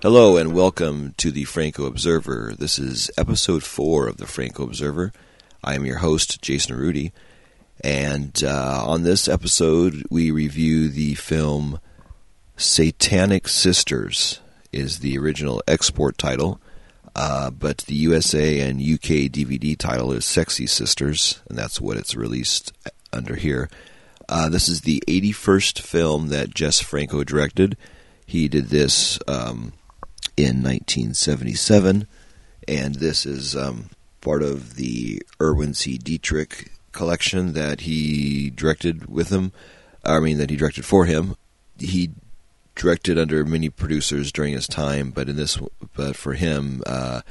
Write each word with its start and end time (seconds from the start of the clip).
Hello 0.00 0.36
and 0.36 0.54
welcome 0.54 1.12
to 1.16 1.32
the 1.32 1.42
Franco 1.42 1.84
Observer. 1.84 2.54
This 2.56 2.78
is 2.78 3.10
episode 3.18 3.64
four 3.64 4.06
of 4.06 4.18
the 4.18 4.28
Franco 4.28 4.62
Observer. 4.62 5.12
I 5.64 5.74
am 5.74 5.84
your 5.84 5.98
host, 5.98 6.40
Jason 6.40 6.76
Rudy, 6.76 7.12
and 7.82 8.40
uh, 8.44 8.84
on 8.86 9.02
this 9.02 9.26
episode 9.26 10.04
we 10.08 10.30
review 10.30 10.88
the 10.88 11.16
film 11.16 11.80
Satanic 12.56 13.48
Sisters 13.48 14.38
is 14.72 15.00
the 15.00 15.18
original 15.18 15.64
export 15.66 16.16
title, 16.16 16.60
uh, 17.16 17.50
but 17.50 17.78
the 17.78 17.96
USA 17.96 18.60
and 18.60 18.80
UK 18.80 19.26
DVD 19.28 19.76
title 19.76 20.12
is 20.12 20.24
Sexy 20.24 20.68
Sisters, 20.68 21.42
and 21.48 21.58
that's 21.58 21.80
what 21.80 21.96
it's 21.96 22.14
released 22.14 22.72
under 23.12 23.34
here. 23.34 23.68
Uh, 24.28 24.48
this 24.48 24.68
is 24.68 24.82
the 24.82 25.02
81st 25.08 25.80
film 25.80 26.28
that 26.28 26.54
Jess 26.54 26.80
Franco 26.80 27.24
directed. 27.24 27.76
He 28.24 28.46
did 28.46 28.66
this 28.66 29.18
um, 29.26 29.72
in 30.38 30.62
1977, 30.62 32.06
and 32.68 32.94
this 32.94 33.26
is 33.26 33.56
um, 33.56 33.90
part 34.20 34.42
of 34.42 34.76
the 34.76 35.20
Erwin 35.40 35.74
C. 35.74 35.98
Dietrich 35.98 36.70
collection 36.92 37.54
that 37.54 37.80
he 37.82 38.50
directed 38.50 39.06
with 39.06 39.30
him. 39.30 39.52
I 40.04 40.20
mean, 40.20 40.38
that 40.38 40.50
he 40.50 40.56
directed 40.56 40.84
for 40.84 41.06
him. 41.06 41.36
He 41.78 42.10
directed 42.76 43.18
under 43.18 43.44
many 43.44 43.68
producers 43.68 44.30
during 44.30 44.54
his 44.54 44.68
time, 44.68 45.10
but 45.10 45.28
in 45.28 45.34
this, 45.34 45.58
but 45.96 46.14
for 46.14 46.34
him, 46.34 46.82
uh, 46.86 47.22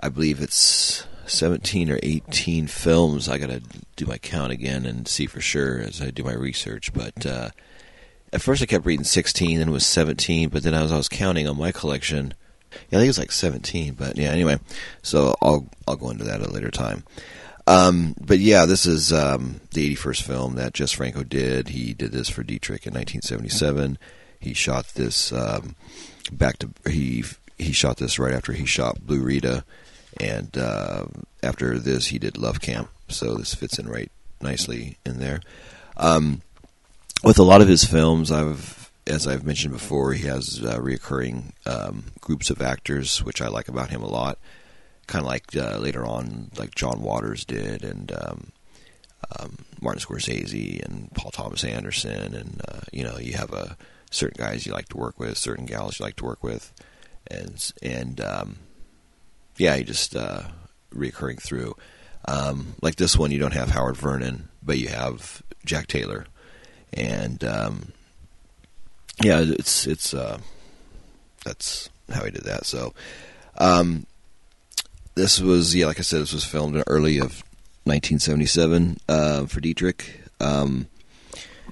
I 0.00 0.08
believe 0.08 0.40
it's 0.40 1.06
17 1.26 1.88
or 1.88 2.00
18 2.02 2.66
films. 2.66 3.28
I 3.28 3.38
got 3.38 3.50
to 3.50 3.62
do 3.94 4.06
my 4.06 4.18
count 4.18 4.50
again 4.50 4.86
and 4.86 5.06
see 5.06 5.26
for 5.26 5.40
sure 5.40 5.78
as 5.78 6.02
I 6.02 6.10
do 6.10 6.24
my 6.24 6.34
research. 6.34 6.92
But 6.92 7.24
uh, 7.24 7.50
at 8.32 8.42
first, 8.42 8.62
I 8.62 8.66
kept 8.66 8.86
reading 8.86 9.04
16, 9.04 9.58
then 9.58 9.68
it 9.68 9.72
was 9.72 9.86
17. 9.86 10.48
But 10.50 10.62
then 10.62 10.74
as 10.74 10.92
I 10.92 10.96
was 10.96 11.08
counting 11.08 11.48
on 11.48 11.58
my 11.58 11.72
collection, 11.72 12.34
yeah, 12.72 12.76
I 12.76 13.00
think 13.00 13.04
it 13.04 13.08
was 13.08 13.18
like 13.18 13.32
17. 13.32 13.94
But 13.94 14.16
yeah, 14.16 14.30
anyway, 14.30 14.58
so 15.02 15.36
I'll 15.42 15.68
I'll 15.88 15.96
go 15.96 16.10
into 16.10 16.24
that 16.24 16.40
at 16.40 16.46
a 16.46 16.52
later 16.52 16.70
time. 16.70 17.04
Um, 17.66 18.14
but 18.20 18.38
yeah, 18.38 18.66
this 18.66 18.86
is 18.86 19.12
um, 19.12 19.60
the 19.72 19.94
81st 19.94 20.22
film 20.22 20.54
that 20.56 20.74
Jess 20.74 20.92
Franco 20.92 21.22
did. 21.22 21.68
He 21.68 21.92
did 21.92 22.12
this 22.12 22.28
for 22.28 22.42
Dietrich 22.42 22.86
in 22.86 22.94
1977. 22.94 23.98
He 24.40 24.54
shot 24.54 24.86
this 24.94 25.32
um, 25.32 25.76
back 26.32 26.58
to 26.58 26.70
he 26.88 27.24
he 27.58 27.72
shot 27.72 27.98
this 27.98 28.18
right 28.18 28.34
after 28.34 28.52
he 28.52 28.64
shot 28.64 29.06
Blue 29.06 29.22
Rita, 29.22 29.64
and 30.18 30.56
uh, 30.56 31.04
after 31.42 31.78
this 31.78 32.06
he 32.06 32.18
did 32.18 32.38
Love 32.38 32.60
Camp. 32.60 32.88
So 33.08 33.34
this 33.34 33.54
fits 33.54 33.78
in 33.78 33.88
right 33.88 34.10
nicely 34.40 34.96
in 35.04 35.18
there. 35.18 35.40
Um, 35.96 36.42
with 37.22 37.38
a 37.38 37.42
lot 37.42 37.60
of 37.60 37.68
his 37.68 37.84
films, 37.84 38.30
I've 38.30 38.80
as 39.06 39.26
I've 39.26 39.44
mentioned 39.44 39.72
before, 39.72 40.12
he 40.12 40.26
has 40.26 40.60
uh, 40.62 40.78
reoccurring 40.78 41.52
um, 41.66 42.04
groups 42.20 42.50
of 42.50 42.62
actors, 42.62 43.22
which 43.24 43.40
I 43.40 43.48
like 43.48 43.68
about 43.68 43.90
him 43.90 44.02
a 44.02 44.08
lot. 44.08 44.38
Kind 45.06 45.24
of 45.24 45.28
like 45.28 45.56
uh, 45.56 45.78
later 45.78 46.04
on, 46.04 46.50
like 46.56 46.74
John 46.74 47.02
Waters 47.02 47.44
did, 47.44 47.84
and 47.84 48.12
um, 48.12 48.52
um, 49.38 49.58
Martin 49.80 50.00
Scorsese, 50.00 50.84
and 50.84 51.12
Paul 51.14 51.32
Thomas 51.32 51.64
Anderson, 51.64 52.34
and 52.34 52.62
uh, 52.68 52.80
you 52.92 53.02
know, 53.02 53.18
you 53.18 53.32
have 53.32 53.52
a 53.52 53.76
certain 54.10 54.44
guys 54.44 54.66
you 54.66 54.72
like 54.72 54.88
to 54.90 54.96
work 54.96 55.18
with, 55.18 55.36
certain 55.36 55.66
gals 55.66 55.98
you 55.98 56.04
like 56.04 56.16
to 56.16 56.24
work 56.24 56.44
with, 56.44 56.72
and 57.26 57.72
and 57.82 58.20
um, 58.20 58.58
yeah, 59.56 59.74
you 59.74 59.84
just 59.84 60.14
uh, 60.14 60.42
reoccurring 60.94 61.42
through. 61.42 61.74
Um, 62.26 62.74
like 62.82 62.96
this 62.96 63.16
one, 63.16 63.30
you 63.32 63.38
don't 63.38 63.54
have 63.54 63.70
Howard 63.70 63.96
Vernon, 63.96 64.48
but 64.62 64.78
you 64.78 64.88
have 64.88 65.42
Jack 65.64 65.86
Taylor, 65.88 66.26
and 66.92 67.42
um, 67.44 67.92
yeah, 69.22 69.40
it's 69.40 69.86
it's 69.86 70.14
uh, 70.14 70.38
that's 71.44 71.90
how 72.10 72.24
he 72.24 72.30
did 72.30 72.44
that. 72.44 72.66
So 72.66 72.94
um, 73.58 74.06
this 75.14 75.40
was 75.40 75.74
yeah, 75.74 75.86
like 75.86 75.98
I 75.98 76.02
said, 76.02 76.20
this 76.20 76.32
was 76.32 76.44
filmed 76.44 76.76
in 76.76 76.84
early 76.86 77.18
of 77.18 77.42
1977 77.84 78.98
uh, 79.08 79.46
for 79.46 79.60
Dietrich. 79.60 80.20
Um, 80.40 80.88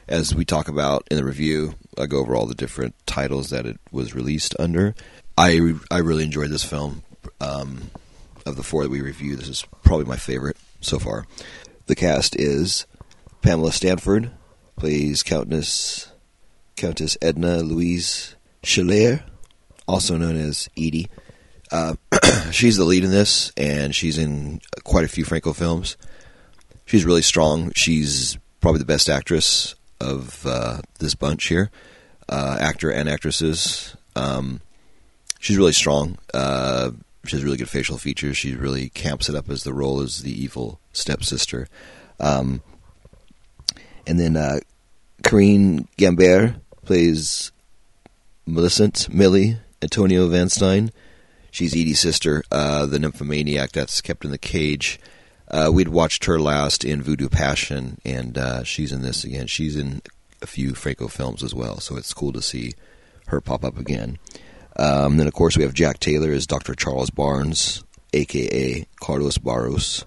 as 0.09 0.35
we 0.35 0.45
talk 0.45 0.69
about 0.69 1.07
in 1.11 1.17
the 1.17 1.25
review, 1.25 1.75
I 1.99 2.07
go 2.07 2.19
over 2.19 2.35
all 2.35 2.47
the 2.47 2.55
different 2.55 2.95
titles 3.07 3.51
that 3.51 3.67
it 3.67 3.79
was 3.93 4.15
released 4.15 4.55
under. 4.59 4.95
I 5.37 5.75
I 5.91 5.99
really 5.99 6.25
enjoyed 6.25 6.51
this 6.51 6.65
film. 6.65 7.03
Um, 7.41 7.91
of 8.49 8.57
the 8.57 8.63
four 8.63 8.83
that 8.83 8.91
we 8.91 9.01
reviewed, 9.01 9.39
this 9.39 9.49
is 9.49 9.67
probably 9.83 10.07
my 10.07 10.17
favorite 10.17 10.57
so 10.81 10.99
far. 10.99 11.27
The 11.87 11.95
cast 11.95 12.35
is 12.35 12.87
Pamela 13.43 13.73
Stanford 13.73 14.31
plays 14.79 15.23
Countess 15.23 16.11
Countess 16.77 17.19
Edna 17.21 17.59
Louise 17.59 18.37
Schiller, 18.63 19.25
also 19.87 20.17
known 20.17 20.37
as 20.37 20.69
Edie. 20.77 21.09
Uh, 21.73 21.95
she's 22.53 22.77
the 22.77 22.85
lead 22.85 23.05
in 23.05 23.11
this, 23.11 23.53
and 23.57 23.95
she's 23.95 24.19
in 24.19 24.61
quite 24.85 25.05
a 25.05 25.09
few 25.09 25.25
Franco 25.25 25.53
films. 25.53 25.97
She's 26.87 27.05
really 27.05 27.23
strong. 27.23 27.73
She's 27.75 28.39
probably 28.61 28.79
the 28.79 28.87
best 28.87 29.09
actress 29.09 29.75
of 30.01 30.47
uh, 30.47 30.81
this 31.01 31.15
bunch 31.15 31.47
here, 31.47 31.71
uh, 32.29 32.57
actor 32.61 32.91
and 32.91 33.09
actresses. 33.09 33.97
Um, 34.15 34.61
she's 35.41 35.59
really 35.59 35.73
strong. 35.73 36.19
Uh, 36.33 36.93
she 37.27 37.37
has 37.37 37.45
really 37.45 37.59
good 37.59 37.69
facial 37.69 37.99
features. 37.99 38.37
She 38.37 38.55
really 38.55 38.89
camps 38.91 39.29
it 39.29 39.35
up 39.35 39.51
as 39.51 39.65
the 39.65 39.75
role 39.75 40.01
as 40.01 40.23
the 40.23 40.33
evil 40.33 40.81
stepsister. 40.93 41.69
Um, 42.21 42.63
and 44.09 44.19
then 44.19 44.37
uh, 44.37 44.59
Corinne 45.23 45.87
Gambier 45.99 46.57
plays 46.85 47.53
Millicent 48.47 49.13
Millie 49.13 49.59
Antonio 49.83 50.27
Van 50.29 50.49
Stein. 50.49 50.91
She's 51.51 51.75
Edie's 51.75 52.01
sister, 52.01 52.43
uh, 52.51 52.87
the 52.87 52.99
nymphomaniac 52.99 53.73
that's 53.73 54.01
kept 54.01 54.25
in 54.25 54.31
the 54.31 54.39
cage. 54.39 54.99
Uh, 55.51 55.71
we'd 55.73 55.89
watched 55.89 56.25
her 56.25 56.41
last 56.41 56.85
in 56.85 57.03
Voodoo 57.03 57.29
Passion, 57.29 57.99
and 58.05 58.37
uh, 58.37 58.65
she's 58.65 58.93
in 58.93 59.03
this 59.03 59.25
again. 59.25 59.47
She's 59.47 59.77
in 59.77 60.03
a 60.43 60.47
few 60.47 60.75
Franco 60.75 61.09
films 61.09 61.43
as 61.43 61.55
well, 61.55 61.79
so 61.81 61.97
it's 61.97 62.13
cool 62.13 62.33
to 62.33 62.43
see 62.43 62.75
her 63.27 63.41
pop 63.41 63.65
up 63.65 63.79
again. 63.79 64.19
Um, 64.77 65.17
then, 65.17 65.27
of 65.27 65.33
course, 65.33 65.57
we 65.57 65.65
have 65.65 65.75
Jack 65.75 66.01
Taylor 66.01 66.31
as 66.33 66.47
Dr. 66.47 66.75
Charles 66.75 67.11
Barnes, 67.11 67.83
aka 68.13 68.87
Carlos 69.01 69.39
Barros. 69.39 70.05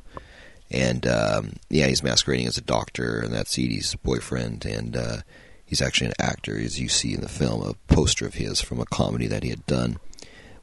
And 0.72 1.06
um, 1.06 1.54
yeah, 1.70 1.88
he's 1.88 2.02
masquerading 2.02 2.48
as 2.48 2.58
a 2.58 2.62
doctor, 2.62 3.20
and 3.20 3.34
that's 3.34 3.58
Edie's 3.58 3.96
boyfriend. 3.96 4.66
And 4.66 4.96
uh, 4.96 5.18
he's 5.66 5.82
actually 5.82 6.08
an 6.08 6.14
actor, 6.20 6.58
as 6.58 6.80
you 6.80 6.88
see 6.88 7.14
in 7.14 7.22
the 7.22 7.30
film, 7.30 7.62
a 7.62 7.74
poster 7.94 8.26
of 8.26 8.36
his 8.36 8.62
from 8.62 8.80
a 8.80 8.86
comedy 8.86 9.28
that 9.28 9.44
he 9.44 9.50
had 9.50 9.66
done, 9.66 9.98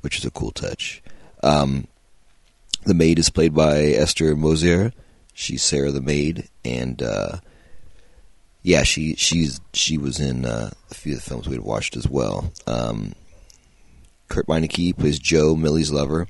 which 0.00 0.18
is 0.18 0.24
a 0.24 0.30
cool 0.30 0.50
touch. 0.50 1.02
Um, 1.42 1.86
the 2.84 2.94
maid 2.94 3.18
is 3.18 3.28
played 3.28 3.54
by 3.54 3.80
Esther 3.82 4.34
Moser. 4.34 4.92
She's 5.34 5.62
Sarah 5.62 5.92
the 5.92 6.00
maid, 6.00 6.48
and 6.64 7.00
uh, 7.02 7.38
yeah, 8.62 8.82
she 8.82 9.14
she's 9.14 9.60
she 9.72 9.98
was 9.98 10.18
in 10.18 10.44
uh, 10.44 10.70
a 10.90 10.94
few 10.94 11.12
of 11.12 11.18
the 11.18 11.28
films 11.28 11.46
we 11.46 11.54
had 11.54 11.64
watched 11.64 11.96
as 11.96 12.08
well. 12.08 12.50
Um, 12.66 13.12
Kurt 14.28 14.46
Meineke 14.46 14.96
plays 14.96 15.18
Joe, 15.18 15.54
Millie's 15.54 15.92
lover. 15.92 16.26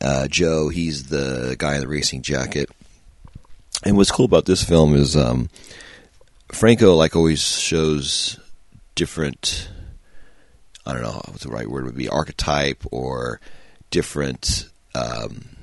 Uh, 0.00 0.28
Joe, 0.28 0.68
he's 0.68 1.04
the 1.04 1.56
guy 1.58 1.74
in 1.74 1.80
the 1.80 1.88
racing 1.88 2.22
jacket. 2.22 2.70
And 3.82 3.96
what's 3.96 4.10
cool 4.10 4.24
about 4.24 4.46
this 4.46 4.62
film 4.62 4.94
is 4.94 5.16
um, 5.16 5.48
Franco, 6.50 6.94
like 6.94 7.14
always, 7.14 7.42
shows 7.42 8.38
different. 8.94 9.68
I 10.86 10.92
don't 10.92 11.02
know 11.02 11.20
what 11.26 11.40
the 11.40 11.48
right 11.48 11.68
word 11.68 11.84
would 11.84 11.96
be 11.96 12.08
archetype 12.08 12.82
or 12.90 13.40
different 13.90 14.68
um, 14.94 15.56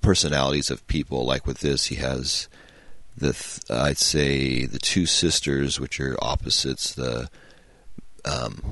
personalities 0.00 0.70
of 0.70 0.86
people. 0.86 1.24
Like 1.24 1.46
with 1.46 1.60
this, 1.60 1.86
he 1.86 1.94
has 1.96 2.48
the 3.16 3.30
uh, 3.70 3.82
I'd 3.82 3.98
say 3.98 4.66
the 4.66 4.78
two 4.78 5.06
sisters, 5.06 5.80
which 5.80 6.00
are 6.00 6.16
opposites. 6.22 6.94
The 6.94 7.30
um, 8.24 8.62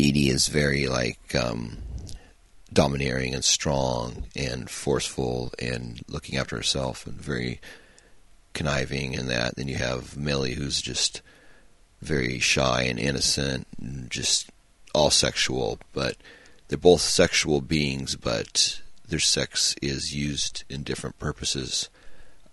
Edie 0.00 0.30
is 0.30 0.48
very 0.48 0.86
like 0.86 1.34
um, 1.34 1.78
domineering 2.78 3.34
and 3.34 3.44
strong 3.44 4.22
and 4.36 4.70
forceful 4.70 5.52
and 5.58 6.00
looking 6.06 6.38
after 6.38 6.54
herself 6.54 7.08
and 7.08 7.16
very 7.16 7.60
conniving 8.52 9.16
and 9.16 9.28
that. 9.28 9.56
Then 9.56 9.66
you 9.66 9.74
have 9.74 10.16
Millie, 10.16 10.54
who's 10.54 10.80
just 10.80 11.20
very 12.00 12.38
shy 12.38 12.82
and 12.82 12.96
innocent 12.96 13.66
and 13.80 14.08
just 14.08 14.50
all 14.94 15.10
sexual, 15.10 15.80
but 15.92 16.18
they're 16.68 16.78
both 16.78 17.00
sexual 17.00 17.60
beings, 17.60 18.14
but 18.14 18.80
their 19.08 19.18
sex 19.18 19.74
is 19.82 20.14
used 20.14 20.62
in 20.70 20.84
different 20.84 21.18
purposes. 21.18 21.88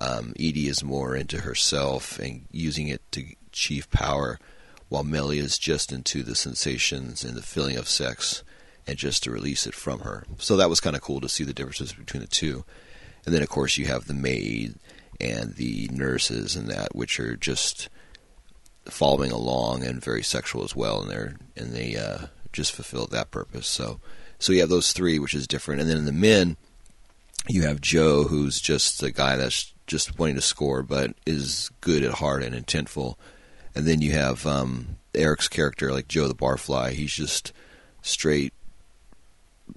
Um, 0.01 0.33
Edie 0.39 0.69
is 0.69 0.83
more 0.83 1.15
into 1.15 1.41
herself 1.41 2.17
and 2.17 2.47
using 2.51 2.87
it 2.87 3.03
to 3.11 3.23
achieve 3.49 3.91
power, 3.91 4.39
while 4.89 5.03
Millie 5.03 5.37
is 5.37 5.59
just 5.59 5.91
into 5.91 6.23
the 6.23 6.33
sensations 6.33 7.23
and 7.23 7.37
the 7.37 7.43
feeling 7.43 7.77
of 7.77 7.87
sex 7.87 8.43
and 8.87 8.97
just 8.97 9.23
to 9.23 9.31
release 9.31 9.65
it 9.65 9.73
from 9.73 10.01
her. 10.01 10.25
So 10.37 10.57
that 10.57 10.69
was 10.69 10.79
kind 10.79 10.95
of 10.95 11.01
cool 11.01 11.21
to 11.21 11.29
see 11.29 11.43
the 11.43 11.53
differences 11.53 11.93
between 11.93 12.21
the 12.21 12.27
two. 12.27 12.63
And 13.25 13.33
then, 13.33 13.41
of 13.41 13.49
course, 13.49 13.77
you 13.77 13.85
have 13.87 14.05
the 14.05 14.13
maid 14.13 14.75
and 15.19 15.55
the 15.55 15.89
nurses 15.91 16.55
and 16.55 16.67
that, 16.69 16.95
which 16.95 17.19
are 17.19 17.35
just 17.35 17.89
following 18.85 19.31
along 19.31 19.83
and 19.83 20.03
very 20.03 20.21
sexual 20.21 20.63
as 20.63 20.75
well 20.75 21.01
in 21.01 21.09
their 21.09 21.35
in 21.55 21.73
the 21.73 21.97
uh, 21.97 22.27
just 22.53 22.71
fulfill 22.71 23.07
that 23.07 23.31
purpose. 23.31 23.67
So, 23.67 23.99
so 24.39 24.53
you 24.53 24.59
have 24.61 24.69
those 24.69 24.93
three, 24.93 25.19
which 25.19 25.33
is 25.33 25.47
different, 25.47 25.81
and 25.81 25.89
then 25.89 25.97
in 25.97 26.05
the 26.05 26.11
men, 26.11 26.57
you 27.47 27.63
have 27.63 27.81
Joe, 27.81 28.23
who's 28.23 28.59
just 28.59 29.01
a 29.03 29.11
guy 29.11 29.35
that's 29.35 29.73
just 29.87 30.17
wanting 30.17 30.35
to 30.35 30.41
score, 30.41 30.81
but 30.81 31.13
is 31.25 31.69
good 31.81 32.03
at 32.03 32.13
heart 32.13 32.43
and 32.43 32.55
intentful, 32.55 33.15
and 33.73 33.85
then 33.85 34.01
you 34.01 34.13
have 34.13 34.45
um, 34.45 34.97
Eric's 35.13 35.47
character, 35.47 35.91
like 35.91 36.07
Joe 36.07 36.27
the 36.27 36.35
Barfly. 36.35 36.91
He's 36.91 37.13
just 37.13 37.53
straight 38.01 38.53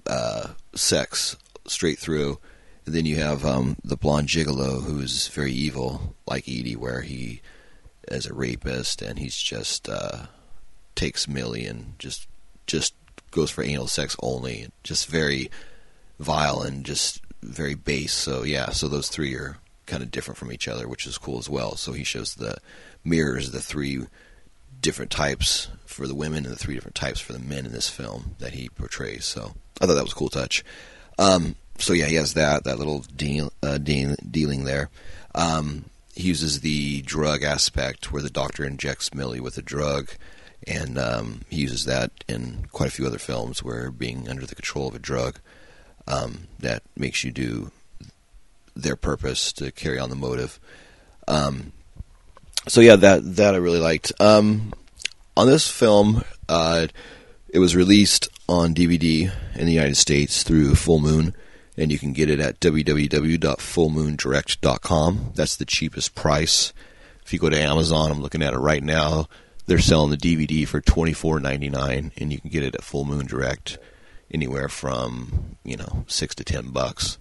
uh, 0.05 0.49
sex 0.75 1.37
straight 1.67 1.99
through. 1.99 2.39
And 2.85 2.95
then 2.95 3.05
you 3.05 3.17
have 3.17 3.45
um, 3.45 3.77
the 3.83 3.97
blonde 3.97 4.27
gigolo, 4.27 4.83
who 4.83 4.99
is 4.99 5.27
very 5.27 5.51
evil, 5.51 6.15
like 6.25 6.47
Edie, 6.47 6.75
where 6.75 7.01
he 7.01 7.41
is 8.07 8.25
a 8.25 8.33
rapist 8.33 9.01
and 9.01 9.19
he's 9.19 9.37
just 9.37 9.87
uh, 9.87 10.25
takes 10.95 11.27
Millie 11.27 11.65
and 11.65 11.97
just 11.99 12.27
just 12.65 12.93
goes 13.31 13.51
for 13.51 13.63
anal 13.63 13.87
sex 13.87 14.15
only. 14.21 14.67
Just 14.83 15.07
very 15.07 15.51
vile 16.19 16.61
and 16.61 16.85
just 16.85 17.21
very 17.41 17.75
base. 17.75 18.13
So 18.13 18.43
yeah, 18.43 18.71
so 18.71 18.87
those 18.87 19.09
three 19.09 19.35
are 19.35 19.57
kind 19.85 20.03
of 20.03 20.11
different 20.11 20.37
from 20.37 20.51
each 20.51 20.67
other, 20.67 20.87
which 20.87 21.05
is 21.05 21.17
cool 21.17 21.39
as 21.39 21.49
well. 21.49 21.75
So 21.75 21.93
he 21.93 22.03
shows 22.03 22.35
the 22.35 22.57
mirrors 23.03 23.51
the 23.51 23.61
three 23.61 24.05
different 24.81 25.11
types 25.11 25.67
for 25.85 26.07
the 26.07 26.15
women 26.15 26.45
and 26.45 26.53
the 26.53 26.59
three 26.59 26.75
different 26.75 26.95
types 26.95 27.19
for 27.19 27.33
the 27.33 27.39
men 27.39 27.65
in 27.65 27.71
this 27.71 27.89
film 27.89 28.35
that 28.39 28.53
he 28.53 28.69
portrays. 28.69 29.25
So 29.25 29.53
I 29.81 29.85
thought 29.85 29.95
that 29.95 30.03
was 30.03 30.13
a 30.13 30.15
cool 30.15 30.29
touch. 30.29 30.63
Um, 31.17 31.55
so 31.77 31.93
yeah, 31.93 32.05
he 32.05 32.15
has 32.15 32.33
that 32.33 32.63
that 32.65 32.77
little 32.77 32.99
deal, 33.15 33.51
uh, 33.63 33.77
deal, 33.77 34.15
dealing 34.29 34.63
there. 34.65 34.89
Um, 35.35 35.85
he 36.15 36.27
uses 36.27 36.61
the 36.61 37.01
drug 37.01 37.43
aspect 37.43 38.11
where 38.11 38.21
the 38.21 38.29
doctor 38.29 38.65
injects 38.65 39.13
Millie 39.13 39.39
with 39.39 39.57
a 39.57 39.61
drug, 39.61 40.09
and 40.67 40.97
um, 40.97 41.41
he 41.49 41.61
uses 41.61 41.85
that 41.85 42.11
in 42.27 42.67
quite 42.71 42.89
a 42.89 42.91
few 42.91 43.05
other 43.05 43.17
films 43.17 43.63
where 43.63 43.91
being 43.91 44.27
under 44.27 44.45
the 44.45 44.55
control 44.55 44.87
of 44.87 44.95
a 44.95 44.99
drug 44.99 45.39
um, 46.07 46.47
that 46.59 46.83
makes 46.97 47.23
you 47.23 47.31
do 47.31 47.71
their 48.75 48.95
purpose 48.95 49.53
to 49.53 49.71
carry 49.71 49.99
on 49.99 50.09
the 50.09 50.15
motive. 50.15 50.59
Um, 51.27 51.71
so 52.69 52.79
yeah, 52.81 52.95
that 52.95 53.35
that 53.37 53.55
I 53.55 53.57
really 53.57 53.79
liked. 53.79 54.11
Um, 54.19 54.73
on 55.35 55.47
this 55.47 55.67
film, 55.69 56.23
uh, 56.47 56.85
it 57.49 57.57
was 57.59 57.75
released 57.75 58.29
on 58.47 58.75
DVD 58.75 59.31
in 59.55 59.65
the 59.65 59.73
United 59.73 59.97
States 59.97 60.43
through 60.43 60.75
Full 60.75 60.99
Moon, 60.99 61.33
and 61.77 61.91
you 61.91 61.97
can 61.97 62.13
get 62.13 62.29
it 62.29 62.39
at 62.39 62.59
www.fullmoondirect.com. 62.59 65.31
That's 65.35 65.55
the 65.55 65.65
cheapest 65.65 66.13
price. 66.15 66.73
If 67.25 67.33
you 67.33 67.39
go 67.39 67.49
to 67.49 67.59
Amazon, 67.59 68.11
I'm 68.11 68.21
looking 68.21 68.43
at 68.43 68.53
it 68.53 68.59
right 68.59 68.83
now. 68.83 69.27
They're 69.65 69.79
selling 69.79 70.11
the 70.11 70.17
DVD 70.17 70.67
for 70.67 70.79
twenty 70.81 71.13
four 71.13 71.39
ninety 71.39 71.69
nine, 71.69 72.11
and 72.17 72.31
you 72.31 72.39
can 72.39 72.51
get 72.51 72.61
it 72.63 72.75
at 72.75 72.83
Full 72.83 73.05
Moon 73.05 73.25
Direct 73.25 73.79
anywhere 74.31 74.69
from 74.69 75.57
you 75.63 75.75
know 75.75 76.05
six 76.07 76.35
to 76.35 76.43
ten 76.43 76.69
bucks, 76.69 77.17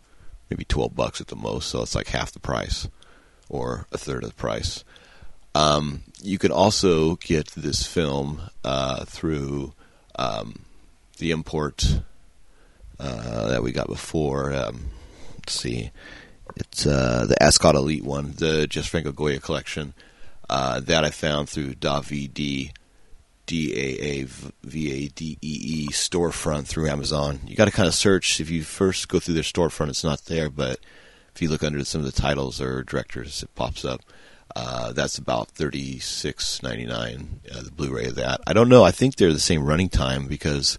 maybe 0.50 0.64
twelve 0.64 0.94
bucks 0.94 1.22
at 1.22 1.28
the 1.28 1.36
most. 1.36 1.68
So 1.68 1.80
it's 1.82 1.94
like 1.94 2.08
half 2.08 2.32
the 2.32 2.38
price, 2.38 2.86
or 3.48 3.86
a 3.92 3.98
third 3.98 4.24
of 4.24 4.30
the 4.30 4.36
price. 4.36 4.84
Um, 5.58 6.04
you 6.22 6.38
can 6.38 6.52
also 6.52 7.16
get 7.16 7.48
this 7.48 7.84
film 7.84 8.42
uh, 8.62 9.04
through 9.06 9.72
um, 10.14 10.60
the 11.18 11.32
import 11.32 12.00
uh, 13.00 13.48
that 13.48 13.64
we 13.64 13.72
got 13.72 13.88
before. 13.88 14.54
Um, 14.54 14.90
let's 15.36 15.58
see, 15.60 15.90
it's 16.54 16.86
uh, 16.86 17.26
the 17.28 17.42
Ascot 17.42 17.74
Elite 17.74 18.04
one, 18.04 18.34
the 18.36 18.68
Jess 18.68 18.86
Franco 18.86 19.10
Goya 19.10 19.40
collection. 19.40 19.94
Uh, 20.48 20.78
that 20.78 21.04
I 21.04 21.10
found 21.10 21.48
through 21.48 21.74
DAVD, 21.74 22.70
D 23.46 23.72
A 23.74 24.04
A 24.04 24.26
V 24.62 24.92
A 24.92 25.08
D 25.08 25.38
E 25.42 25.60
E 25.60 25.88
storefront 25.88 26.68
through 26.68 26.88
Amazon. 26.88 27.40
You 27.44 27.56
got 27.56 27.64
to 27.64 27.72
kind 27.72 27.88
of 27.88 27.94
search. 27.94 28.40
If 28.40 28.48
you 28.48 28.62
first 28.62 29.08
go 29.08 29.18
through 29.18 29.34
their 29.34 29.42
storefront, 29.42 29.88
it's 29.88 30.04
not 30.04 30.26
there, 30.26 30.50
but 30.50 30.78
if 31.34 31.42
you 31.42 31.48
look 31.48 31.64
under 31.64 31.84
some 31.84 32.00
of 32.00 32.06
the 32.06 32.12
titles 32.12 32.60
or 32.60 32.84
directors, 32.84 33.42
it 33.42 33.52
pops 33.56 33.84
up. 33.84 34.02
Uh, 34.56 34.92
that's 34.92 35.18
about 35.18 35.48
thirty 35.48 35.98
six 35.98 36.62
ninety 36.62 36.86
nine. 36.86 37.40
Uh, 37.52 37.62
the 37.62 37.70
Blu-ray 37.70 38.06
of 38.06 38.14
that. 38.16 38.40
I 38.46 38.52
don't 38.52 38.68
know. 38.68 38.84
I 38.84 38.90
think 38.90 39.16
they're 39.16 39.32
the 39.32 39.38
same 39.38 39.64
running 39.64 39.88
time 39.88 40.26
because 40.26 40.78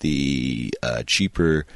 the 0.00 0.74
uh, 0.82 1.02
cheaper 1.06 1.66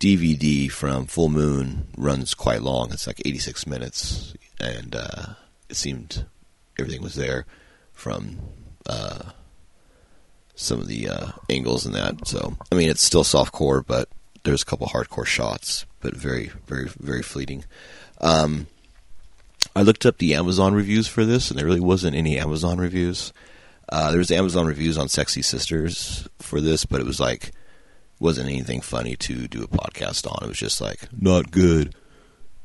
DVD 0.00 0.70
from 0.70 1.06
Full 1.06 1.28
Moon 1.28 1.86
runs 1.96 2.34
quite 2.34 2.62
long. 2.62 2.92
It's 2.92 3.06
like 3.06 3.20
eighty 3.24 3.38
six 3.38 3.66
minutes, 3.66 4.34
and 4.58 4.94
uh, 4.96 5.26
it 5.68 5.76
seemed 5.76 6.24
everything 6.78 7.02
was 7.02 7.14
there 7.14 7.46
from 7.92 8.38
uh, 8.86 9.30
some 10.54 10.80
of 10.80 10.88
the 10.88 11.08
uh, 11.08 11.28
angles 11.50 11.86
and 11.86 11.94
that. 11.94 12.26
So 12.26 12.56
I 12.72 12.74
mean, 12.74 12.88
it's 12.88 13.02
still 13.02 13.24
soft 13.24 13.52
core, 13.52 13.82
but 13.82 14.08
there's 14.46 14.62
a 14.62 14.66
couple 14.66 14.86
hardcore 14.86 15.26
shots, 15.26 15.86
but 16.00 16.16
very, 16.16 16.50
very, 16.66 16.88
very 17.00 17.22
fleeting. 17.22 17.64
Um, 18.20 18.68
I 19.76 19.82
looked 19.82 20.06
up 20.06 20.16
the 20.16 20.34
Amazon 20.34 20.72
reviews 20.72 21.06
for 21.06 21.26
this, 21.26 21.50
and 21.50 21.58
there 21.58 21.66
really 21.66 21.80
wasn't 21.80 22.16
any 22.16 22.38
Amazon 22.38 22.78
reviews. 22.78 23.34
Uh, 23.90 24.08
there 24.08 24.18
was 24.18 24.30
Amazon 24.30 24.64
reviews 24.64 24.96
on 24.96 25.10
Sexy 25.10 25.42
Sisters 25.42 26.26
for 26.38 26.62
this, 26.62 26.86
but 26.86 26.98
it 26.98 27.06
was 27.06 27.20
like 27.20 27.52
wasn't 28.18 28.48
anything 28.48 28.80
funny 28.80 29.16
to 29.16 29.46
do 29.46 29.62
a 29.62 29.68
podcast 29.68 30.26
on. 30.26 30.42
It 30.42 30.48
was 30.48 30.56
just 30.56 30.80
like 30.80 31.06
not 31.12 31.50
good, 31.50 31.94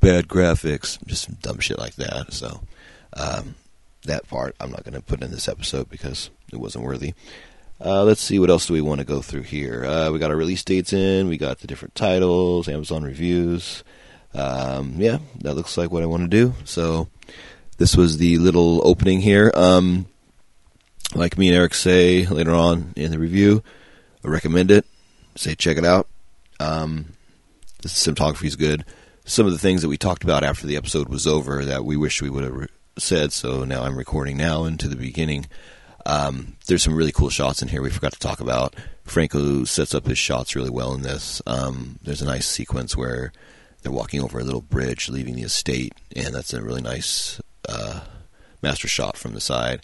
bad 0.00 0.26
graphics, 0.26 1.06
just 1.06 1.24
some 1.24 1.36
dumb 1.42 1.58
shit 1.58 1.78
like 1.78 1.96
that. 1.96 2.32
So 2.32 2.62
um, 3.12 3.56
that 4.06 4.26
part 4.26 4.56
I'm 4.58 4.70
not 4.70 4.84
going 4.84 4.94
to 4.94 5.02
put 5.02 5.22
in 5.22 5.30
this 5.30 5.48
episode 5.48 5.90
because 5.90 6.30
it 6.50 6.56
wasn't 6.56 6.86
worthy. 6.86 7.12
Uh, 7.78 8.04
let's 8.04 8.22
see 8.22 8.38
what 8.38 8.48
else 8.48 8.68
do 8.68 8.72
we 8.72 8.80
want 8.80 9.00
to 9.00 9.06
go 9.06 9.20
through 9.20 9.42
here. 9.42 9.84
Uh, 9.84 10.10
we 10.10 10.18
got 10.18 10.30
our 10.30 10.36
release 10.36 10.64
dates 10.64 10.94
in. 10.94 11.28
We 11.28 11.36
got 11.36 11.58
the 11.58 11.66
different 11.66 11.94
titles, 11.94 12.68
Amazon 12.68 13.02
reviews 13.02 13.84
um, 14.34 14.94
yeah, 14.96 15.18
that 15.40 15.54
looks 15.54 15.76
like 15.76 15.90
what 15.90 16.02
I 16.02 16.06
want 16.06 16.22
to 16.22 16.28
do. 16.28 16.54
So 16.64 17.08
this 17.78 17.96
was 17.96 18.18
the 18.18 18.38
little 18.38 18.86
opening 18.86 19.20
here. 19.20 19.50
Um, 19.54 20.06
like 21.14 21.36
me 21.36 21.48
and 21.48 21.56
Eric 21.56 21.74
say 21.74 22.26
later 22.26 22.52
on 22.52 22.92
in 22.96 23.10
the 23.10 23.18
review, 23.18 23.62
I 24.24 24.28
recommend 24.28 24.70
it. 24.70 24.86
Say 25.36 25.54
check 25.54 25.76
it 25.76 25.84
out. 25.84 26.08
Um, 26.60 27.14
the 27.82 27.88
cinematography 27.88 28.44
is 28.44 28.56
good. 28.56 28.84
Some 29.24 29.46
of 29.46 29.52
the 29.52 29.58
things 29.58 29.82
that 29.82 29.88
we 29.88 29.96
talked 29.96 30.24
about 30.24 30.44
after 30.44 30.66
the 30.66 30.76
episode 30.76 31.08
was 31.08 31.26
over 31.26 31.64
that 31.64 31.84
we 31.84 31.96
wish 31.96 32.22
we 32.22 32.30
would 32.30 32.44
have 32.44 32.54
re- 32.54 32.66
said. 32.98 33.32
So 33.32 33.64
now 33.64 33.82
I'm 33.82 33.96
recording 33.96 34.36
now 34.36 34.64
into 34.64 34.88
the 34.88 34.96
beginning. 34.96 35.46
Um, 36.04 36.56
there's 36.66 36.82
some 36.82 36.94
really 36.94 37.12
cool 37.12 37.30
shots 37.30 37.62
in 37.62 37.68
here 37.68 37.82
we 37.82 37.90
forgot 37.90 38.12
to 38.12 38.18
talk 38.18 38.40
about. 38.40 38.74
Franco 39.04 39.64
sets 39.64 39.94
up 39.94 40.06
his 40.06 40.18
shots 40.18 40.56
really 40.56 40.70
well 40.70 40.94
in 40.94 41.02
this. 41.02 41.42
Um, 41.46 41.98
there's 42.02 42.22
a 42.22 42.26
nice 42.26 42.46
sequence 42.46 42.96
where 42.96 43.32
they're 43.82 43.92
walking 43.92 44.22
over 44.22 44.38
a 44.38 44.44
little 44.44 44.60
bridge 44.60 45.08
leaving 45.08 45.34
the 45.34 45.42
estate, 45.42 45.94
and 46.14 46.34
that's 46.34 46.54
a 46.54 46.62
really 46.62 46.82
nice 46.82 47.40
uh, 47.68 48.00
master 48.62 48.88
shot 48.88 49.16
from 49.16 49.34
the 49.34 49.40
side 49.40 49.80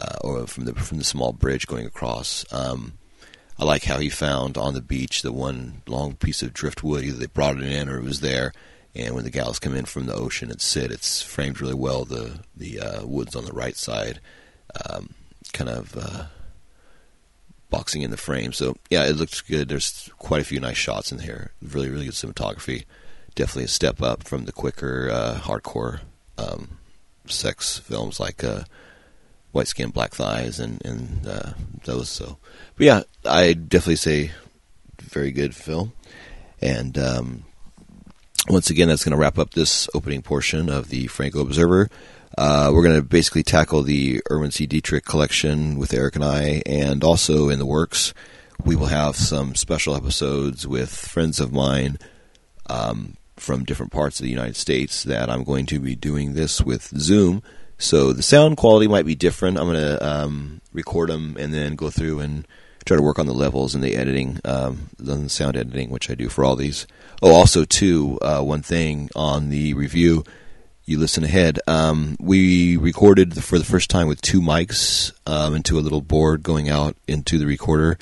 uh, 0.00 0.16
or 0.22 0.46
from 0.46 0.64
the 0.64 0.74
from 0.74 0.98
the 0.98 1.04
small 1.04 1.32
bridge 1.32 1.66
going 1.66 1.86
across. 1.86 2.44
Um, 2.52 2.94
I 3.58 3.64
like 3.64 3.84
how 3.84 3.98
he 3.98 4.08
found 4.08 4.56
on 4.56 4.74
the 4.74 4.80
beach 4.80 5.22
the 5.22 5.32
one 5.32 5.82
long 5.86 6.14
piece 6.14 6.42
of 6.42 6.54
driftwood. 6.54 7.04
Either 7.04 7.18
they 7.18 7.26
brought 7.26 7.58
it 7.58 7.64
in 7.64 7.88
or 7.88 7.98
it 7.98 8.04
was 8.04 8.20
there. 8.20 8.52
And 8.94 9.14
when 9.14 9.22
the 9.22 9.30
gals 9.30 9.60
come 9.60 9.76
in 9.76 9.84
from 9.84 10.06
the 10.06 10.14
ocean 10.14 10.50
and 10.50 10.60
sit, 10.60 10.90
it's 10.90 11.22
framed 11.22 11.60
really 11.60 11.74
well. 11.74 12.04
The 12.04 12.40
the 12.56 12.80
uh, 12.80 13.06
woods 13.06 13.36
on 13.36 13.44
the 13.44 13.52
right 13.52 13.76
side, 13.76 14.20
um, 14.88 15.14
kind 15.52 15.70
of 15.70 15.96
uh, 15.96 16.24
boxing 17.68 18.02
in 18.02 18.10
the 18.10 18.16
frame. 18.16 18.52
So 18.52 18.76
yeah, 18.88 19.06
it 19.06 19.16
looks 19.16 19.40
good. 19.42 19.68
There's 19.68 20.10
quite 20.18 20.40
a 20.40 20.44
few 20.44 20.58
nice 20.58 20.76
shots 20.76 21.12
in 21.12 21.20
here. 21.20 21.52
Really, 21.62 21.88
really 21.88 22.06
good 22.06 22.14
cinematography 22.14 22.84
definitely 23.40 23.64
a 23.64 23.68
step 23.68 24.02
up 24.02 24.22
from 24.22 24.44
the 24.44 24.52
quicker 24.52 25.08
uh, 25.10 25.40
hardcore 25.40 26.00
um, 26.36 26.76
sex 27.24 27.78
films 27.78 28.20
like 28.20 28.44
uh, 28.44 28.64
White 29.52 29.66
Skin, 29.66 29.88
Black 29.88 30.12
Thighs, 30.12 30.60
and 30.60 30.84
and 30.84 31.26
uh, 31.26 31.52
those. 31.84 32.10
So, 32.10 32.36
but 32.76 32.84
yeah, 32.84 33.02
I 33.24 33.54
definitely 33.54 33.96
say 33.96 34.32
very 35.00 35.32
good 35.32 35.56
film. 35.56 35.92
And 36.60 36.98
um, 36.98 37.44
once 38.50 38.68
again, 38.68 38.88
that's 38.88 39.04
going 39.04 39.12
to 39.12 39.18
wrap 39.18 39.38
up 39.38 39.54
this 39.54 39.88
opening 39.94 40.20
portion 40.20 40.68
of 40.68 40.90
the 40.90 41.06
Franco 41.06 41.40
Observer. 41.40 41.88
Uh, 42.36 42.70
we're 42.74 42.84
going 42.84 42.96
to 42.96 43.02
basically 43.02 43.42
tackle 43.42 43.82
the 43.82 44.20
Erwin 44.30 44.50
C. 44.50 44.66
Dietrich 44.66 45.06
collection 45.06 45.78
with 45.78 45.94
Eric 45.94 46.16
and 46.16 46.24
I, 46.24 46.62
and 46.66 47.02
also 47.02 47.48
in 47.48 47.58
the 47.58 47.64
works, 47.64 48.12
we 48.66 48.76
will 48.76 48.86
have 48.86 49.16
some 49.16 49.54
special 49.54 49.96
episodes 49.96 50.66
with 50.66 50.94
friends 50.94 51.40
of 51.40 51.54
mine 51.54 51.98
um, 52.68 53.16
from 53.40 53.64
different 53.64 53.92
parts 53.92 54.20
of 54.20 54.24
the 54.24 54.30
United 54.30 54.56
States 54.56 55.02
that 55.04 55.30
I'm 55.30 55.44
going 55.44 55.66
to 55.66 55.80
be 55.80 55.96
doing 55.96 56.34
this 56.34 56.60
with 56.60 56.88
Zoom. 56.98 57.42
So 57.78 58.12
the 58.12 58.22
sound 58.22 58.58
quality 58.58 58.88
might 58.88 59.06
be 59.06 59.14
different. 59.14 59.58
I'm 59.58 59.66
going 59.66 59.80
to 59.80 60.06
um, 60.06 60.60
record 60.72 61.08
them 61.08 61.36
and 61.38 61.52
then 61.52 61.76
go 61.76 61.88
through 61.88 62.20
and 62.20 62.46
try 62.84 62.96
to 62.96 63.02
work 63.02 63.18
on 63.18 63.26
the 63.26 63.34
levels 63.34 63.74
and 63.74 63.82
the 63.82 63.96
editing, 63.96 64.40
um, 64.44 64.90
the 64.98 65.28
sound 65.28 65.56
editing, 65.56 65.90
which 65.90 66.10
I 66.10 66.14
do 66.14 66.28
for 66.28 66.44
all 66.44 66.56
these. 66.56 66.86
Oh, 67.22 67.34
also 67.34 67.64
too, 67.64 68.18
uh, 68.20 68.42
one 68.42 68.62
thing 68.62 69.10
on 69.14 69.50
the 69.50 69.74
review, 69.74 70.24
you 70.84 70.98
listen 70.98 71.24
ahead. 71.24 71.58
Um, 71.66 72.16
we 72.18 72.76
recorded 72.76 73.42
for 73.42 73.58
the 73.58 73.64
first 73.64 73.90
time 73.90 74.08
with 74.08 74.20
two 74.20 74.40
mics 74.40 75.12
um, 75.26 75.54
into 75.54 75.78
a 75.78 75.80
little 75.80 76.00
board 76.00 76.42
going 76.42 76.68
out 76.68 76.96
into 77.06 77.38
the 77.38 77.46
recorder, 77.46 77.98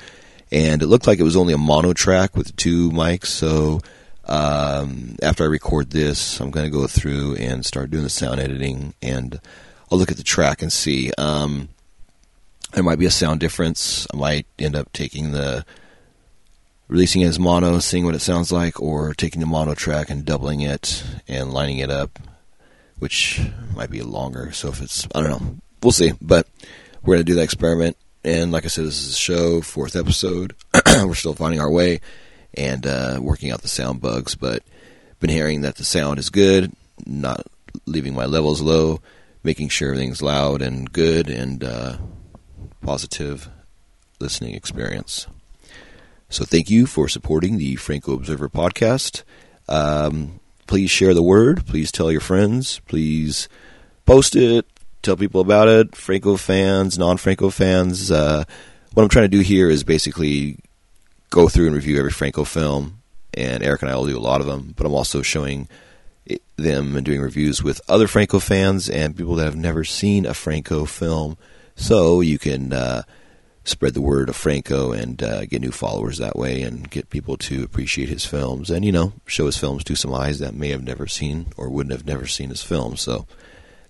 and 0.51 0.81
it 0.81 0.87
looked 0.87 1.07
like 1.07 1.19
it 1.19 1.23
was 1.23 1.35
only 1.35 1.53
a 1.53 1.57
mono 1.57 1.93
track 1.93 2.35
with 2.35 2.55
two 2.55 2.89
mics. 2.91 3.27
So 3.27 3.81
um, 4.29 5.15
after 5.23 5.43
I 5.43 5.47
record 5.47 5.89
this, 5.89 6.39
I'm 6.39 6.51
going 6.51 6.65
to 6.65 6.77
go 6.77 6.85
through 6.85 7.35
and 7.37 7.65
start 7.65 7.89
doing 7.89 8.03
the 8.03 8.11
sound 8.11 8.39
editing, 8.39 8.93
and 9.01 9.41
I'll 9.91 9.97
look 9.97 10.11
at 10.11 10.17
the 10.17 10.23
track 10.23 10.61
and 10.61 10.71
see. 10.71 11.11
Um, 11.17 11.69
there 12.73 12.83
might 12.83 12.99
be 12.99 13.07
a 13.07 13.11
sound 13.11 13.39
difference. 13.39 14.05
I 14.13 14.17
might 14.17 14.45
end 14.59 14.75
up 14.75 14.93
taking 14.93 15.31
the 15.31 15.65
releasing 16.87 17.21
it 17.21 17.27
as 17.27 17.39
mono, 17.39 17.79
seeing 17.79 18.05
what 18.05 18.13
it 18.13 18.21
sounds 18.21 18.51
like, 18.51 18.79
or 18.79 19.15
taking 19.15 19.39
the 19.39 19.47
mono 19.47 19.73
track 19.73 20.11
and 20.11 20.25
doubling 20.25 20.61
it 20.61 21.03
and 21.27 21.51
lining 21.51 21.79
it 21.79 21.89
up, 21.89 22.19
which 22.99 23.41
might 23.75 23.89
be 23.89 24.03
longer. 24.03 24.51
So 24.51 24.69
if 24.69 24.79
it's, 24.79 25.07
I 25.15 25.21
don't 25.21 25.31
know, 25.31 25.57
we'll 25.81 25.91
see. 25.91 26.11
But 26.21 26.47
we're 27.01 27.15
going 27.15 27.25
to 27.25 27.31
do 27.31 27.35
that 27.35 27.43
experiment. 27.43 27.97
And 28.23 28.51
like 28.51 28.65
I 28.65 28.67
said, 28.67 28.85
this 28.85 29.03
is 29.03 29.13
a 29.13 29.17
show, 29.17 29.61
fourth 29.61 29.95
episode. 29.95 30.55
we're 31.03 31.15
still 31.15 31.33
finding 31.33 31.59
our 31.59 31.71
way 31.71 32.01
and 32.59 32.85
uh, 32.85 33.19
working 33.21 33.51
out 33.51 33.61
the 33.61 33.69
sound 33.69 34.01
bugs, 34.01 34.35
but 34.35 34.61
been 35.19 35.29
hearing 35.29 35.61
that 35.61 35.75
the 35.75 35.85
sound 35.85 36.19
is 36.19 36.29
good, 36.29 36.71
not 37.05 37.47
leaving 37.85 38.13
my 38.13 38.25
levels 38.25 38.61
low, 38.61 38.99
making 39.43 39.69
sure 39.69 39.89
everything's 39.89 40.21
loud 40.21 40.61
and 40.61 40.91
good 40.91 41.29
and 41.29 41.63
uh, 41.63 41.97
positive 42.81 43.49
listening 44.19 44.53
experience. 44.55 45.25
So 46.27 46.43
thank 46.43 46.69
you 46.69 46.85
for 46.85 47.07
supporting 47.07 47.57
the 47.57 47.75
Franco 47.77 48.13
Observer 48.13 48.49
podcast. 48.49 49.23
Um, 49.69 50.41
please 50.67 50.91
share 50.91 51.13
the 51.13 51.23
word. 51.23 51.65
Please 51.65 51.91
tell 51.91 52.11
your 52.11 52.21
friends. 52.21 52.81
Please 52.87 53.47
post 54.05 54.35
it. 54.35 54.65
Tell 55.01 55.15
people 55.15 55.39
about 55.39 55.69
it. 55.69 55.95
Franco 55.95 56.35
fans, 56.35 56.99
non-Franco 56.99 57.49
fans. 57.49 58.11
Uh, 58.11 58.43
what 58.93 59.03
I'm 59.03 59.09
trying 59.09 59.31
to 59.31 59.37
do 59.37 59.39
here 59.39 59.69
is 59.69 59.85
basically 59.85 60.59
go 61.29 61.47
through 61.47 61.67
and 61.67 61.75
review 61.75 61.97
every 61.97 62.11
Franco 62.11 62.43
film, 62.43 63.01
and 63.33 63.63
Eric 63.63 63.81
and 63.81 63.91
I 63.91 63.95
will 63.95 64.07
do 64.07 64.17
a 64.17 64.19
lot 64.19 64.41
of 64.41 64.47
them. 64.47 64.73
But 64.75 64.85
I'm 64.85 64.93
also 64.93 65.21
showing 65.21 65.67
them 66.57 66.95
and 66.95 67.05
doing 67.05 67.21
reviews 67.21 67.63
with 67.63 67.81
other 67.87 68.07
Franco 68.07 68.39
fans 68.39 68.89
and 68.89 69.17
people 69.17 69.35
that 69.35 69.45
have 69.45 69.55
never 69.55 69.83
seen 69.83 70.25
a 70.25 70.33
Franco 70.33 70.85
film, 70.85 71.37
so 71.75 72.21
you 72.21 72.39
can. 72.39 72.73
Uh, 72.73 73.03
spread 73.65 73.93
the 73.93 74.01
word 74.01 74.29
of 74.29 74.35
Franco 74.35 74.91
and 74.91 75.21
uh, 75.21 75.45
get 75.45 75.61
new 75.61 75.71
followers 75.71 76.17
that 76.17 76.35
way 76.35 76.63
and 76.63 76.89
get 76.89 77.09
people 77.09 77.37
to 77.37 77.63
appreciate 77.63 78.09
his 78.09 78.25
films 78.25 78.69
and, 78.69 78.83
you 78.83 78.91
know, 78.91 79.13
show 79.25 79.45
his 79.45 79.57
films 79.57 79.83
to 79.83 79.95
some 79.95 80.13
eyes 80.13 80.39
that 80.39 80.55
may 80.55 80.69
have 80.69 80.83
never 80.83 81.07
seen 81.07 81.47
or 81.55 81.69
wouldn't 81.69 81.93
have 81.93 82.05
never 82.05 82.25
seen 82.25 82.49
his 82.49 82.63
films. 82.63 83.01
So 83.01 83.27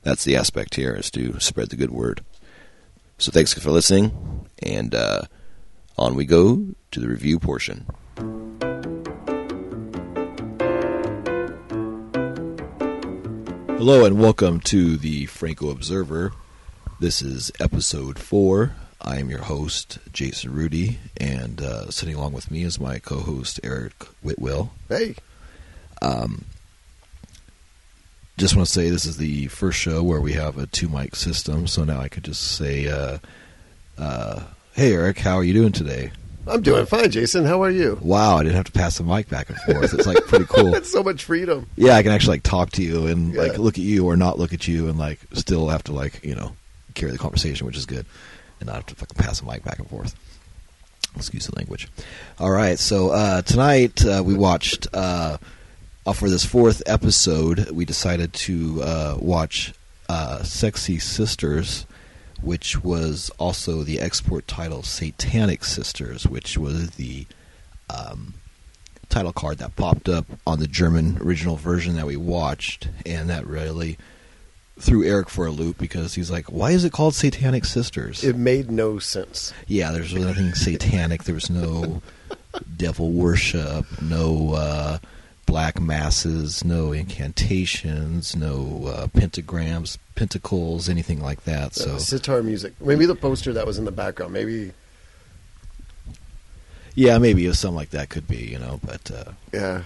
that's 0.02 0.26
the 0.26 0.36
aspect 0.36 0.76
here 0.76 0.94
is 0.94 1.10
to 1.12 1.40
spread 1.40 1.70
the 1.70 1.76
good 1.76 1.92
word. 1.92 2.24
So 3.18 3.32
thanks 3.32 3.54
for 3.54 3.72
listening, 3.72 4.48
and 4.64 4.96
uh, 4.96 5.24
on 5.98 6.16
we 6.16 6.26
go 6.26 6.68
to 6.92 7.00
the 7.00 7.08
review 7.08 7.40
portion. 7.40 7.86
Hello 13.78 14.04
and 14.04 14.20
welcome 14.20 14.60
to 14.60 14.98
the 14.98 15.26
Franco 15.28 15.70
Observer. 15.70 16.34
This 17.00 17.22
is 17.22 17.52
episode 17.60 18.20
four 18.20 18.76
I 19.02 19.20
am 19.20 19.30
your 19.30 19.44
host, 19.44 20.00
Jason 20.12 20.54
Rudy, 20.54 21.00
and 21.16 21.62
uh, 21.62 21.90
sitting 21.90 22.16
along 22.16 22.34
with 22.34 22.52
me 22.52 22.64
is 22.64 22.80
my 22.80 23.00
co-host 23.00 23.60
Eric 23.64 23.94
Whitwell. 24.22 24.74
Hey. 24.90 25.16
Um, 26.02 26.44
just 28.38 28.56
want 28.56 28.68
to 28.68 28.74
say 28.74 28.90
this 28.90 29.06
is 29.06 29.18
the 29.18 29.48
first 29.48 29.80
show 29.80 30.04
where 30.04 30.20
we 30.20 30.34
have 30.34 30.58
a 30.58 30.68
two 30.68 30.90
mic 30.90 31.16
system, 31.16 31.68
so 31.68 31.86
now 31.86 32.00
I 32.00 32.10
could 32.10 32.26
just 32.26 32.42
say, 32.42 32.88
uh, 32.88 33.20
uh, 33.98 34.42
"Hey, 34.74 34.94
Eric, 34.94 35.20
how 35.20 35.38
are 35.38 35.44
you 35.44 35.54
doing 35.54 35.72
today?" 35.72 36.12
I'm 36.50 36.62
doing 36.62 36.86
fine, 36.86 37.12
Jason. 37.12 37.46
How 37.46 37.62
are 37.64 37.70
you? 37.70 37.98
Wow, 38.02 38.38
I 38.38 38.44
didn't 38.44 38.56
have 38.56 38.66
to 38.66 38.72
pass 38.72 38.98
the 38.98 39.04
mic 39.04 39.30
back 39.30 39.50
and 39.50 39.58
forth. 39.60 39.94
It's 39.94 40.08
like 40.08 40.26
pretty 40.26 40.46
cool. 40.46 40.74
it's 40.76 40.92
so 40.92 41.04
much 41.04 41.24
freedom. 41.24 41.68
Yeah, 41.76 41.96
I 41.96 42.04
can 42.04 42.12
actually 42.12 42.36
like 42.36 42.44
talk 42.44 42.72
to 42.72 42.84
you 42.84 43.08
and 43.08 43.34
Yeah. 43.34 43.42
like 43.44 43.58
look 43.58 43.78
at 43.78 43.84
you 43.84 44.06
or 44.08 44.16
not 44.18 44.40
look 44.40 44.54
at 44.54 44.68
you 44.68 44.88
and 44.90 44.98
like 44.98 45.20
still 45.34 45.70
have 45.70 45.84
to 45.86 45.94
like 45.94 46.24
you 46.24 46.36
know 46.36 46.54
carry 46.96 47.12
the 47.12 47.18
conversation, 47.18 47.68
which 47.68 47.78
is 47.78 47.86
good, 47.86 48.06
and 48.60 48.68
not 48.68 48.76
have 48.78 48.86
to 48.88 48.96
fucking 48.96 49.18
pass 49.18 49.40
the 49.40 49.46
mic 49.46 49.64
back 49.64 49.80
and 49.80 49.88
forth. 49.90 50.16
Excuse 51.16 51.48
the 51.48 51.56
language. 51.56 51.88
All 52.40 52.52
right, 52.52 52.78
so 52.78 53.10
uh, 53.10 53.42
tonight 53.42 54.06
uh, 54.06 54.22
we 54.26 54.34
watched 54.36 54.88
uh, 54.94 55.38
uh, 56.06 56.14
for 56.14 56.30
this 56.30 56.46
fourth 56.46 56.82
episode. 56.86 57.70
We 57.72 57.86
decided 57.86 58.34
to 58.34 58.82
uh, 58.84 59.18
watch 59.20 59.74
uh, 60.08 60.44
"Sexy 60.44 61.00
Sisters." 61.00 61.86
Which 62.42 62.84
was 62.84 63.30
also 63.38 63.84
the 63.84 64.00
export 64.00 64.48
title 64.48 64.84
"Satanic 64.84 65.64
Sisters," 65.64 66.26
which 66.26 66.58
was 66.58 66.92
the 66.92 67.26
um, 67.90 68.36
title 69.10 69.34
card 69.34 69.58
that 69.58 69.76
popped 69.76 70.08
up 70.08 70.26
on 70.48 70.60
the 70.60 70.68
German 70.68 71.18
original 71.22 71.56
version 71.58 71.96
that 71.96 72.06
we 72.06 72.16
watched, 72.16 72.88
and 73.06 73.30
that 73.30 73.46
really 73.46 73.98
threw 74.80 75.04
Eric 75.04 75.30
for 75.30 75.46
a 75.46 75.52
loop 75.52 75.78
because 75.78 76.14
he's 76.16 76.32
like, 76.32 76.46
"Why 76.46 76.72
is 76.72 76.86
it 76.86 76.92
called 76.94 77.14
Satanic 77.16 77.66
Sisters?" 77.66 78.24
It 78.24 78.38
made 78.38 78.72
no 78.72 79.00
sense. 79.00 79.54
yeah, 79.68 79.92
there's 79.92 80.14
nothing 80.14 80.54
satanic. 80.54 81.24
There 81.24 81.36
was 81.36 81.50
no 81.50 82.02
devil 82.78 83.12
worship, 83.12 83.86
no 84.02 84.54
uh, 84.54 84.98
black 85.50 85.80
masses, 85.82 86.64
no 86.64 86.92
incantations, 86.92 88.36
no 88.36 88.86
uh, 88.88 89.08
pentagrams, 89.08 89.98
pentacles, 90.14 90.88
anything 90.88 91.22
like 91.22 91.44
that. 91.46 91.74
So 91.74 91.96
Uh, 91.96 91.98
sitar 91.98 92.44
music. 92.44 92.74
Maybe 92.80 93.08
the 93.08 93.16
poster 93.16 93.52
that 93.54 93.66
was 93.66 93.80
in 93.80 93.86
the 93.86 93.92
background. 93.92 94.32
Maybe, 94.32 94.72
yeah, 96.94 97.18
maybe 97.18 97.46
it 97.46 97.48
was 97.48 97.58
something 97.60 97.76
like 97.76 97.90
that 97.92 98.10
could 98.10 98.28
be, 98.28 98.38
you 98.38 98.60
know, 98.60 98.80
but. 98.86 99.10
Uh, 99.12 99.32
yeah. 99.52 99.82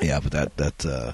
Yeah, 0.00 0.20
but 0.20 0.32
that 0.32 0.56
that 0.58 0.84
uh, 0.84 1.12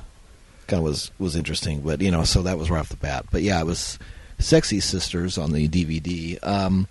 kind 0.66 0.78
of 0.78 0.84
was 0.84 1.11
was 1.18 1.37
interesting. 1.37 1.82
But 1.82 2.00
you 2.00 2.11
know, 2.11 2.25
so 2.25 2.42
that 2.42 2.58
was 2.58 2.68
right 2.70 2.80
off 2.80 2.88
the 2.88 2.96
bat. 2.96 3.26
But 3.30 3.42
yeah, 3.42 3.61
it 3.61 3.66
was 3.66 3.96
"Sexy 4.40 4.80
Sisters" 4.80 5.38
on 5.38 5.52
the 5.52 5.68
DVD. 5.68 6.37
Um, 6.42 6.88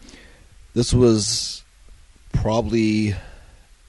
this 0.73 0.93
was 0.93 1.65
probably 2.31 3.13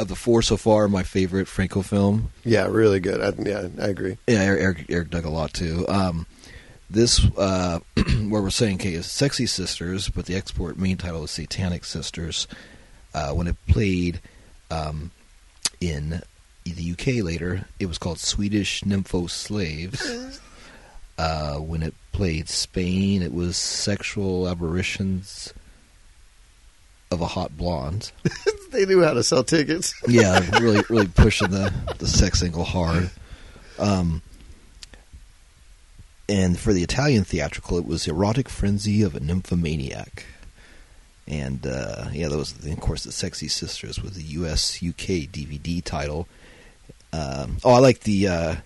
of 0.03 0.09
the 0.09 0.17
four 0.17 0.43
so 0.43 0.57
far 0.57 0.89
my 0.89 1.03
favorite 1.03 1.49
Franco 1.49 1.83
film. 1.83 2.31
Yeah, 2.45 2.67
really 2.67 3.01
good. 3.01 3.21
I, 3.21 3.43
yeah, 3.43 3.69
I 3.81 3.89
agree. 3.89 4.19
Yeah, 4.27 4.43
Eric 4.43 4.87
Eric 4.89 5.11
dug 5.11 5.25
a 5.25 5.31
lot 5.31 5.53
too. 5.53 5.87
Um, 5.89 6.27
this 6.91 7.25
uh, 7.37 7.81
where 8.29 8.43
we're 8.43 8.51
saying 8.51 8.77
okay 8.77 8.95
is 8.95 9.07
"Sexy 9.07 9.47
Sisters," 9.47 10.09
but 10.09 10.27
the 10.27 10.37
export 10.37 10.79
main 10.79 10.97
title 10.97 11.25
is 11.25 11.31
"Satanic 11.31 11.85
Sisters." 11.85 12.47
Uh, 13.15 13.33
when 13.33 13.47
it 13.47 13.57
played 13.69 14.21
um, 14.71 15.11
in 15.81 16.23
the 16.65 16.93
UK 16.93 17.23
later, 17.25 17.67
it 17.79 17.87
was 17.87 17.99
called 17.99 18.19
Swedish 18.19 18.83
Nympho 18.83 19.29
Slaves. 19.31 20.41
Uh, 21.19 21.57
when 21.57 21.83
it 21.83 21.95
played 22.11 22.49
Spain, 22.49 23.23
it 23.23 23.35
was 23.35 23.57
Sexual 23.57 24.49
Aberrations 24.49 25.53
of 27.13 27.21
a 27.21 27.27
Hot 27.27 27.57
Blonde. 27.57 28.11
they 28.71 28.87
knew 28.87 29.03
how 29.03 29.13
to 29.13 29.23
sell 29.23 29.45
tickets. 29.45 29.95
Yeah, 30.09 30.41
really, 30.59 30.83
really 30.89 31.07
pushing 31.07 31.51
the 31.51 31.73
the 31.99 32.07
sex 32.07 32.43
angle 32.43 32.65
hard. 32.65 33.11
Um, 33.79 34.23
and 36.29 36.59
for 36.59 36.73
the 36.73 36.83
Italian 36.83 37.25
theatrical, 37.25 37.79
it 37.79 37.87
was 37.87 38.09
"Erotic 38.09 38.49
Frenzy 38.49 39.03
of 39.03 39.15
a 39.15 39.21
Nymphomaniac." 39.21 40.25
And 41.29 41.67
uh, 41.67 42.07
yeah, 42.13 42.29
that 42.29 42.37
was 42.37 42.53
of 42.67 42.81
course 42.81 43.05
the 43.05 43.13
"Sexy 43.13 43.49
Sisters" 43.49 44.03
was 44.03 44.13
the 44.13 44.23
U.S. 44.41 44.83
UK 44.83 45.29
DVD 45.31 45.83
title. 45.85 46.27
Um, 47.13 47.59
oh, 47.65 47.75
I 47.75 47.79
like 47.79 48.01
the 48.01 48.27
uh, 48.27 48.57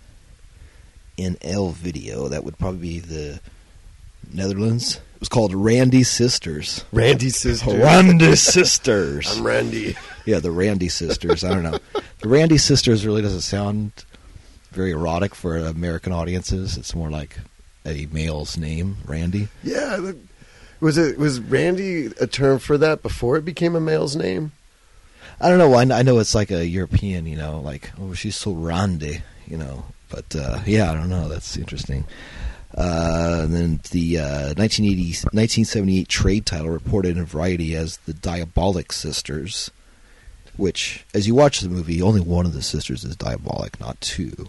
NL 1.19 1.73
video. 1.75 2.29
That 2.29 2.45
would 2.45 2.59
probably 2.59 2.81
be 2.81 2.99
the 3.01 3.41
Netherlands. 4.33 4.97
It 5.15 5.21
was 5.21 5.29
called 5.29 5.55
"Randy 5.55 6.03
Sisters." 6.03 6.85
Randy 6.93 7.31
Sisters. 7.31 7.75
Randy 7.75 8.37
Sisters. 8.37 9.39
I'm 9.39 9.47
Randy. 9.47 9.97
Yeah, 10.27 10.41
the 10.41 10.51
Randy 10.51 10.89
sisters. 10.89 11.45
I 11.45 11.55
don't 11.55 11.63
know. 11.63 11.79
The 12.21 12.29
Randy 12.29 12.59
sisters 12.59 13.07
really 13.07 13.23
doesn't 13.23 13.43
sound 13.43 13.93
very 14.73 14.91
erotic 14.91 15.35
for 15.35 15.57
American 15.57 16.13
audiences. 16.13 16.77
It's 16.77 16.95
more 16.95 17.11
like 17.11 17.39
a 17.87 18.07
male's 18.07 18.59
name, 18.59 18.97
Randy. 19.07 19.49
Yeah. 19.63 20.13
Was 20.81 20.99
it 20.99 21.17
was 21.17 21.41
Randy 21.41 22.07
a 22.21 22.27
term 22.27 22.59
for 22.59 22.77
that 22.77 23.03
before 23.03 23.37
it 23.37 23.45
became 23.45 23.77
a 23.77 23.81
male's 23.81 24.17
name? 24.17 24.53
I 25.41 25.49
don't 25.49 25.59
know. 25.59 25.73
I, 25.75 25.83
I 25.99 26.03
know 26.03 26.19
it's 26.19 26.35
like 26.35 26.51
a 26.51 26.67
European, 26.67 27.27
you 27.27 27.37
know, 27.37 27.61
like 27.61 27.93
oh 27.99 28.13
she's 28.13 28.37
so 28.37 28.53
Randy, 28.53 29.23
you 29.47 29.57
know. 29.57 29.85
But 30.11 30.35
uh, 30.35 30.59
yeah, 30.67 30.91
I 30.91 30.95
don't 30.95 31.09
know. 31.09 31.29
That's 31.29 31.57
interesting. 31.57 32.05
Uh, 32.75 33.41
and 33.45 33.55
then 33.55 33.81
the 33.91 34.19
uh, 34.19 34.55
1980, 34.57 35.03
1978 35.33 36.09
trade 36.09 36.45
title 36.47 36.69
reported 36.69 37.17
in 37.17 37.23
a 37.23 37.25
Variety 37.25 37.75
as 37.75 37.97
the 37.99 38.13
Diabolic 38.13 38.93
Sisters, 38.93 39.71
which, 40.57 41.05
as 41.15 41.27
you 41.27 41.35
watch 41.35 41.61
the 41.61 41.69
movie, 41.69 42.03
only 42.03 42.21
one 42.21 42.45
of 42.47 42.53
the 42.53 42.63
sisters 42.63 43.05
is 43.05 43.17
diabolic, 43.17 43.79
not 43.81 44.01
two. 44.01 44.49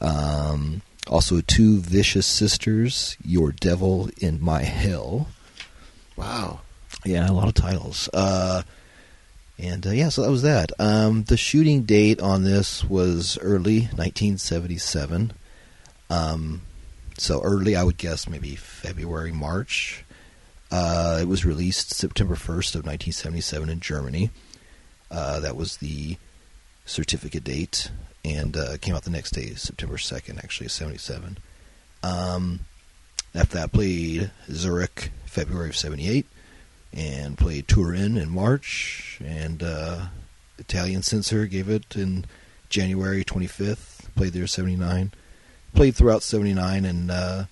Um, 0.00 0.82
also, 1.06 1.40
two 1.40 1.80
vicious 1.80 2.26
sisters, 2.26 3.16
Your 3.24 3.52
Devil 3.52 4.10
in 4.18 4.40
My 4.40 4.62
Hell. 4.62 5.28
Wow. 6.16 6.60
Yeah, 7.04 7.30
a 7.30 7.32
lot 7.32 7.48
of 7.48 7.54
titles. 7.54 8.08
Uh, 8.12 8.62
And 9.58 9.86
uh, 9.86 9.90
yeah, 9.90 10.08
so 10.08 10.22
that 10.22 10.30
was 10.30 10.42
that. 10.42 10.72
Um, 10.78 11.24
the 11.24 11.36
shooting 11.36 11.82
date 11.82 12.20
on 12.20 12.44
this 12.44 12.82
was 12.82 13.38
early 13.42 13.82
1977. 13.92 15.32
Um, 16.08 16.62
so 17.20 17.42
early, 17.42 17.76
I 17.76 17.84
would 17.84 17.98
guess 17.98 18.26
maybe 18.26 18.56
February, 18.56 19.30
March. 19.30 20.06
Uh, 20.70 21.18
it 21.20 21.28
was 21.28 21.44
released 21.44 21.90
September 21.90 22.34
1st 22.34 22.76
of 22.76 22.86
1977 22.86 23.68
in 23.68 23.80
Germany. 23.80 24.30
Uh, 25.10 25.38
that 25.40 25.54
was 25.54 25.76
the 25.76 26.16
certificate 26.86 27.44
date, 27.44 27.90
and 28.24 28.56
uh, 28.56 28.78
came 28.78 28.94
out 28.94 29.02
the 29.02 29.10
next 29.10 29.32
day, 29.32 29.48
September 29.50 29.98
2nd, 29.98 30.38
actually, 30.38 30.68
77. 30.68 31.36
Um, 32.02 32.60
after 33.34 33.58
that, 33.58 33.72
played 33.72 34.30
Zurich, 34.50 35.10
February 35.26 35.68
of 35.68 35.76
78, 35.76 36.24
and 36.94 37.36
played 37.36 37.68
Turin 37.68 38.16
in 38.16 38.30
March, 38.30 39.20
and 39.22 39.62
uh, 39.62 40.06
Italian 40.56 41.02
censor 41.02 41.44
gave 41.44 41.68
it 41.68 41.96
in 41.96 42.24
January 42.70 43.24
25th, 43.24 44.06
played 44.14 44.32
there 44.32 44.46
79. 44.46 45.12
Played 45.74 45.94
throughout 45.94 46.22
79 46.22 46.84
in 46.84 47.10
uh, 47.10 47.46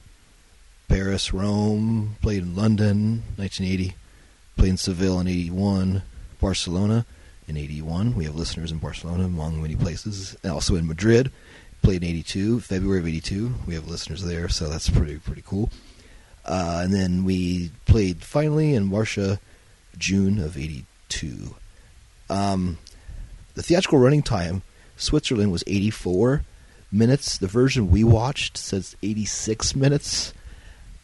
Paris, 0.89 1.33
Rome, 1.33 2.17
played 2.21 2.43
in 2.43 2.57
London, 2.57 3.23
1980, 3.37 3.95
played 4.57 4.71
in 4.71 4.77
Seville 4.77 5.21
in 5.21 5.29
81, 5.29 6.03
Barcelona 6.41 7.07
in 7.47 7.57
81. 7.57 8.15
We 8.15 8.25
have 8.25 8.35
listeners 8.35 8.73
in 8.73 8.79
Barcelona, 8.79 9.25
among 9.25 9.63
many 9.63 9.77
places, 9.77 10.37
also 10.45 10.77
in 10.77 10.87
Madrid. 10.87 11.31
Played 11.83 12.03
in 12.03 12.09
82, 12.11 12.61
February 12.61 12.99
of 12.99 13.07
82. 13.07 13.55
We 13.67 13.75
have 13.75 13.89
listeners 13.89 14.25
there, 14.25 14.49
so 14.49 14.69
that's 14.69 14.91
pretty 14.91 15.19
pretty 15.19 15.43
cool. 15.47 15.71
Uh, 16.45 16.81
and 16.83 16.93
then 16.93 17.25
we 17.25 17.71
played 17.87 18.23
finally 18.25 18.75
in 18.75 18.91
Warsaw, 18.91 19.37
June 19.97 20.39
of 20.39 20.57
82. 20.57 21.55
Um, 22.29 22.79
the 23.55 23.63
theatrical 23.63 23.99
running 23.99 24.23
time, 24.23 24.63
Switzerland 24.97 25.53
was 25.53 25.63
84 25.67 26.43
minutes. 26.90 27.38
The 27.38 27.47
version 27.47 27.90
we 27.90 28.04
watched 28.04 28.57
says 28.57 28.97
86 29.02 29.76
minutes. 29.76 30.33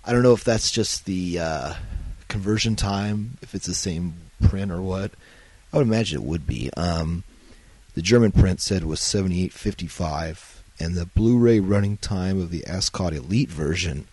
I 0.04 0.12
don't 0.12 0.22
know 0.22 0.32
if 0.32 0.44
that's 0.44 0.70
just 0.70 1.06
the 1.06 1.38
uh, 1.38 1.74
conversion 2.28 2.76
time, 2.76 3.38
if 3.42 3.54
it's 3.54 3.66
the 3.66 3.74
same 3.74 4.14
print 4.42 4.70
or 4.70 4.82
what. 4.82 5.12
I 5.72 5.78
would 5.78 5.86
imagine 5.86 6.20
it 6.20 6.26
would 6.26 6.46
be. 6.46 6.70
Um, 6.76 7.24
the 7.94 8.02
German 8.02 8.32
print 8.32 8.60
said 8.60 8.84
was 8.84 9.00
78.55 9.00 10.54
and 10.78 10.94
the 10.94 11.06
Blu-ray 11.06 11.60
running 11.60 11.96
time 11.96 12.40
of 12.40 12.50
the 12.50 12.66
Ascot 12.66 13.12
Elite 13.12 13.50
version 13.50 14.06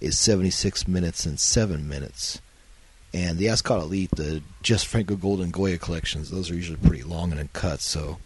is 0.00 0.18
76 0.18 0.86
minutes 0.86 1.24
and 1.24 1.40
7 1.40 1.88
minutes. 1.88 2.40
And 3.14 3.38
the 3.38 3.48
Ascot 3.48 3.80
Elite, 3.80 4.10
the 4.10 4.42
Jess 4.62 4.82
Franco 4.82 5.16
Golden 5.16 5.50
Goya 5.50 5.78
collections, 5.78 6.30
those 6.30 6.50
are 6.50 6.54
usually 6.54 6.78
pretty 6.78 7.02
long 7.02 7.30
and 7.30 7.40
uncut. 7.40 7.80
So, 7.80 8.18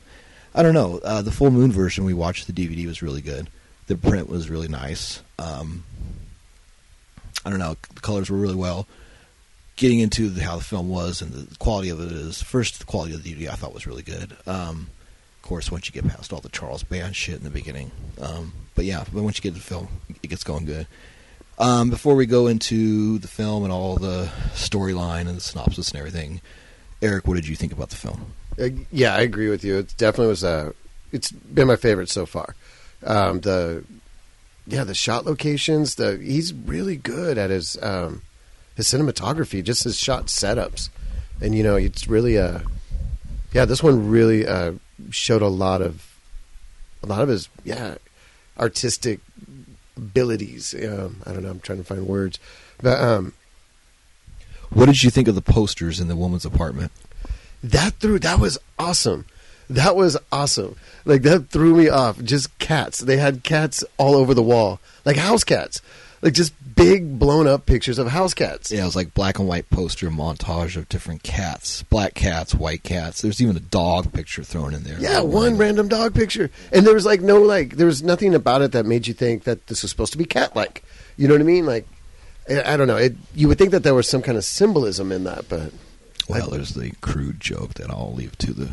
I 0.55 0.63
don't 0.63 0.75
know. 0.75 1.01
Uh, 1.05 1.23
the 1.23 1.31
Full 1.31 1.51
Moon 1.51 1.71
version 1.73 2.05
we 2.05 2.15
watched, 2.15 2.47
the 2.47 2.53
DVD 2.53 2.87
was 2.87 3.03
really 3.03 3.21
good. 3.21 3.49
The 3.87 3.97
print 3.97 4.29
was 4.29 4.51
really 4.51 4.69
nice. 4.69 5.23
Um, 5.39 5.85
I 7.45 7.51
don't 7.51 7.59
know. 7.59 7.77
The 7.95 8.01
colors 8.01 8.31
were 8.31 8.39
really 8.39 8.55
well. 8.55 8.87
Getting 9.77 10.01
into 10.01 10.29
the, 10.29 10.43
how 10.43 10.57
the 10.57 10.65
film 10.65 10.89
was 10.89 11.23
and 11.23 11.33
the 11.33 11.57
quality 11.57 11.89
of 11.89 12.01
it 12.01 12.11
is 12.11 12.43
first 12.43 12.79
the 12.79 12.85
quality 12.85 13.15
of 13.15 13.23
the 13.23 13.33
DVD 13.33 13.49
I 13.49 13.55
thought 13.55 13.73
was 13.73 13.87
really 13.87 14.03
good. 14.03 14.37
Um, 14.47 14.89
of 15.37 15.43
course, 15.43 15.71
once 15.71 15.87
you 15.87 15.93
get 15.93 16.11
past 16.11 16.33
all 16.33 16.41
the 16.41 16.49
Charles 16.49 16.83
Band 16.83 17.15
shit 17.15 17.37
in 17.37 17.45
the 17.45 17.51
beginning. 17.51 17.91
Um, 18.21 18.53
but 18.75 18.85
yeah, 18.85 19.05
but 19.13 19.23
once 19.23 19.39
you 19.39 19.43
get 19.43 19.55
to 19.55 19.61
the 19.61 19.65
film, 19.65 19.89
it 20.23 20.29
gets 20.29 20.45
going 20.45 20.67
good. 20.67 20.87
Um, 21.59 21.91
before 21.91 22.15
we 22.15 22.27
go 22.27 22.47
into 22.47 23.19
the 23.19 23.29
film 23.29 23.65
and 23.65 23.73
all 23.73 23.97
the 23.97 24.31
storyline 24.53 25.27
and 25.27 25.37
the 25.37 25.41
synopsis 25.41 25.91
and 25.91 25.99
everything, 25.99 26.41
Eric, 27.01 27.27
what 27.27 27.35
did 27.35 27.49
you 27.49 27.57
think 27.57 27.73
about 27.73 27.91
the 27.91 27.97
film? 27.97 28.33
Uh, 28.61 28.69
yeah, 28.91 29.15
I 29.15 29.21
agree 29.21 29.49
with 29.49 29.65
you. 29.65 29.79
It 29.79 29.95
definitely 29.97 30.29
was 30.29 30.43
a. 30.43 30.75
It's 31.13 31.31
been 31.31 31.69
my 31.69 31.77
favorite 31.77 32.09
so 32.09 32.27
far. 32.27 32.55
Um, 33.05 33.41
the 33.41 33.85
yeah, 34.67 34.85
the 34.85 34.95
shot 34.95 35.25
locations. 35.25 35.95
The 35.95 36.19
he's 36.19 36.53
really 36.53 36.97
good 36.97 37.39
at 37.39 37.51
his 37.51 37.81
um, 37.83 38.23
his 38.77 38.87
cinematography, 38.87 39.63
just 39.63 39.85
his 39.85 39.99
shot 39.99 40.27
setups, 40.27 40.91
and 41.41 41.55
you 41.55 41.63
know 41.63 41.77
it's 41.77 42.09
really 42.09 42.37
a 42.37 42.63
yeah. 43.53 43.65
This 43.65 43.83
one 43.83 44.11
really 44.11 44.47
uh, 44.47 44.73
showed 45.11 45.43
a 45.43 45.49
lot 45.49 45.81
of 45.81 46.19
a 47.03 47.07
lot 47.07 47.23
of 47.23 47.29
his 47.29 47.49
yeah 47.65 47.97
artistic 48.59 49.21
abilities. 49.97 50.75
Um, 50.75 51.23
I 51.25 51.33
don't 51.33 51.45
know. 51.45 51.51
I'm 51.51 51.61
trying 51.61 51.79
to 51.79 51.85
find 51.85 52.07
words, 52.07 52.39
but 52.83 53.01
um, 53.01 53.33
what 54.71 54.87
did 54.87 55.03
you 55.03 55.11
think 55.11 55.29
of 55.29 55.35
the 55.35 55.43
posters 55.43 56.01
in 56.01 56.09
the 56.09 56.17
woman's 56.17 56.45
apartment? 56.45 56.93
That 57.63 57.95
threw 57.95 58.19
that 58.21 58.39
was 58.39 58.59
awesome. 58.79 59.27
That 59.71 59.97
was 59.97 60.17
awesome. 60.33 60.77
Like 61.05 61.23
that 61.23 61.51
threw 61.51 61.75
me 61.75 61.89
off. 61.89 62.23
Just 62.23 62.57
cats. 62.59 63.01
They 63.01 63.17
had 63.17 63.43
cats 63.45 63.85
all 63.99 64.15
over 64.15 64.35
the 64.35 64.43
wall, 64.43 64.81
like 65.05 65.17
house 65.17 65.45
cats 65.45 65.83
like 66.23 66.33
just 66.33 66.53
big 66.75 67.19
blown 67.19 67.47
up 67.47 67.67
pictures 67.67 67.99
of 67.99 68.09
house 68.09 68.35
cats. 68.35 68.71
Yeah, 68.71 68.83
it 68.83 68.85
was 68.85 68.97
like 68.97 69.15
black 69.15 69.39
and 69.39 69.47
white 69.47 69.69
poster 69.71 70.11
montage 70.11 70.77
of 70.77 70.89
different 70.89 71.23
cats, 71.23 71.83
black 71.85 72.15
cats, 72.15 72.55
white 72.55 72.83
cats. 72.83 73.23
There's 73.23 73.41
even 73.41 73.57
a 73.57 73.61
dog 73.61 74.13
picture 74.13 74.43
thrown 74.43 74.75
in 74.75 74.85
there. 74.85 74.99
Yeah, 74.99 75.21
one 75.21 75.57
random 75.57 75.89
dog 75.89 76.15
picture, 76.15 76.51
and 76.73 76.87
there 76.87 76.95
was 76.95 77.07
like 77.07 77.21
no 77.21 77.41
like 77.41 77.77
there 77.77 77.87
was 77.87 78.03
nothing 78.03 78.35
about 78.35 78.63
it 78.63 78.73
that 78.73 78.87
made 78.87 79.07
you 79.07 79.15
think 79.15 79.45
that 79.45 79.67
this 79.69 79.83
was 79.83 79.91
supposed 79.91 80.13
to 80.13 80.19
be 80.19 80.25
cat 80.25 80.57
like. 80.57 80.85
You 81.17 81.27
know 81.27 81.35
what 81.35 81.41
I 81.41 81.45
mean? 81.45 81.67
Like 81.67 81.87
I 82.49 82.77
don't 82.77 82.87
know. 82.87 82.97
It, 82.97 83.17
you 83.35 83.49
would 83.49 83.59
think 83.59 83.73
that 83.73 83.83
there 83.83 83.95
was 83.95 84.09
some 84.09 84.23
kind 84.23 84.39
of 84.39 84.45
symbolism 84.45 85.13
in 85.13 85.25
that, 85.25 85.49
but 85.49 85.73
well, 86.29 86.49
there's 86.51 86.75
the 86.75 86.93
crude 87.01 87.41
joke 87.41 87.75
that 87.75 87.91
I'll 87.91 88.15
leave 88.15 88.37
to 88.39 88.53
the 88.53 88.71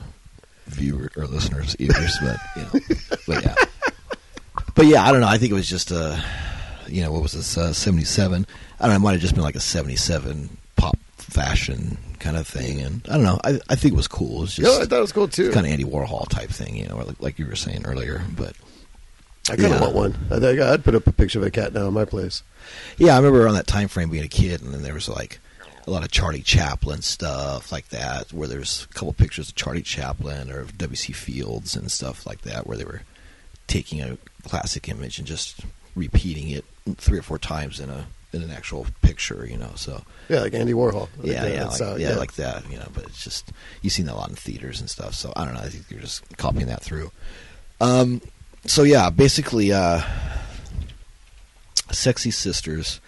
viewer 0.67 1.11
or 1.15 1.25
listeners' 1.25 1.75
ears, 1.79 2.17
but 2.21 2.37
you 2.55 2.61
know, 2.61 2.95
but 3.27 3.43
yeah, 3.43 3.55
but 4.75 4.85
yeah, 4.85 5.03
I 5.03 5.11
don't 5.11 5.21
know. 5.21 5.27
I 5.27 5.37
think 5.37 5.51
it 5.51 5.55
was 5.55 5.69
just 5.69 5.91
a 5.91 6.23
you 6.87 7.01
know, 7.01 7.11
what 7.11 7.21
was 7.21 7.33
this, 7.33 7.57
uh, 7.57 7.73
77? 7.73 8.45
I 8.79 8.83
don't 8.83 8.89
know, 8.89 8.95
it 8.95 8.99
might 8.99 9.11
have 9.13 9.21
just 9.21 9.35
been 9.35 9.43
like 9.43 9.55
a 9.55 9.61
77 9.61 10.57
pop 10.75 10.97
fashion 11.17 11.97
kind 12.19 12.37
of 12.37 12.47
thing. 12.47 12.81
And 12.81 13.01
I 13.09 13.15
don't 13.15 13.23
know, 13.23 13.39
I, 13.43 13.59
I 13.69 13.75
think 13.75 13.93
it 13.93 13.97
was 13.97 14.07
cool. 14.07 14.37
It 14.37 14.41
was 14.41 14.55
just 14.55 14.71
yeah, 14.71 14.83
I 14.83 14.85
thought 14.85 14.97
it 14.97 15.01
was 15.01 15.11
cool 15.11 15.27
too. 15.27 15.51
Kind 15.51 15.65
of 15.65 15.71
Andy 15.71 15.85
Warhol 15.85 16.27
type 16.29 16.49
thing, 16.49 16.75
you 16.75 16.87
know, 16.87 16.97
like, 16.97 17.21
like 17.21 17.39
you 17.39 17.45
were 17.47 17.55
saying 17.55 17.85
earlier. 17.85 18.23
But 18.35 18.55
I 19.49 19.55
kind 19.55 19.65
of 19.65 19.71
yeah. 19.71 19.81
want 19.81 19.95
one. 19.95 20.27
I 20.31 20.39
think 20.39 20.59
I'd 20.59 20.83
put 20.83 20.95
up 20.95 21.07
a 21.07 21.11
picture 21.11 21.39
of 21.39 21.45
a 21.45 21.51
cat 21.51 21.73
now 21.73 21.87
in 21.87 21.93
my 21.93 22.05
place. 22.05 22.43
Yeah, 22.97 23.13
I 23.13 23.17
remember 23.17 23.43
around 23.43 23.55
that 23.55 23.67
time 23.67 23.87
frame 23.87 24.09
being 24.09 24.23
a 24.23 24.29
kid, 24.29 24.61
and 24.61 24.73
then 24.73 24.83
there 24.83 24.93
was 24.93 25.09
like 25.09 25.39
a 25.87 25.91
lot 25.91 26.03
of 26.03 26.11
Charlie 26.11 26.41
Chaplin 26.41 27.01
stuff 27.01 27.71
like 27.71 27.89
that, 27.89 28.33
where 28.33 28.47
there's 28.47 28.87
a 28.89 28.93
couple 28.93 29.13
pictures 29.13 29.49
of 29.49 29.55
Charlie 29.55 29.81
Chaplin 29.81 30.51
or 30.51 30.63
W.C. 30.63 31.13
Fields 31.13 31.75
and 31.75 31.91
stuff 31.91 32.25
like 32.25 32.41
that, 32.41 32.65
where 32.65 32.77
they 32.77 32.85
were 32.85 33.01
taking 33.67 34.01
a 34.01 34.17
classic 34.43 34.89
image 34.89 35.19
and 35.19 35.27
just 35.27 35.61
repeating 35.95 36.49
it 36.49 36.65
three 36.97 37.17
or 37.17 37.21
four 37.21 37.37
times 37.37 37.79
in 37.79 37.89
a 37.89 38.07
in 38.33 38.43
an 38.43 38.51
actual 38.51 38.85
picture, 39.01 39.45
you 39.49 39.57
know. 39.57 39.71
So 39.75 40.03
yeah, 40.27 40.41
like 40.41 40.53
Andy 40.53 40.73
Warhol. 40.73 41.07
Like 41.17 41.27
yeah, 41.27 41.45
yeah, 41.47 41.65
like, 41.65 41.81
uh, 41.81 41.95
yeah, 41.95 42.09
yeah, 42.09 42.15
like 42.15 42.33
that, 42.33 42.69
you 42.69 42.77
know. 42.77 42.87
But 42.93 43.05
it's 43.05 43.23
just 43.23 43.51
you've 43.81 43.93
seen 43.93 44.07
that 44.07 44.13
a 44.13 44.17
lot 44.17 44.29
in 44.29 44.35
theaters 44.35 44.79
and 44.79 44.89
stuff. 44.89 45.13
So 45.13 45.31
I 45.35 45.45
don't 45.45 45.53
know. 45.53 45.61
I 45.61 45.69
think 45.69 45.85
you're 45.89 46.01
just 46.01 46.37
copying 46.37 46.67
that 46.67 46.81
through. 46.81 47.11
Um, 47.79 48.21
so 48.65 48.83
yeah, 48.83 49.09
basically, 49.09 49.71
uh, 49.71 50.01
sexy 51.91 52.31
sisters. 52.31 52.99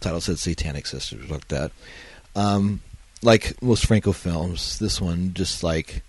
Title 0.00 0.20
said 0.20 0.38
Satanic 0.38 0.84
Sisters, 0.86 1.30
like 1.30 1.48
that. 1.48 1.72
Um, 2.36 2.80
like 3.22 3.60
most 3.62 3.86
Franco 3.86 4.12
films, 4.12 4.78
this 4.78 5.00
one 5.00 5.32
just 5.34 5.62
like 5.62 6.02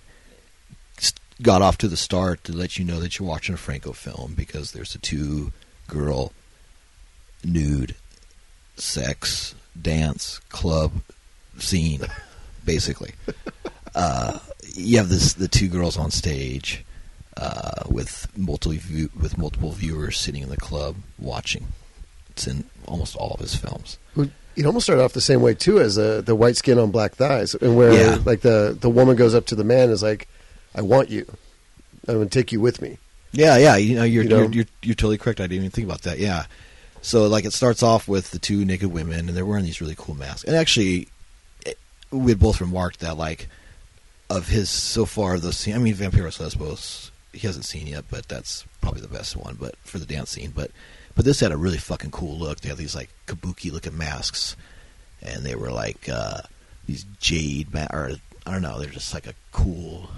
got 1.41 1.61
off 1.61 1.77
to 1.79 1.87
the 1.87 1.97
start 1.97 2.43
to 2.45 2.53
let 2.53 2.77
you 2.77 2.85
know 2.85 2.99
that 2.99 3.19
you're 3.19 3.27
watching 3.27 3.55
a 3.55 3.57
Franco 3.57 3.91
film 3.91 4.33
because 4.35 4.71
there's 4.71 4.95
a 4.95 4.99
two 4.99 5.51
girl 5.87 6.31
nude 7.43 7.95
sex 8.75 9.55
dance 9.79 10.39
club 10.49 10.91
scene 11.57 12.01
basically. 12.65 13.13
Uh, 13.97 14.39
you 14.73 14.97
have 14.97 15.07
this 15.07 15.35
the 15.35 15.47
two 15.47 15.69
girls 15.69 15.95
on 15.97 16.11
stage 16.11 16.83
uh, 17.37 17.83
with 17.87 18.27
multiple 18.35 18.77
view, 18.77 19.09
with 19.17 19.37
multiple 19.37 19.71
viewers 19.71 20.19
sitting 20.19 20.43
in 20.43 20.49
the 20.49 20.57
club 20.57 20.97
watching. 21.17 21.67
It's 22.31 22.45
in 22.45 22.65
almost 22.85 23.15
all 23.15 23.31
of 23.31 23.39
his 23.39 23.55
films 23.55 23.97
it 24.55 24.65
almost 24.65 24.85
started 24.85 25.03
off 25.03 25.13
the 25.13 25.21
same 25.21 25.41
way 25.41 25.53
too 25.53 25.79
as 25.79 25.95
the 25.95 26.21
the 26.25 26.35
white 26.35 26.55
skin 26.55 26.79
on 26.79 26.91
black 26.91 27.15
thighs 27.15 27.55
and 27.55 27.75
where 27.75 27.93
yeah. 27.93 28.17
like 28.25 28.41
the 28.41 28.77
the 28.79 28.89
woman 28.89 29.15
goes 29.15 29.35
up 29.35 29.45
to 29.45 29.55
the 29.55 29.63
man 29.63 29.83
and 29.83 29.91
is 29.91 30.03
like 30.03 30.27
i 30.75 30.81
want 30.81 31.09
you 31.09 31.25
i'm 32.07 32.15
going 32.15 32.29
to 32.29 32.39
take 32.39 32.51
you 32.51 32.59
with 32.59 32.81
me 32.81 32.97
yeah, 33.35 33.57
yeah. 33.57 33.75
You 33.75 33.95
know, 33.95 34.03
you're, 34.03 34.23
you 34.23 34.29
know? 34.29 34.37
You're, 34.37 34.51
you're, 34.51 34.65
you're 34.81 34.95
totally 34.95 35.17
correct. 35.17 35.39
I 35.39 35.43
didn't 35.43 35.57
even 35.57 35.71
think 35.71 35.87
about 35.87 36.03
that. 36.03 36.19
Yeah. 36.19 36.45
So 37.01 37.27
like 37.27 37.45
it 37.45 37.53
starts 37.53 37.83
off 37.83 38.07
with 38.07 38.31
the 38.31 38.39
two 38.39 38.65
naked 38.65 38.91
women, 38.91 39.27
and 39.27 39.37
they're 39.37 39.45
wearing 39.45 39.65
these 39.65 39.81
really 39.81 39.95
cool 39.97 40.15
masks. 40.15 40.43
And 40.43 40.55
actually, 40.55 41.09
it, 41.65 41.77
we 42.11 42.31
had 42.31 42.39
both 42.39 42.61
remarked 42.61 43.01
that 43.01 43.17
like 43.17 43.47
of 44.29 44.47
his 44.47 44.69
so 44.69 45.05
far 45.05 45.37
the 45.37 45.53
scene. 45.53 45.75
I 45.75 45.77
mean, 45.77 45.93
Vampiros 45.93 46.39
Lesbos 46.39 47.11
he 47.31 47.45
hasn't 47.45 47.65
seen 47.65 47.87
yet, 47.87 48.05
but 48.09 48.27
that's 48.27 48.65
probably 48.81 49.01
the 49.01 49.07
best 49.07 49.35
one. 49.35 49.57
But 49.59 49.75
for 49.83 49.99
the 49.99 50.05
dance 50.05 50.31
scene, 50.31 50.51
but 50.55 50.71
but 51.15 51.25
this 51.25 51.39
had 51.39 51.51
a 51.51 51.57
really 51.57 51.77
fucking 51.77 52.11
cool 52.11 52.37
look. 52.37 52.59
They 52.59 52.69
had 52.69 52.77
these 52.77 52.95
like 52.95 53.09
kabuki 53.27 53.71
looking 53.71 53.97
masks, 53.97 54.55
and 55.21 55.43
they 55.43 55.55
were 55.55 55.71
like 55.71 56.09
uh, 56.09 56.41
these 56.85 57.05
jade 57.19 57.73
ma- 57.73 57.87
or 57.91 58.11
I 58.45 58.51
don't 58.51 58.61
know. 58.61 58.79
They're 58.79 58.89
just 58.89 59.13
like 59.13 59.27
a 59.27 59.33
cool. 59.51 60.09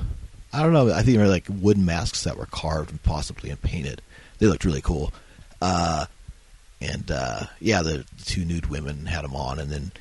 I 0.52 0.64
don't 0.64 0.74
know. 0.74 0.92
I 0.92 1.04
think 1.04 1.18
they're 1.18 1.28
like 1.28 1.46
wooden 1.50 1.86
masks 1.86 2.24
that 2.24 2.38
were 2.38 2.48
carved 2.48 2.90
and 2.90 3.02
possibly 3.04 3.50
and 3.50 3.62
painted. 3.62 4.02
They 4.40 4.48
looked 4.48 4.66
really 4.66 4.82
cool. 4.82 5.14
Uh, 5.62 6.06
and 6.82 7.10
uh, 7.12 7.42
yeah, 7.60 7.82
the, 7.82 8.06
the 8.18 8.24
two 8.26 8.46
nude 8.46 8.68
women 8.68 9.06
had 9.06 9.24
them 9.24 9.36
on, 9.36 9.60
and 9.60 9.70
then 9.70 9.92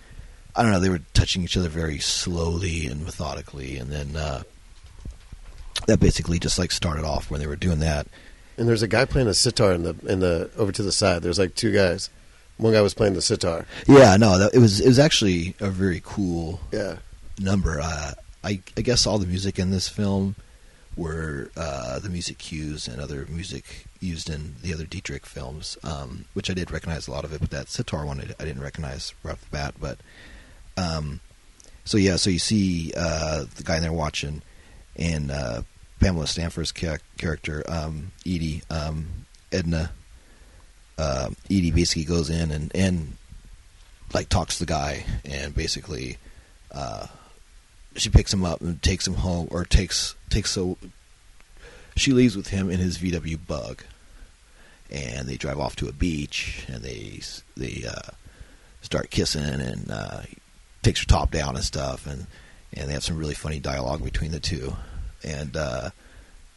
I 0.55 0.63
don't 0.63 0.73
know. 0.73 0.81
They 0.81 0.89
were 0.89 1.03
touching 1.15 1.43
each 1.43 1.57
other 1.57 1.69
very 1.69 1.99
slowly 1.99 2.87
and 2.87 3.05
methodically, 3.05 3.77
and 3.77 3.91
then 3.91 4.17
uh, 4.17 4.43
that 5.87 6.01
basically 6.01 6.39
just 6.39 6.59
like 6.59 6.73
started 6.73 7.05
off 7.05 7.31
when 7.31 7.41
they 7.41 7.47
were 7.47 7.57
doing 7.57 7.81
that. 7.81 8.07
And 8.59 8.67
there's 8.69 8.83
a 8.83 8.89
guy 8.89 9.05
playing 9.05 9.29
a 9.29 9.35
sitar 9.35 9.73
in 9.73 9.83
the 9.83 9.95
in 10.07 10.21
the 10.21 10.51
over 10.57 10.73
to 10.73 10.83
the 10.83 10.93
side. 10.93 11.23
There's 11.23 11.39
like 11.39 11.55
two 11.55 11.73
guys. 11.73 12.09
One 12.57 12.73
guy 12.73 12.81
was 12.81 12.95
playing 12.95 13.13
the 13.15 13.21
sitar. 13.23 13.67
Yeah, 13.87 14.17
no, 14.17 14.39
that, 14.39 14.55
it 14.55 14.59
was 14.61 14.81
it 14.81 14.89
was 14.89 14.99
actually 14.99 15.55
a 15.61 15.69
very 15.71 16.01
cool 16.05 16.61
Yeah. 16.73 16.97
number. 17.39 17.81
Uh, 17.83 18.13
I, 18.43 18.61
I 18.77 18.81
guess 18.81 19.07
all 19.07 19.19
the 19.19 19.27
music 19.27 19.59
in 19.59 19.71
this 19.71 19.89
film 19.89 20.37
were 20.97 21.51
uh, 21.57 21.99
the 21.99 22.09
music 22.09 22.39
cues 22.39 22.89
and 22.89 22.99
other 23.01 23.27
music 23.29 23.87
used 24.01 24.31
in 24.31 24.55
the 24.63 24.73
other 24.73 24.85
Dietrich 24.85 25.27
films, 25.27 25.77
um, 25.85 26.25
which 26.33 26.49
I 26.49 26.55
did 26.55 26.71
recognize 26.71 27.07
a 27.09 27.11
lot 27.11 27.25
of 27.25 27.33
it, 27.35 27.41
but 27.41 27.51
that 27.51 27.69
sitar 27.69 28.07
one 28.07 28.21
I, 28.21 28.45
didn't 28.45 28.63
recognize 28.63 29.13
right 29.23 29.33
off 29.33 29.43
the 29.45 29.51
bat. 29.51 29.75
But 29.79 29.99
um, 30.79 31.21
so 31.85 31.99
yeah, 31.99 32.17
so 32.17 32.31
you 32.31 32.39
see 32.39 32.93
uh, 32.97 33.45
the 33.57 33.63
guy 33.65 33.77
in 33.77 33.83
there 33.83 33.93
watching, 33.93 34.41
and 34.97 35.31
uh, 35.31 35.63
Pamela 36.07 36.29
Stanford's 36.29 36.71
ca- 36.71 36.99
character, 37.19 37.65
um, 37.69 38.13
Edie, 38.25 38.63
um, 38.71 39.09
Edna. 39.51 39.91
Uh, 40.97 41.31
Edie 41.47 41.73
basically 41.73 42.05
goes 42.05 42.31
in 42.31 42.53
and, 42.53 42.71
and 42.77 43.17
like 44.15 44.29
talks 44.29 44.59
to 44.59 44.65
the 44.65 44.73
guy 44.73 45.05
and 45.25 45.53
basically 45.53 46.19
uh, 46.71 47.09
she 47.97 48.09
picks 48.09 48.33
him 48.33 48.45
up 48.45 48.61
and 48.61 48.81
takes 48.81 49.05
him 49.05 49.15
home, 49.15 49.49
or 49.51 49.65
takes 49.65 50.15
takes 50.31 50.53
so 50.53 50.79
she 51.97 52.13
leaves 52.13 52.37
with 52.37 52.49
him 52.49 52.71
in 52.71 52.79
his 52.79 52.99
VW 52.99 53.39
Bug, 53.45 53.83
and 54.93 55.27
they 55.27 55.37
drive 55.37 55.59
off 55.59 55.75
to 55.77 55.89
a 55.89 55.93
beach, 55.93 56.65
and 56.69 56.85
they 56.85 57.21
they 57.57 57.85
uh, 57.85 58.13
start 58.81 59.11
kissing, 59.11 59.43
and 59.43 59.91
uh, 59.91 60.21
takes 60.83 61.01
her 61.01 61.07
top 61.07 61.33
down 61.33 61.57
and 61.57 61.65
stuff, 61.65 62.07
and 62.07 62.29
and 62.75 62.89
they 62.89 62.93
have 62.93 63.03
some 63.03 63.19
really 63.19 63.35
funny 63.35 63.59
dialogue 63.59 64.05
between 64.05 64.31
the 64.31 64.39
two, 64.39 64.77
and 65.27 65.57
uh, 65.57 65.91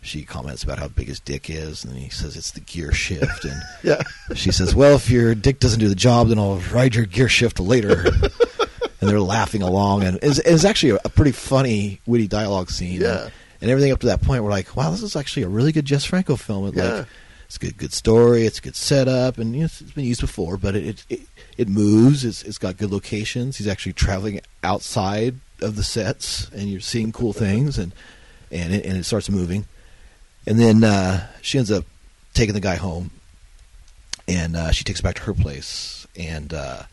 she 0.02 0.24
comments 0.24 0.64
about 0.64 0.80
how 0.80 0.88
big 0.88 1.08
his 1.08 1.20
dick 1.20 1.50
is, 1.50 1.84
and 1.84 1.98
he 1.98 2.10
says 2.10 2.38
it's 2.38 2.52
the 2.52 2.62
gear 2.62 2.94
shift, 2.94 3.44
and 3.44 3.62
Yeah. 3.84 4.02
she 4.36 4.52
says, 4.52 4.74
"Well, 4.76 4.96
if 4.96 5.10
your 5.10 5.36
dick 5.36 5.60
doesn't 5.60 5.80
do 5.80 5.90
the 5.90 5.96
job, 5.96 6.30
then 6.30 6.40
I'll 6.40 6.58
ride 6.72 6.96
your 6.96 7.06
gear 7.06 7.28
shift 7.30 7.60
later." 7.60 8.06
and 9.02 9.10
they're 9.10 9.20
laughing 9.20 9.62
along, 9.62 10.04
and 10.04 10.20
it's, 10.22 10.40
it's 10.40 10.66
actually 10.66 10.92
a, 10.92 11.00
a 11.06 11.10
pretty 11.10 11.32
funny, 11.32 12.00
witty 12.06 12.28
dialogue 12.28 12.70
scene. 12.70 13.02
Yeah. 13.02 13.24
And, 13.24 13.32
and 13.62 13.72
everything 13.72 13.92
up 13.92 14.00
to 14.02 14.08
that 14.08 14.22
point, 14.22 14.44
we're 14.44 14.52
like, 14.52 14.76
"Wow, 14.76 14.92
this 14.92 15.04
is 15.04 15.16
actually 15.16 15.44
a 15.44 15.50
really 15.50 15.72
good 15.72 15.86
Jess 15.86 16.06
Franco 16.06 16.36
film." 16.38 16.68
It, 16.68 16.76
Yeah. 16.76 16.84
Like, 17.00 17.08
it's 17.48 17.56
a 17.56 17.60
good, 17.60 17.78
good 17.78 17.94
story. 17.94 18.46
It's 18.46 18.60
a 18.60 18.62
good 18.62 18.76
setup, 18.76 19.40
and 19.40 19.54
you 19.56 19.62
know, 19.62 19.66
it's 19.66 19.82
been 19.82 20.06
used 20.06 20.22
before, 20.22 20.56
but 20.56 20.76
it 20.76 20.86
it, 20.86 21.06
it, 21.10 21.20
it 21.58 21.68
moves. 21.68 22.24
It's, 22.24 22.44
it's 22.44 22.60
got 22.60 22.78
good 22.78 22.92
locations. 22.92 23.58
He's 23.58 23.68
actually 23.68 23.94
traveling 23.94 24.40
outside 24.64 25.36
of 25.60 25.76
the 25.76 25.84
sets, 25.84 26.48
and 26.52 26.70
you're 26.70 26.80
seeing 26.80 27.12
cool 27.12 27.34
things, 27.34 27.78
and 27.80 27.92
and 28.52 28.74
it, 28.74 28.86
and 28.86 28.98
it 28.98 29.04
starts 29.04 29.30
moving. 29.30 29.66
And 30.46 30.60
then 30.60 30.84
uh, 30.84 31.28
she 31.42 31.58
ends 31.58 31.72
up 31.72 31.86
taking 32.34 32.54
the 32.54 32.60
guy 32.60 32.76
home, 32.76 33.12
and 34.28 34.56
uh, 34.56 34.72
she 34.72 34.84
takes 34.84 35.00
him 35.00 35.04
back 35.04 35.16
to 35.16 35.24
her 35.24 35.34
place, 35.34 36.08
and 36.16 36.54
uh, 36.54 36.84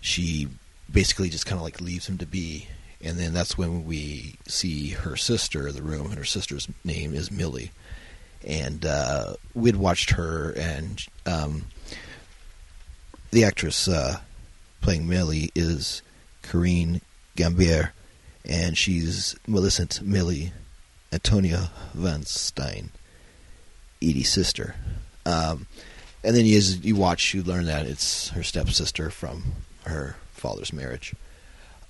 she 0.00 0.48
basically 0.90 1.28
just 1.28 1.46
kind 1.46 1.58
of 1.58 1.64
like 1.64 1.80
leaves 1.80 2.08
him 2.08 2.18
to 2.18 2.26
be. 2.26 2.68
And 3.02 3.18
then 3.18 3.34
that's 3.34 3.58
when 3.58 3.84
we 3.84 4.36
see 4.46 4.90
her 4.90 5.16
sister 5.16 5.68
in 5.68 5.74
the 5.74 5.82
room, 5.82 6.06
and 6.06 6.16
her 6.16 6.24
sister's 6.24 6.68
name 6.84 7.14
is 7.14 7.30
Millie. 7.30 7.72
And 8.46 8.86
uh, 8.86 9.34
we'd 9.54 9.76
watched 9.76 10.10
her, 10.10 10.52
and 10.56 11.04
um, 11.26 11.64
the 13.30 13.44
actress 13.44 13.88
uh, 13.88 14.20
playing 14.80 15.08
Millie 15.08 15.50
is 15.54 16.02
Corinne 16.42 17.00
Gambier, 17.34 17.92
and 18.44 18.78
she's 18.78 19.36
Millicent 19.46 20.00
Millie 20.00 20.52
Antonia 21.12 21.70
Van 21.94 22.24
Stein, 22.24 22.90
Edie's 24.02 24.30
sister. 24.30 24.74
Um, 25.24 25.66
and 26.22 26.36
then 26.36 26.44
you, 26.44 26.56
as 26.56 26.84
you 26.84 26.96
watch, 26.96 27.34
you 27.34 27.42
learn 27.42 27.66
that 27.66 27.86
it's 27.86 28.30
her 28.30 28.42
stepsister 28.42 29.10
from 29.10 29.44
her 29.84 30.16
father's 30.32 30.72
marriage. 30.72 31.14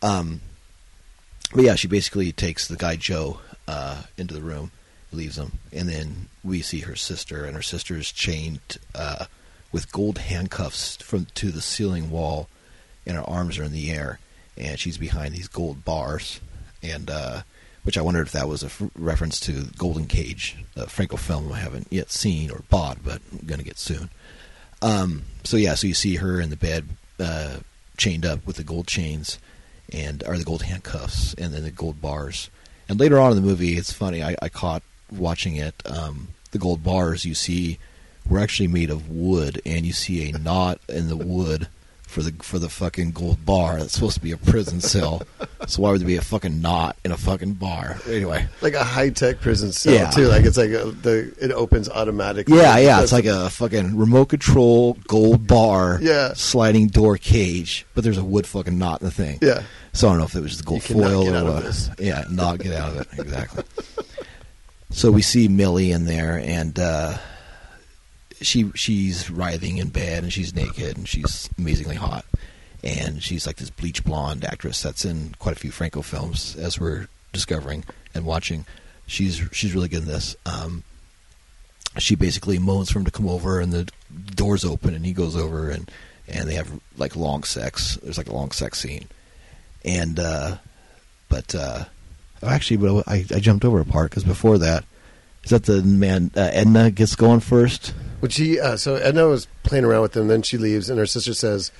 Um, 0.02 0.40
but 1.54 1.64
yeah, 1.64 1.74
she 1.74 1.88
basically 1.88 2.32
takes 2.32 2.68
the 2.68 2.76
guy 2.76 2.96
Joe 2.96 3.40
uh, 3.68 4.02
into 4.16 4.34
the 4.34 4.40
room, 4.40 4.70
leaves 5.12 5.38
him, 5.38 5.58
and 5.72 5.88
then 5.88 6.28
we 6.44 6.60
see 6.60 6.80
her 6.80 6.96
sister, 6.96 7.44
and 7.44 7.54
her 7.56 7.62
sister 7.62 7.96
is 7.96 8.12
chained 8.12 8.78
uh, 8.94 9.26
with 9.72 9.92
gold 9.92 10.18
handcuffs 10.18 10.96
from 10.96 11.26
to 11.34 11.50
the 11.50 11.62
ceiling 11.62 12.10
wall, 12.10 12.48
and 13.06 13.16
her 13.16 13.28
arms 13.28 13.58
are 13.58 13.64
in 13.64 13.72
the 13.72 13.90
air, 13.90 14.18
and 14.56 14.78
she's 14.78 14.98
behind 14.98 15.34
these 15.34 15.48
gold 15.48 15.84
bars, 15.84 16.40
and 16.82 17.10
uh, 17.10 17.42
which 17.86 17.96
I 17.96 18.02
wondered 18.02 18.26
if 18.26 18.32
that 18.32 18.48
was 18.48 18.64
a 18.64 18.66
f- 18.66 18.82
reference 18.96 19.38
to 19.40 19.68
Golden 19.78 20.06
Cage, 20.06 20.56
a 20.74 20.88
Franco 20.88 21.16
film 21.16 21.52
I 21.52 21.60
haven't 21.60 21.86
yet 21.88 22.10
seen 22.10 22.50
or 22.50 22.64
bought, 22.68 22.98
but 23.04 23.22
I'm 23.30 23.46
gonna 23.46 23.62
get 23.62 23.78
soon. 23.78 24.10
Um, 24.82 25.22
so 25.44 25.56
yeah, 25.56 25.76
so 25.76 25.86
you 25.86 25.94
see 25.94 26.16
her 26.16 26.40
in 26.40 26.50
the 26.50 26.56
bed, 26.56 26.88
uh, 27.20 27.58
chained 27.96 28.26
up 28.26 28.44
with 28.44 28.56
the 28.56 28.64
gold 28.64 28.88
chains, 28.88 29.38
and 29.92 30.24
are 30.24 30.36
the 30.36 30.44
gold 30.44 30.62
handcuffs, 30.62 31.32
and 31.34 31.54
then 31.54 31.62
the 31.62 31.70
gold 31.70 32.02
bars. 32.02 32.50
And 32.88 32.98
later 32.98 33.20
on 33.20 33.30
in 33.30 33.36
the 33.36 33.48
movie, 33.48 33.76
it's 33.76 33.92
funny. 33.92 34.20
I, 34.20 34.34
I 34.42 34.48
caught 34.48 34.82
watching 35.08 35.54
it. 35.54 35.80
Um, 35.86 36.28
the 36.50 36.58
gold 36.58 36.82
bars 36.82 37.24
you 37.24 37.34
see 37.34 37.78
were 38.28 38.40
actually 38.40 38.66
made 38.66 38.90
of 38.90 39.08
wood, 39.08 39.62
and 39.64 39.86
you 39.86 39.92
see 39.92 40.28
a 40.28 40.36
knot 40.36 40.80
in 40.88 41.08
the 41.08 41.16
wood 41.16 41.68
for 42.06 42.22
the 42.22 42.32
for 42.42 42.58
the 42.58 42.68
fucking 42.68 43.10
gold 43.12 43.44
bar. 43.44 43.78
That's 43.78 43.92
supposed 43.92 44.14
to 44.14 44.20
be 44.22 44.32
a 44.32 44.36
prison 44.36 44.80
cell. 44.80 45.22
so 45.66 45.82
why 45.82 45.90
would 45.90 46.00
there 46.00 46.06
be 46.06 46.16
a 46.16 46.22
fucking 46.22 46.62
knot 46.62 46.96
in 47.04 47.12
a 47.12 47.16
fucking 47.16 47.54
bar? 47.54 47.98
Anyway. 48.08 48.46
Like 48.62 48.74
a 48.74 48.84
high 48.84 49.10
tech 49.10 49.40
prison 49.40 49.72
cell 49.72 49.92
Yeah. 49.92 50.10
too. 50.10 50.26
Like 50.28 50.44
it's 50.44 50.56
like 50.56 50.70
a, 50.70 50.86
the 50.92 51.34
it 51.40 51.50
opens 51.52 51.88
automatically. 51.90 52.56
Yeah, 52.56 52.78
yeah, 52.78 53.02
it's 53.02 53.12
like 53.12 53.26
a 53.26 53.50
fucking 53.50 53.96
remote 53.96 54.26
control 54.26 54.96
gold 55.08 55.46
bar, 55.46 55.98
Yeah. 56.00 56.32
sliding 56.34 56.88
door 56.88 57.18
cage, 57.18 57.84
but 57.94 58.04
there's 58.04 58.18
a 58.18 58.24
wood 58.24 58.46
fucking 58.46 58.78
knot 58.78 59.00
in 59.02 59.06
the 59.06 59.12
thing. 59.12 59.38
yeah. 59.42 59.62
So 59.92 60.08
I 60.08 60.10
don't 60.12 60.18
know 60.18 60.24
if 60.26 60.34
it 60.34 60.40
was 60.42 60.52
just 60.52 60.64
gold 60.64 60.82
foil 60.82 61.34
or 61.34 61.44
what. 61.52 61.90
Yeah, 61.98 62.24
not 62.30 62.58
get 62.60 62.74
out 62.74 62.90
of 62.96 63.00
it 63.00 63.08
exactly. 63.18 63.64
so 64.90 65.10
we 65.10 65.22
see 65.22 65.48
Millie 65.48 65.90
in 65.90 66.04
there, 66.04 66.38
and 66.38 66.78
uh, 66.78 67.16
she 68.40 68.70
she's 68.74 69.30
writhing 69.30 69.78
in 69.78 69.88
bed, 69.88 70.22
and 70.22 70.32
she's 70.32 70.54
naked, 70.54 70.96
and 70.96 71.08
she's 71.08 71.48
amazingly 71.58 71.96
hot, 71.96 72.24
and 72.82 73.22
she's 73.22 73.46
like 73.46 73.56
this 73.56 73.70
bleach 73.70 74.04
blonde 74.04 74.44
actress 74.44 74.82
that's 74.82 75.04
in 75.04 75.34
quite 75.38 75.56
a 75.56 75.58
few 75.58 75.70
Franco 75.70 76.02
films, 76.02 76.56
as 76.56 76.78
we're 76.78 77.08
discovering 77.32 77.84
and 78.14 78.24
watching. 78.24 78.66
She's 79.06 79.42
she's 79.52 79.74
really 79.74 79.88
good 79.88 80.02
in 80.02 80.08
this. 80.08 80.36
Um, 80.44 80.82
she 81.98 82.14
basically 82.14 82.58
moans 82.58 82.90
for 82.90 82.98
him 82.98 83.04
to 83.04 83.10
come 83.10 83.28
over, 83.28 83.60
and 83.60 83.72
the 83.72 83.88
doors 84.34 84.64
open, 84.64 84.94
and 84.94 85.06
he 85.06 85.12
goes 85.12 85.36
over, 85.36 85.70
and 85.70 85.90
and 86.28 86.48
they 86.48 86.54
have 86.54 86.80
like 86.96 87.16
long 87.16 87.44
sex. 87.44 87.96
There's 88.02 88.18
like 88.18 88.28
a 88.28 88.34
long 88.34 88.50
sex 88.50 88.78
scene, 88.80 89.08
and 89.84 90.18
uh, 90.18 90.56
but 91.28 91.54
uh, 91.54 91.84
oh, 92.42 92.48
actually, 92.48 92.78
but 92.78 93.08
I, 93.08 93.24
I 93.34 93.40
jumped 93.40 93.64
over 93.64 93.80
a 93.80 93.84
part 93.84 94.10
because 94.10 94.24
before 94.24 94.58
that, 94.58 94.84
is 95.46 95.50
that 95.50 95.62
the 95.64 95.80
man 95.82 96.30
uh, 96.36 96.50
Edna 96.52 96.90
gets 96.90 97.14
going 97.14 97.38
first? 97.40 97.94
When 98.20 98.30
she 98.30 98.58
uh, 98.58 98.76
so 98.76 98.96
Edna 98.96 99.28
was 99.28 99.46
playing 99.62 99.84
around 99.84 100.02
with 100.02 100.12
them, 100.12 100.26
then 100.28 100.42
she 100.42 100.58
leaves, 100.58 100.90
and 100.90 100.98
her 100.98 101.06
sister 101.06 101.34
says, 101.34 101.70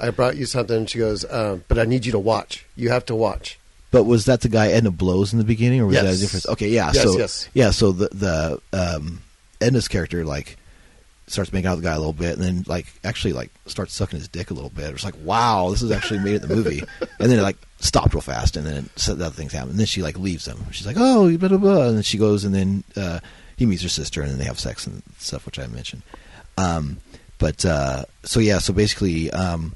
"I 0.00 0.08
brought 0.10 0.36
you 0.36 0.46
something." 0.46 0.76
And 0.78 0.90
she 0.90 0.98
goes, 0.98 1.24
uh, 1.26 1.58
"But 1.68 1.78
I 1.78 1.84
need 1.84 2.06
you 2.06 2.12
to 2.12 2.18
watch. 2.18 2.64
You 2.76 2.88
have 2.88 3.04
to 3.06 3.14
watch." 3.14 3.58
But 3.90 4.04
was 4.04 4.24
that 4.24 4.40
the 4.40 4.48
guy 4.48 4.68
Edna 4.68 4.90
blows 4.90 5.32
in 5.34 5.38
the 5.38 5.44
beginning, 5.44 5.80
or 5.82 5.86
was 5.86 5.96
that 5.96 6.06
a 6.06 6.08
Yes. 6.08 6.20
different? 6.20 6.46
Okay, 6.46 6.68
yeah, 6.70 6.90
Yes, 6.94 7.02
so 7.04 7.18
yes. 7.18 7.48
yeah, 7.54 7.70
so 7.70 7.92
the 7.92 8.08
the 8.12 8.60
um, 8.72 9.20
Edna's 9.60 9.86
character 9.88 10.24
like 10.24 10.56
starts 11.26 11.52
making 11.52 11.68
out 11.68 11.76
with 11.76 11.84
the 11.84 11.88
guy 11.88 11.94
a 11.94 11.98
little 11.98 12.12
bit, 12.12 12.34
and 12.34 12.42
then 12.42 12.64
like 12.66 12.86
actually 13.02 13.32
like 13.32 13.50
starts 13.66 13.94
sucking 13.94 14.18
his 14.18 14.28
dick 14.28 14.50
a 14.50 14.54
little 14.54 14.70
bit. 14.70 14.90
It's 14.90 15.04
like, 15.04 15.14
wow, 15.22 15.70
this 15.70 15.82
is 15.82 15.90
actually 15.90 16.20
made 16.20 16.42
in 16.42 16.48
the 16.48 16.54
movie, 16.54 16.82
and 17.00 17.30
then 17.30 17.38
it 17.38 17.42
like 17.42 17.56
stopped 17.80 18.14
real 18.14 18.20
fast, 18.20 18.56
and 18.56 18.66
then 18.66 18.88
so 18.96 19.14
the 19.14 19.26
other 19.26 19.34
things 19.34 19.52
happen, 19.52 19.70
and 19.70 19.78
then 19.78 19.86
she 19.86 20.02
like 20.02 20.18
leaves 20.18 20.46
him. 20.46 20.58
She's 20.70 20.86
like, 20.86 20.96
oh, 20.98 21.36
blah 21.36 21.48
blah 21.48 21.58
blah, 21.58 21.88
and 21.88 21.96
then 21.96 22.02
she 22.02 22.18
goes, 22.18 22.44
and 22.44 22.54
then 22.54 22.84
uh, 22.96 23.20
he 23.56 23.66
meets 23.66 23.82
her 23.82 23.88
sister, 23.88 24.22
and 24.22 24.30
then 24.30 24.38
they 24.38 24.44
have 24.44 24.60
sex 24.60 24.86
and 24.86 25.02
stuff, 25.18 25.46
which 25.46 25.58
I 25.58 25.66
mentioned. 25.66 26.02
Um, 26.56 26.98
but 27.38 27.64
uh, 27.64 28.04
so 28.22 28.40
yeah, 28.40 28.58
so 28.58 28.72
basically, 28.72 29.30
um, 29.30 29.74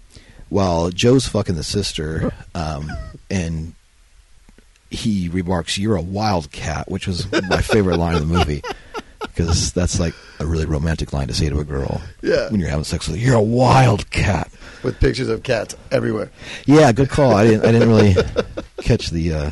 while 0.49 0.91
Joe's 0.91 1.27
fucking 1.27 1.57
the 1.57 1.65
sister, 1.65 2.33
um, 2.55 2.91
and 3.31 3.75
he 4.91 5.29
remarks, 5.29 5.79
"You're 5.79 5.97
a 5.97 6.03
wildcat," 6.03 6.91
which 6.91 7.07
was 7.07 7.31
my 7.49 7.63
favorite 7.63 7.97
line 7.97 8.15
of 8.15 8.21
the 8.21 8.35
movie 8.35 8.63
because 9.21 9.73
that's 9.73 9.99
like 10.01 10.15
a 10.41 10.47
really 10.47 10.65
romantic 10.67 11.13
line 11.13 11.29
to 11.29 11.35
say 11.35 11.49
to 11.49 11.59
a 11.61 11.65
girl 11.65 12.01
Yeah. 12.23 12.51
when 12.51 12.61
you're 12.61 12.69
having 12.69 12.85
sex 12.85 13.09
with 13.09 13.19
her. 13.19 13.23
You're 13.27 13.37
a 13.37 13.43
wildcat. 13.43 14.51
With 14.83 15.01
pictures 15.01 15.29
of 15.29 15.43
cats 15.43 15.75
everywhere. 15.91 16.31
Yeah, 16.67 16.93
good 16.93 17.09
call. 17.11 17.33
I 17.35 17.45
didn't. 17.45 17.67
I 17.67 17.73
didn't 17.73 17.89
really 17.89 18.15
catch 18.83 19.11
the 19.11 19.33
uh, 19.33 19.51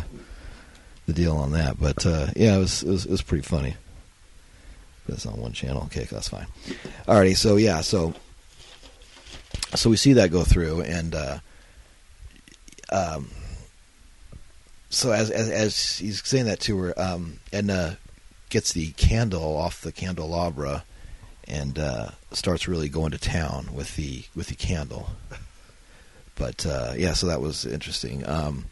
the 1.07 1.12
deal 1.12 1.37
on 1.37 1.50
that. 1.52 1.81
But 1.81 2.07
uh, 2.07 2.29
yeah, 2.37 2.57
it 2.57 2.61
was, 2.61 2.83
it 2.85 2.88
was 2.90 3.05
it 3.07 3.11
was 3.11 3.22
pretty 3.22 3.42
funny. 3.42 3.74
That's 5.09 5.26
on 5.26 5.37
one 5.40 5.52
channel. 5.52 5.83
Okay, 5.87 6.05
that's 6.05 6.29
fine. 6.29 6.46
Alrighty, 7.09 7.37
so 7.37 7.57
yeah, 7.57 7.81
so 7.81 8.14
so 9.74 9.90
we 9.90 9.96
see 9.96 10.12
that 10.14 10.31
go 10.31 10.44
through, 10.44 10.83
and 10.83 11.14
uh, 11.14 11.38
um, 12.92 13.29
so 14.90 15.11
as, 15.11 15.31
as 15.31 15.48
as 15.50 15.98
he's 15.98 16.24
saying 16.26 16.46
that 16.46 16.61
to 16.61 16.79
her, 16.79 17.00
um, 17.00 17.38
Edna 17.52 17.98
gets 18.48 18.72
the 18.72 18.92
candle 18.92 19.56
off 19.56 19.80
the 19.80 19.92
candelabra 19.92 20.85
and 21.48 21.78
uh, 21.78 22.11
starts 22.32 22.68
really 22.68 22.88
going 22.88 23.12
to 23.12 23.18
town 23.18 23.68
with 23.72 23.96
the 23.96 24.24
with 24.35 24.48
the 24.48 24.54
candle. 24.54 25.11
But 26.35 26.66
uh, 26.66 26.92
yeah, 26.96 27.14
so 27.14 27.26
that 27.28 27.40
was 27.40 27.64
interesting. 27.64 28.26
Um, 28.28 28.66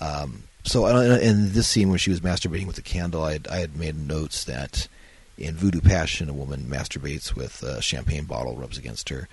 um, 0.00 0.44
so 0.64 0.86
uh, 0.86 1.18
in 1.18 1.52
this 1.52 1.68
scene 1.68 1.88
when 1.88 1.98
she 1.98 2.10
was 2.10 2.20
masturbating 2.20 2.66
with 2.66 2.76
the 2.76 2.82
candle, 2.82 3.22
I 3.22 3.32
had, 3.32 3.48
I 3.48 3.56
had 3.58 3.76
made 3.76 3.96
notes 3.96 4.44
that 4.44 4.88
in 5.36 5.54
Voodoo 5.54 5.80
Passion, 5.80 6.28
a 6.28 6.34
woman 6.34 6.66
masturbates 6.68 7.34
with 7.34 7.62
a 7.62 7.80
champagne 7.80 8.24
bottle 8.24 8.56
rubs 8.56 8.76
against 8.76 9.08
her, 9.08 9.28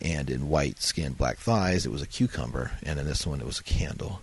and 0.00 0.30
in 0.30 0.48
White 0.48 0.80
Skin, 0.80 1.12
Black 1.12 1.36
Thighs, 1.36 1.84
it 1.84 1.92
was 1.92 2.00
a 2.00 2.06
cucumber, 2.06 2.72
and 2.82 2.98
in 2.98 3.06
this 3.06 3.26
one, 3.26 3.40
it 3.40 3.46
was 3.46 3.60
a 3.60 3.64
candle. 3.64 4.22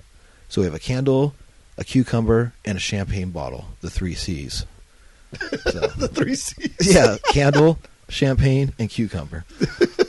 So 0.50 0.62
we 0.62 0.66
have 0.66 0.74
a 0.74 0.80
candle, 0.80 1.36
a 1.78 1.84
cucumber, 1.84 2.54
and 2.66 2.78
a 2.78 2.82
champagne 2.82 3.30
bottle, 3.30 3.66
the 3.82 3.90
three 3.90 4.16
C's. 4.16 4.66
So, 5.68 5.80
the 5.82 6.08
three 6.08 6.36
C's. 6.36 6.94
yeah, 6.94 7.18
candle, 7.32 7.78
champagne, 8.10 8.74
and 8.80 8.90
cucumber. 8.90 9.44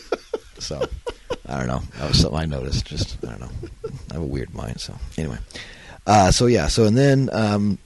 so 0.59 0.89
I 1.47 1.59
don't 1.59 1.67
know. 1.67 1.83
That 1.99 2.09
was 2.09 2.21
something 2.21 2.39
I 2.39 2.45
noticed. 2.45 2.87
Just 2.87 3.23
I 3.25 3.31
don't 3.31 3.41
know. 3.41 3.51
I 4.11 4.15
have 4.15 4.23
a 4.23 4.27
weird 4.27 4.55
mind. 4.55 4.81
So 4.81 4.95
anyway, 5.17 5.39
uh, 6.07 6.31
so 6.31 6.47
yeah. 6.47 6.69
So 6.69 6.85
and 6.85 6.97
then 6.97 7.29
um, 7.33 7.79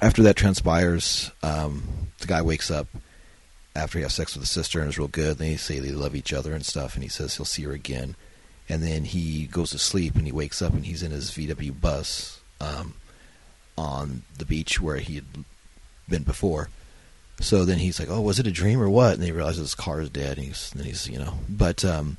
after 0.00 0.22
that 0.24 0.36
transpires, 0.36 1.30
um, 1.42 1.84
the 2.18 2.26
guy 2.26 2.42
wakes 2.42 2.70
up 2.70 2.88
after 3.76 3.98
he 3.98 4.02
has 4.02 4.14
sex 4.14 4.34
with 4.34 4.42
his 4.42 4.50
sister 4.50 4.80
and 4.80 4.88
is 4.88 4.98
real 4.98 5.08
good. 5.08 5.38
They 5.38 5.56
say 5.56 5.78
they 5.78 5.90
love 5.90 6.14
each 6.14 6.32
other 6.32 6.54
and 6.54 6.64
stuff, 6.64 6.94
and 6.94 7.02
he 7.02 7.08
says 7.08 7.36
he'll 7.36 7.44
see 7.44 7.62
her 7.62 7.72
again. 7.72 8.16
And 8.68 8.82
then 8.82 9.04
he 9.04 9.46
goes 9.46 9.70
to 9.70 9.78
sleep 9.78 10.16
and 10.16 10.24
he 10.24 10.32
wakes 10.32 10.62
up 10.62 10.72
and 10.72 10.86
he's 10.86 11.02
in 11.02 11.10
his 11.10 11.30
VW 11.30 11.78
bus 11.78 12.40
um, 12.62 12.94
on 13.76 14.22
the 14.38 14.46
beach 14.46 14.80
where 14.80 14.96
he 14.96 15.16
had 15.16 15.24
been 16.08 16.22
before. 16.22 16.68
So 17.40 17.64
then 17.64 17.78
he's 17.78 17.98
like, 17.98 18.08
"Oh, 18.10 18.20
was 18.20 18.38
it 18.38 18.46
a 18.46 18.52
dream 18.52 18.80
or 18.80 18.88
what?" 18.88 19.14
And 19.14 19.24
he 19.24 19.32
realizes 19.32 19.60
his 19.60 19.74
car 19.74 20.00
is 20.00 20.10
dead. 20.10 20.38
And 20.38 20.46
he's, 20.46 20.72
and 20.74 20.84
he's, 20.84 21.08
you 21.08 21.18
know, 21.18 21.34
but 21.48 21.84
um, 21.84 22.16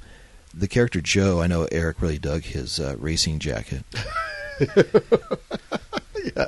the 0.54 0.68
character 0.68 1.02
Joe, 1.02 1.42
I 1.42 1.48
know 1.48 1.68
Eric 1.72 2.02
really 2.02 2.20
dug 2.20 2.44
his 2.44 2.80
uh, 2.80 2.96
racing 2.98 3.40
jacket. 3.40 3.84
yeah. 6.36 6.48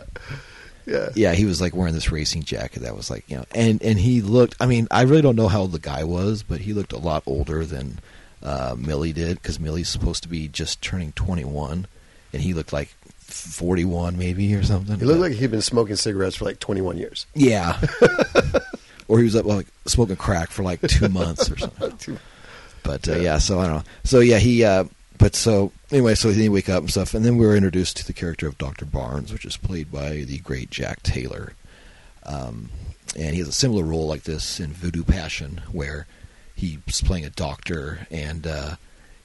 Yeah. 0.86 1.10
Yeah, 1.16 1.34
he 1.34 1.44
was 1.44 1.60
like 1.60 1.76
wearing 1.76 1.94
this 1.94 2.12
racing 2.14 2.44
jacket 2.44 2.80
that 2.82 2.96
was 2.96 3.10
like, 3.10 3.30
you 3.30 3.36
know, 3.36 3.46
and 3.54 3.82
and 3.84 4.00
he 4.00 4.22
looked. 4.22 4.56
I 4.60 4.66
mean, 4.68 4.88
I 4.90 5.02
really 5.02 5.22
don't 5.22 5.36
know 5.36 5.50
how 5.50 5.62
old 5.62 5.74
the 5.74 5.80
guy 5.80 6.06
was, 6.06 6.44
but 6.44 6.62
he 6.62 6.72
looked 6.72 6.94
a 6.94 6.98
lot 6.98 7.24
older 7.26 7.66
than 7.66 8.00
uh, 8.42 8.76
Millie 8.78 9.12
did 9.12 9.42
because 9.42 9.60
Millie's 9.60 9.90
supposed 9.90 10.24
to 10.24 10.30
be 10.30 10.48
just 10.48 10.82
turning 10.82 11.12
twenty 11.12 11.44
one, 11.44 11.88
and 12.32 12.42
he 12.42 12.54
looked 12.54 12.72
like 12.72 12.96
forty 13.28 13.86
one 13.86 14.18
maybe 14.18 14.54
or 14.56 14.64
something. 14.64 14.98
He 15.00 15.06
looked 15.06 15.20
like 15.22 15.34
he'd 15.34 15.52
been 15.52 15.62
smoking 15.62 15.96
cigarettes 15.98 16.36
for 16.38 16.46
like 16.46 16.60
21 16.60 16.98
years. 16.98 17.26
yeah, 17.36 17.80
or 19.08 19.18
he 19.20 19.24
was 19.26 19.36
up 19.36 19.46
like 19.46 19.68
smoking 19.86 20.16
crack 20.16 20.50
for 20.50 20.64
like 20.64 20.82
two 20.82 21.10
months 21.10 21.52
or 21.52 21.58
something. 21.58 22.18
But 22.84 23.08
uh, 23.10 23.14
Yeah. 23.14 23.22
yeah. 23.22 23.38
so 23.40 23.60
I 23.60 23.68
don't 23.68 23.76
know. 23.78 23.84
So 24.06 24.20
yeah, 24.22 24.38
he. 24.40 24.64
Uh, 24.64 24.86
but 25.18 25.36
so 25.36 25.72
anyway, 25.92 26.16
so 26.16 26.30
then 26.32 26.40
he 26.40 26.48
wake 26.48 26.70
up 26.70 26.84
and 26.84 26.92
stuff, 26.92 27.14
and 27.14 27.26
then 27.26 27.36
we 27.38 27.46
were 27.46 27.56
introduced 27.56 27.98
to 27.98 28.06
the 28.08 28.14
character 28.14 28.48
of 28.48 28.58
Doctor 28.58 28.86
Barnes, 28.86 29.34
which 29.34 29.44
is 29.46 29.58
played 29.58 29.92
by 29.92 30.18
the 30.22 30.38
great 30.40 30.70
Jack 30.70 31.04
Taylor. 31.04 31.54
Um, 32.26 32.70
and 33.18 33.34
he 33.34 33.40
has 33.40 33.48
a 33.48 33.52
similar 33.54 33.84
role 33.84 34.08
like 34.08 34.24
this 34.24 34.60
in 34.60 34.72
Voodoo 34.72 35.04
Passion, 35.04 35.62
where 35.72 36.06
he's 36.56 37.02
playing 37.02 37.26
a 37.26 37.30
doctor, 37.32 38.08
and 38.12 38.46
uh, 38.48 38.76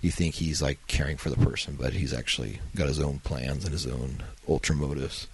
you 0.02 0.10
think 0.10 0.34
he's 0.34 0.60
like 0.60 0.84
caring 0.88 1.16
for 1.16 1.30
the 1.30 1.36
person, 1.36 1.76
but 1.80 1.94
he's 1.94 2.12
actually 2.12 2.60
got 2.74 2.88
his 2.88 3.00
own 3.00 3.20
plans 3.20 3.64
and 3.64 3.72
his 3.72 3.86
own 3.86 4.22
ultra 4.48 4.74
motives, 4.74 5.28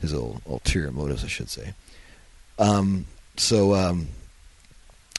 his 0.00 0.14
own 0.14 0.40
ulterior 0.46 0.92
motives, 0.92 1.24
I 1.24 1.28
should 1.28 1.50
say. 1.50 1.74
Um, 2.58 3.06
so 3.36 3.74
um, 3.74 4.06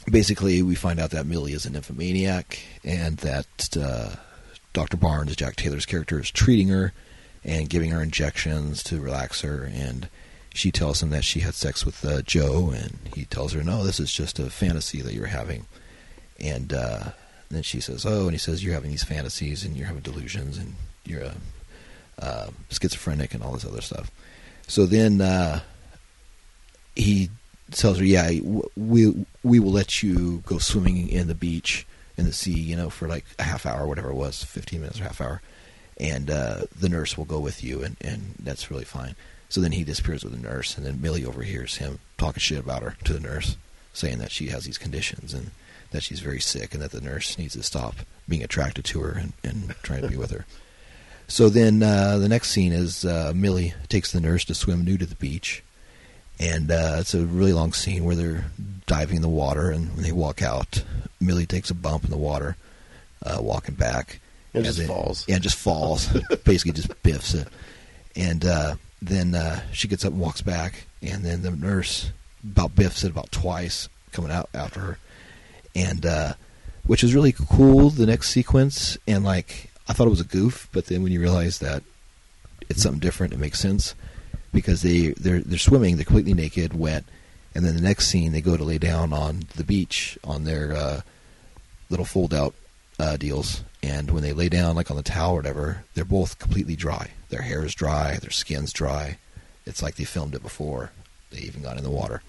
basically, 0.10 0.62
we 0.62 0.76
find 0.76 1.00
out 1.00 1.12
that 1.12 1.26
Millie 1.26 1.52
is 1.52 1.66
an 1.66 1.74
nymphomaniac, 1.74 2.60
and 2.86 3.18
that 3.18 3.78
uh, 3.78 4.16
Dr. 4.72 4.96
Barnes, 4.96 5.36
Jack 5.36 5.58
Taylor's 5.58 5.86
character, 5.86 6.18
is 6.18 6.32
treating 6.32 6.70
her 6.70 6.94
and 7.44 7.70
giving 7.70 7.92
her 7.92 8.02
injections 8.02 8.82
to 8.84 9.02
relax 9.02 9.42
her. 9.42 9.64
And 9.64 10.08
she 10.54 10.72
tells 10.72 11.04
him 11.04 11.10
that 11.10 11.26
she 11.26 11.42
had 11.42 11.54
sex 11.54 11.86
with 11.86 12.06
uh, 12.06 12.22
Joe, 12.22 12.72
and 12.74 12.98
he 13.14 13.26
tells 13.26 13.52
her, 13.52 13.62
"No, 13.62 13.84
this 13.84 14.00
is 14.00 14.14
just 14.14 14.40
a 14.40 14.50
fantasy 14.50 15.02
that 15.02 15.14
you're 15.14 15.26
having." 15.26 15.66
And 16.40 16.72
uh, 16.72 17.10
then 17.50 17.64
she 17.64 17.80
says, 17.80 18.06
"Oh," 18.06 18.24
and 18.24 18.32
he 18.32 18.38
says, 18.38 18.64
"You're 18.64 18.74
having 18.74 18.92
these 18.92 19.04
fantasies, 19.04 19.64
and 19.64 19.76
you're 19.76 19.88
having 19.88 20.02
delusions, 20.02 20.58
and 20.58 20.76
you're 21.06 21.24
a 21.24 21.36
uh, 22.20 22.50
schizophrenic, 22.70 23.34
and 23.34 23.44
all 23.44 23.54
this 23.54 23.66
other 23.66 23.82
stuff." 23.82 24.12
So 24.68 24.86
then 24.86 25.22
uh, 25.22 25.62
he 26.96 27.30
tells 27.72 28.00
her, 28.00 28.06
"Yeah, 28.06 28.32
we 28.76 29.26
we 29.44 29.60
will 29.60 29.72
let 29.72 30.02
you 30.02 30.44
go 30.46 30.58
swimming 30.58 31.10
in 31.10 31.28
the 31.28 31.36
beach 31.36 31.86
in 32.18 32.26
the 32.26 32.34
sea, 32.34 32.60
you 32.60 32.76
know, 32.76 32.90
for 32.90 33.08
like 33.08 33.26
a 33.38 33.44
half 33.44 33.66
hour, 33.66 33.86
whatever 33.86 34.10
it 34.10 34.16
was, 34.16 34.44
fifteen 34.44 34.82
minutes 34.82 35.00
or 35.00 35.04
half 35.04 35.22
hour, 35.22 35.42
and 35.98 36.30
uh, 36.30 36.64
the 36.80 36.90
nurse 36.90 37.18
will 37.18 37.26
go 37.26 37.40
with 37.40 37.64
you, 37.64 37.84
and 37.84 37.98
and 38.02 38.36
that's 38.40 38.72
really 38.72 38.86
fine." 38.86 39.16
So 39.50 39.62
then 39.62 39.74
he 39.74 39.84
disappears 39.84 40.24
with 40.24 40.34
the 40.34 40.42
nurse, 40.42 40.76
and 40.76 40.86
then 40.86 41.02
Millie 41.02 41.26
overhears 41.26 41.78
him 41.78 42.00
talking 42.18 42.40
shit 42.40 42.60
about 42.60 42.82
her 42.82 42.98
to 43.04 43.14
the 43.14 43.20
nurse, 43.20 43.58
saying 43.94 44.18
that 44.18 44.32
she 44.32 44.48
has 44.48 44.66
these 44.66 44.80
conditions 44.80 45.34
and 45.34 45.52
that 45.96 46.04
she's 46.04 46.20
very 46.20 46.40
sick, 46.40 46.74
and 46.74 46.82
that 46.84 46.92
the 46.92 47.02
nurse 47.02 47.38
needs 47.38 47.54
to 47.56 47.64
stop 47.64 47.96
being 48.30 48.44
attracted 48.44 48.86
to 48.86 49.02
her 49.02 49.12
and, 49.12 49.34
and 49.44 49.70
trying 49.84 50.02
to 50.02 50.08
be 50.08 50.18
with 50.18 50.32
her. 50.32 50.46
So 51.28 51.50
then 51.50 51.82
uh, 51.82 52.18
the 52.20 52.30
next 52.30 52.52
scene 52.52 52.72
is 52.72 53.04
uh, 53.04 53.34
Millie 53.36 53.74
takes 53.90 54.12
the 54.12 54.22
nurse 54.22 54.46
to 54.46 54.54
swim 54.54 54.86
nude 54.86 55.00
to 55.00 55.06
the 55.08 55.16
beach, 55.16 55.64
and 56.40 56.70
uh, 56.70 56.98
it's 57.00 57.14
a 57.14 57.26
really 57.26 57.54
long 57.54 57.74
scene 57.74 58.04
where 58.04 58.16
they're 58.16 58.46
diving 58.86 59.18
in 59.18 59.22
the 59.24 59.30
water, 59.30 59.72
and 59.72 59.94
when 59.96 60.04
they 60.04 60.12
walk 60.12 60.42
out, 60.44 60.84
Millie 61.20 61.46
takes 61.48 61.70
a 61.72 61.74
bump 61.76 62.04
in 62.04 62.12
the 62.12 62.18
water, 62.18 62.56
uh, 63.26 63.38
walking 63.42 63.74
back, 63.76 64.20
And 64.54 64.64
just 64.66 64.78
then- 64.78 64.88
falls. 64.88 65.26
Yeah, 65.28 65.40
just 65.40 65.58
falls. 65.58 66.08
Basically, 66.44 66.74
just 66.74 67.02
biffs 67.02 67.34
it, 67.34 67.48
and 68.16 68.46
uh, 68.46 68.76
then 69.02 69.34
uh, 69.34 69.62
she 69.72 69.88
gets 69.88 70.06
up 70.06 70.12
and 70.12 70.22
walks 70.22 70.42
back, 70.42 70.86
and 71.02 71.24
then 71.24 71.42
the 71.42 71.52
nurse 71.52 72.12
about 72.44 72.76
biffs 72.76 73.04
it 73.04 73.10
about 73.10 73.32
twice, 73.32 73.90
coming 74.12 74.30
out 74.32 74.50
after 74.54 74.80
her, 74.80 74.98
and 75.76 76.06
uh, 76.06 76.34
which 76.86 77.04
is 77.04 77.14
really 77.14 77.34
cool. 77.34 77.90
The 77.90 78.06
next 78.06 78.30
sequence, 78.30 78.98
and 79.08 79.24
like 79.24 79.72
I 79.88 79.94
thought 79.94 80.08
it 80.08 80.12
was 80.12 80.22
a 80.22 80.26
goof, 80.26 80.70
but 80.72 80.88
then 80.88 81.04
when 81.04 81.12
you 81.12 81.20
realize 81.20 81.60
that 81.60 81.84
it's 82.70 82.82
something 82.82 83.00
different, 83.00 83.34
it 83.34 83.40
makes 83.40 83.60
sense 83.60 83.96
because 84.54 84.82
they 84.82 85.10
they're 85.10 85.42
they're 85.42 85.60
swimming, 85.60 85.96
they're 85.96 86.06
completely 86.06 86.34
naked, 86.34 86.74
wet, 86.74 87.04
and 87.54 87.66
then 87.66 87.76
the 87.76 87.82
next 87.82 88.08
scene 88.08 88.32
they 88.32 88.42
go 88.42 88.58
to 88.58 88.64
lay 88.64 88.78
down 88.78 89.14
on 89.14 89.44
the 89.56 89.64
beach 89.64 90.18
on 90.24 90.44
their 90.44 90.74
uh, 90.74 91.02
little 91.90 92.06
fold 92.06 92.34
out 92.34 92.56
uh, 93.00 93.18
deals, 93.18 93.64
and 93.84 94.12
when 94.12 94.24
they 94.24 94.34
lay 94.34 94.50
down 94.50 94.76
like 94.76 94.90
on 94.90 94.98
the 94.98 95.04
towel 95.04 95.34
or 95.34 95.38
whatever, 95.38 95.84
they're 95.94 96.06
both 96.06 96.40
completely 96.40 96.76
dry. 96.76 97.12
Their 97.30 97.42
hair 97.42 97.66
is 97.66 97.76
dry, 97.76 98.18
their 98.18 98.32
skin's 98.32 98.72
dry. 98.72 99.18
It's 99.66 99.82
like 99.82 99.96
they 99.96 100.04
filmed 100.04 100.36
it 100.36 100.44
before 100.44 100.92
they 101.32 101.40
even 101.40 101.64
got 101.64 101.78
in 101.78 101.84
the 101.84 101.90
water. 101.90 102.22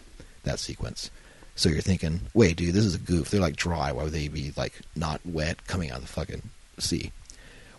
That 0.45 0.59
sequence. 0.59 1.11
So 1.57 1.71
you're 1.71 1.81
thinking, 1.81 2.21
wait, 2.35 2.57
dude, 2.57 2.75
this 2.75 2.85
is 2.85 2.95
a 2.95 2.99
goof. 2.99 3.31
They're 3.31 3.41
like 3.41 3.57
dry. 3.57 3.91
Why 3.91 4.05
would 4.05 4.13
they 4.13 4.29
be 4.29 4.53
like 4.57 4.75
not 4.95 5.21
wet 5.25 5.67
coming 5.67 5.91
out 5.91 5.99
of 5.99 6.03
the 6.03 6.13
fucking 6.13 6.43
sea? 6.79 7.13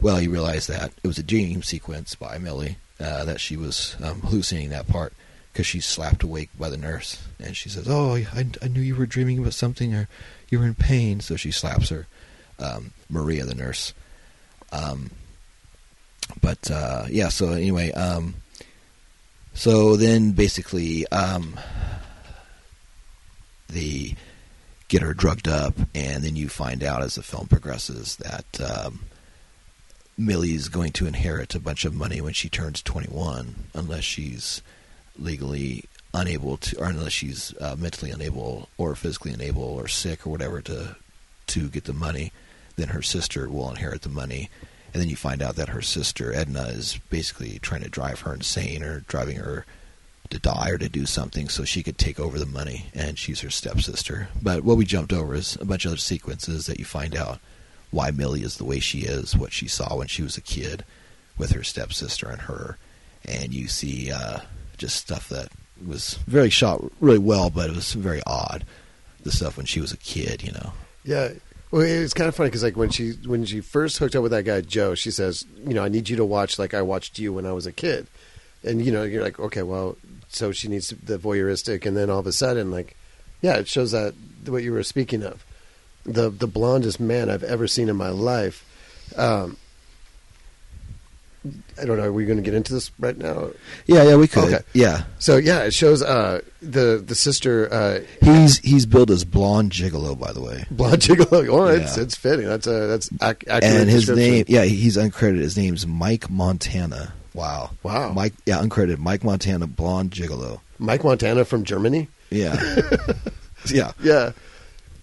Well, 0.02 0.20
you 0.20 0.32
realize 0.32 0.68
that 0.68 0.92
it 1.04 1.08
was 1.08 1.20
a 1.20 1.24
dream 1.24 1.64
sequence 1.64 2.16
by 2.16 2.38
Millie 2.40 2.78
uh, 3.00 3.24
that 3.26 3.40
she 3.40 3.56
was 3.56 3.96
um, 4.04 4.22
hallucinating 4.22 4.72
that 4.72 4.88
part 4.88 5.14
because 5.52 5.66
she's 5.66 5.86
slapped 5.86 6.24
awake 6.24 6.50
by 6.58 6.70
the 6.70 6.78
nurse 6.78 7.24
and 7.40 7.56
she 7.56 7.70
says, 7.70 7.88
"Oh, 7.88 8.16
I, 8.16 8.48
I 8.62 8.68
knew 8.68 8.82
you 8.82 8.96
were 8.96 9.06
dreaming 9.06 9.40
about 9.40 9.54
something 9.54 9.94
or 9.94 10.08
you 10.50 10.60
were 10.60 10.66
in 10.66 10.76
pain." 10.76 11.20
So 11.20 11.36
she 11.36 11.52
slaps 11.52 11.90
her, 11.90 12.08
um, 12.60 12.92
Maria, 13.10 13.46
the 13.46 13.56
nurse. 13.56 13.94
Um, 14.72 15.12
but 16.42 16.70
uh, 16.70 17.06
yeah, 17.10 17.30
so 17.30 17.50
anyway, 17.50 17.92
um, 17.92 18.36
so 19.54 19.96
then 19.96 20.32
basically 20.32 21.08
um, 21.08 21.60
they 23.68 24.16
get 24.88 25.02
her 25.02 25.14
drugged 25.14 25.48
up, 25.48 25.76
and 25.94 26.24
then 26.24 26.36
you 26.36 26.50
find 26.50 26.84
out 26.84 27.02
as 27.02 27.16
the 27.16 27.24
film 27.24 27.48
progresses 27.48 28.16
that 28.18 28.62
um, 28.62 29.02
is 30.18 30.70
going 30.70 30.92
to 30.94 31.08
inherit 31.08 31.56
a 31.56 31.60
bunch 31.60 31.86
of 31.86 31.94
money 31.94 32.22
when 32.22 32.34
she 32.34 32.50
turns 32.50 32.82
21, 32.82 33.56
unless 33.74 34.04
she's 34.04 34.62
legally 35.18 35.84
unable 36.14 36.58
to, 36.58 36.80
or 36.80 36.86
unless 36.86 37.14
she's 37.14 37.54
uh, 37.60 37.76
mentally 37.78 38.12
unable 38.12 38.70
or 38.78 38.96
physically 38.96 39.34
unable 39.34 39.64
or 39.64 39.88
sick 39.88 40.26
or 40.26 40.30
whatever 40.30 40.62
to 40.62 40.96
to 41.48 41.70
get 41.70 41.86
the 41.86 41.94
money. 41.94 42.32
Then 42.76 42.90
her 42.90 43.02
sister 43.02 43.50
will 43.50 43.70
inherit 43.70 44.02
the 44.04 44.10
money, 44.10 44.50
and 44.94 45.02
then 45.02 45.10
you 45.10 45.16
find 45.16 45.42
out 45.42 45.56
that 45.56 45.70
her 45.70 45.82
sister 45.82 46.34
Edna 46.34 46.64
is 46.66 47.00
basically 47.10 47.60
trying 47.60 47.84
to 47.84 47.90
drive 47.90 48.22
her 48.22 48.34
insane 48.34 48.84
or 48.84 49.02
driving 49.02 49.38
her 49.38 49.66
to 50.32 50.40
die 50.40 50.70
or 50.70 50.78
to 50.78 50.90
do 50.90 51.06
something 51.06 51.50
so 51.50 51.64
she 51.64 51.84
could 51.84 51.98
take 51.98 52.20
over 52.20 52.38
the 52.40 52.46
money, 52.46 52.88
and 52.94 53.18
she's 53.18 53.42
her 53.42 53.50
stepsister. 53.50 54.30
But 54.42 54.64
what 54.64 54.78
we 54.78 54.86
jumped 54.86 55.14
over 55.14 55.36
is 55.36 55.58
a 55.60 55.66
bunch 55.66 55.86
of 55.86 55.92
other 55.92 55.98
sequences 55.98 56.66
that 56.66 56.80
you 56.80 56.86
find 56.86 57.16
out 57.16 57.40
why 57.92 58.12
Millie 58.12 58.44
is 58.44 58.58
the 58.58 58.66
way 58.66 58.80
she 58.80 59.00
is, 59.00 59.36
what 59.36 59.54
she 59.54 59.68
saw 59.68 59.98
when 59.98 60.08
she 60.08 60.22
was 60.22 60.38
a 60.38 60.42
kid 60.42 60.84
with 61.38 61.52
her 61.52 61.64
stepsister 61.64 62.30
and 62.30 62.42
her, 62.42 62.78
and 63.26 63.54
you 63.54 63.68
see 63.68 64.12
uh, 64.12 64.40
just 64.78 64.96
stuff 64.96 65.30
that 65.30 65.50
was 65.86 66.16
very 66.28 66.50
shot 66.50 66.84
really 67.00 67.20
well, 67.20 67.50
but 67.50 67.70
it 67.70 67.76
was 67.76 67.94
very 67.94 68.22
odd. 68.26 68.66
The 69.24 69.32
stuff 69.32 69.58
when 69.58 69.66
she 69.66 69.82
was 69.82 69.92
a 69.92 69.98
kid, 69.98 70.44
you 70.44 70.52
know. 70.52 70.74
Yeah. 71.04 71.30
Well, 71.70 71.82
it's 71.82 72.14
kind 72.14 72.30
of 72.30 72.36
funny 72.36 72.50
because 72.50 72.64
like 72.64 72.78
when 72.78 72.90
she 72.90 73.12
when 73.26 73.44
she 73.46 73.60
first 73.60 73.98
hooked 73.98 74.16
up 74.16 74.24
with 74.24 74.32
that 74.32 74.46
guy 74.46 74.62
Joe, 74.62 74.96
she 74.96 75.12
says, 75.12 75.46
you 75.66 75.74
know, 75.74 75.84
I 75.84 75.90
need 75.90 76.08
you 76.10 76.16
to 76.16 76.26
watch 76.26 76.58
like 76.58 76.74
I 76.74 76.82
watched 76.82 77.20
you 77.20 77.34
when 77.34 77.46
I 77.46 77.52
was 77.52 77.66
a 77.66 77.74
kid, 77.74 78.08
and 78.64 78.84
you 78.86 78.92
know, 78.92 79.04
you're 79.04 79.24
like, 79.24 79.40
okay, 79.40 79.64
well, 79.64 79.98
so 80.30 80.52
she 80.52 80.68
needs 80.68 80.90
the 80.90 81.18
voyeuristic, 81.18 81.86
and 81.86 81.96
then 81.96 82.10
all 82.10 82.20
of 82.20 82.28
a 82.28 82.32
sudden, 82.34 82.70
like, 82.72 82.96
yeah, 83.42 83.56
it 83.58 83.68
shows 83.68 83.92
that 83.92 84.14
what 84.46 84.64
you 84.64 84.72
were 84.72 84.84
speaking 84.84 85.24
of, 85.24 85.44
the 86.06 86.30
the 86.30 86.48
blondest 86.48 87.00
man 87.00 87.30
I've 87.30 87.44
ever 87.44 87.68
seen 87.68 87.90
in 87.90 87.96
my 87.96 88.10
life. 88.10 88.64
Um, 89.18 89.58
I 91.80 91.86
don't 91.86 91.96
know. 91.98 92.04
Are 92.04 92.12
we 92.12 92.26
going 92.26 92.38
to 92.38 92.44
get 92.44 92.54
into 92.56 92.74
this 92.74 92.92
right 93.00 93.16
now? 93.18 93.50
Yeah, 93.86 94.04
yeah, 94.04 94.16
we 94.18 94.28
could. 94.28 94.46
Okay. 94.54 94.64
Yeah, 94.74 95.04
So 95.20 95.38
yeah, 95.38 95.64
it 95.64 95.74
shows 95.74 96.02
uh, 96.02 96.42
the 96.62 97.02
the 97.06 97.16
sister 97.16 97.72
uh, 97.72 98.00
he's 98.22 98.58
he's 98.60 98.86
billed 98.86 99.12
as 99.12 99.24
blonde 99.24 99.72
gigolo, 99.72 100.18
by 100.20 100.34
the 100.34 100.42
way. 100.42 100.66
blonde 100.72 101.04
gigolo. 101.04 101.48
Oh, 101.50 101.66
it's 101.68 101.96
Yeah. 101.96 102.04
it's 102.04 102.16
fitting. 102.16 102.48
That's 102.48 102.68
a 102.68 102.88
that's 102.88 103.10
ac- 103.22 103.48
accurate. 103.48 103.64
and 103.64 103.90
his 103.90 104.10
name, 104.10 104.44
yeah, 104.50 104.64
he's 104.66 104.98
uncredited. 104.98 105.40
His 105.40 105.56
name's 105.58 105.88
Mike 105.88 106.30
Montana. 106.30 107.14
Wow, 107.34 107.72
Wow. 107.84 108.12
Mike, 108.14 108.34
yeah, 108.46 108.58
uncredited. 108.60 108.98
Mike 108.98 109.24
Montana, 109.24 109.68
blonde 109.68 110.12
gigolo. 110.12 110.60
Mike 110.80 111.04
Montana 111.04 111.46
from 111.46 111.64
Germany. 111.64 112.08
Yeah, 112.30 112.56
yeah, 113.68 113.92
Yeah, 114.02 114.32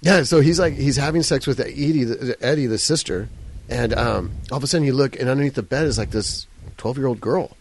yeah. 0.02 0.22
So 0.24 0.40
he's 0.40 0.58
like 0.58 0.74
he's 0.74 0.96
having 0.96 1.22
sex 1.22 1.46
with 1.46 1.58
Edie, 1.60 2.04
the, 2.04 2.37
Eddie, 2.40 2.66
the 2.66 2.78
sister, 2.78 3.28
and 3.68 3.94
um, 3.94 4.32
all 4.50 4.58
of 4.58 4.64
a 4.64 4.66
sudden 4.66 4.87
you 4.87 4.92
look, 4.92 5.18
and 5.18 5.28
underneath 5.28 5.54
the 5.54 5.62
bed 5.62 5.87
is 5.87 5.96
like 5.98 6.10
this 6.10 6.46
twelve 6.76 6.98
year 6.98 7.06
old 7.06 7.20
girl. 7.20 7.56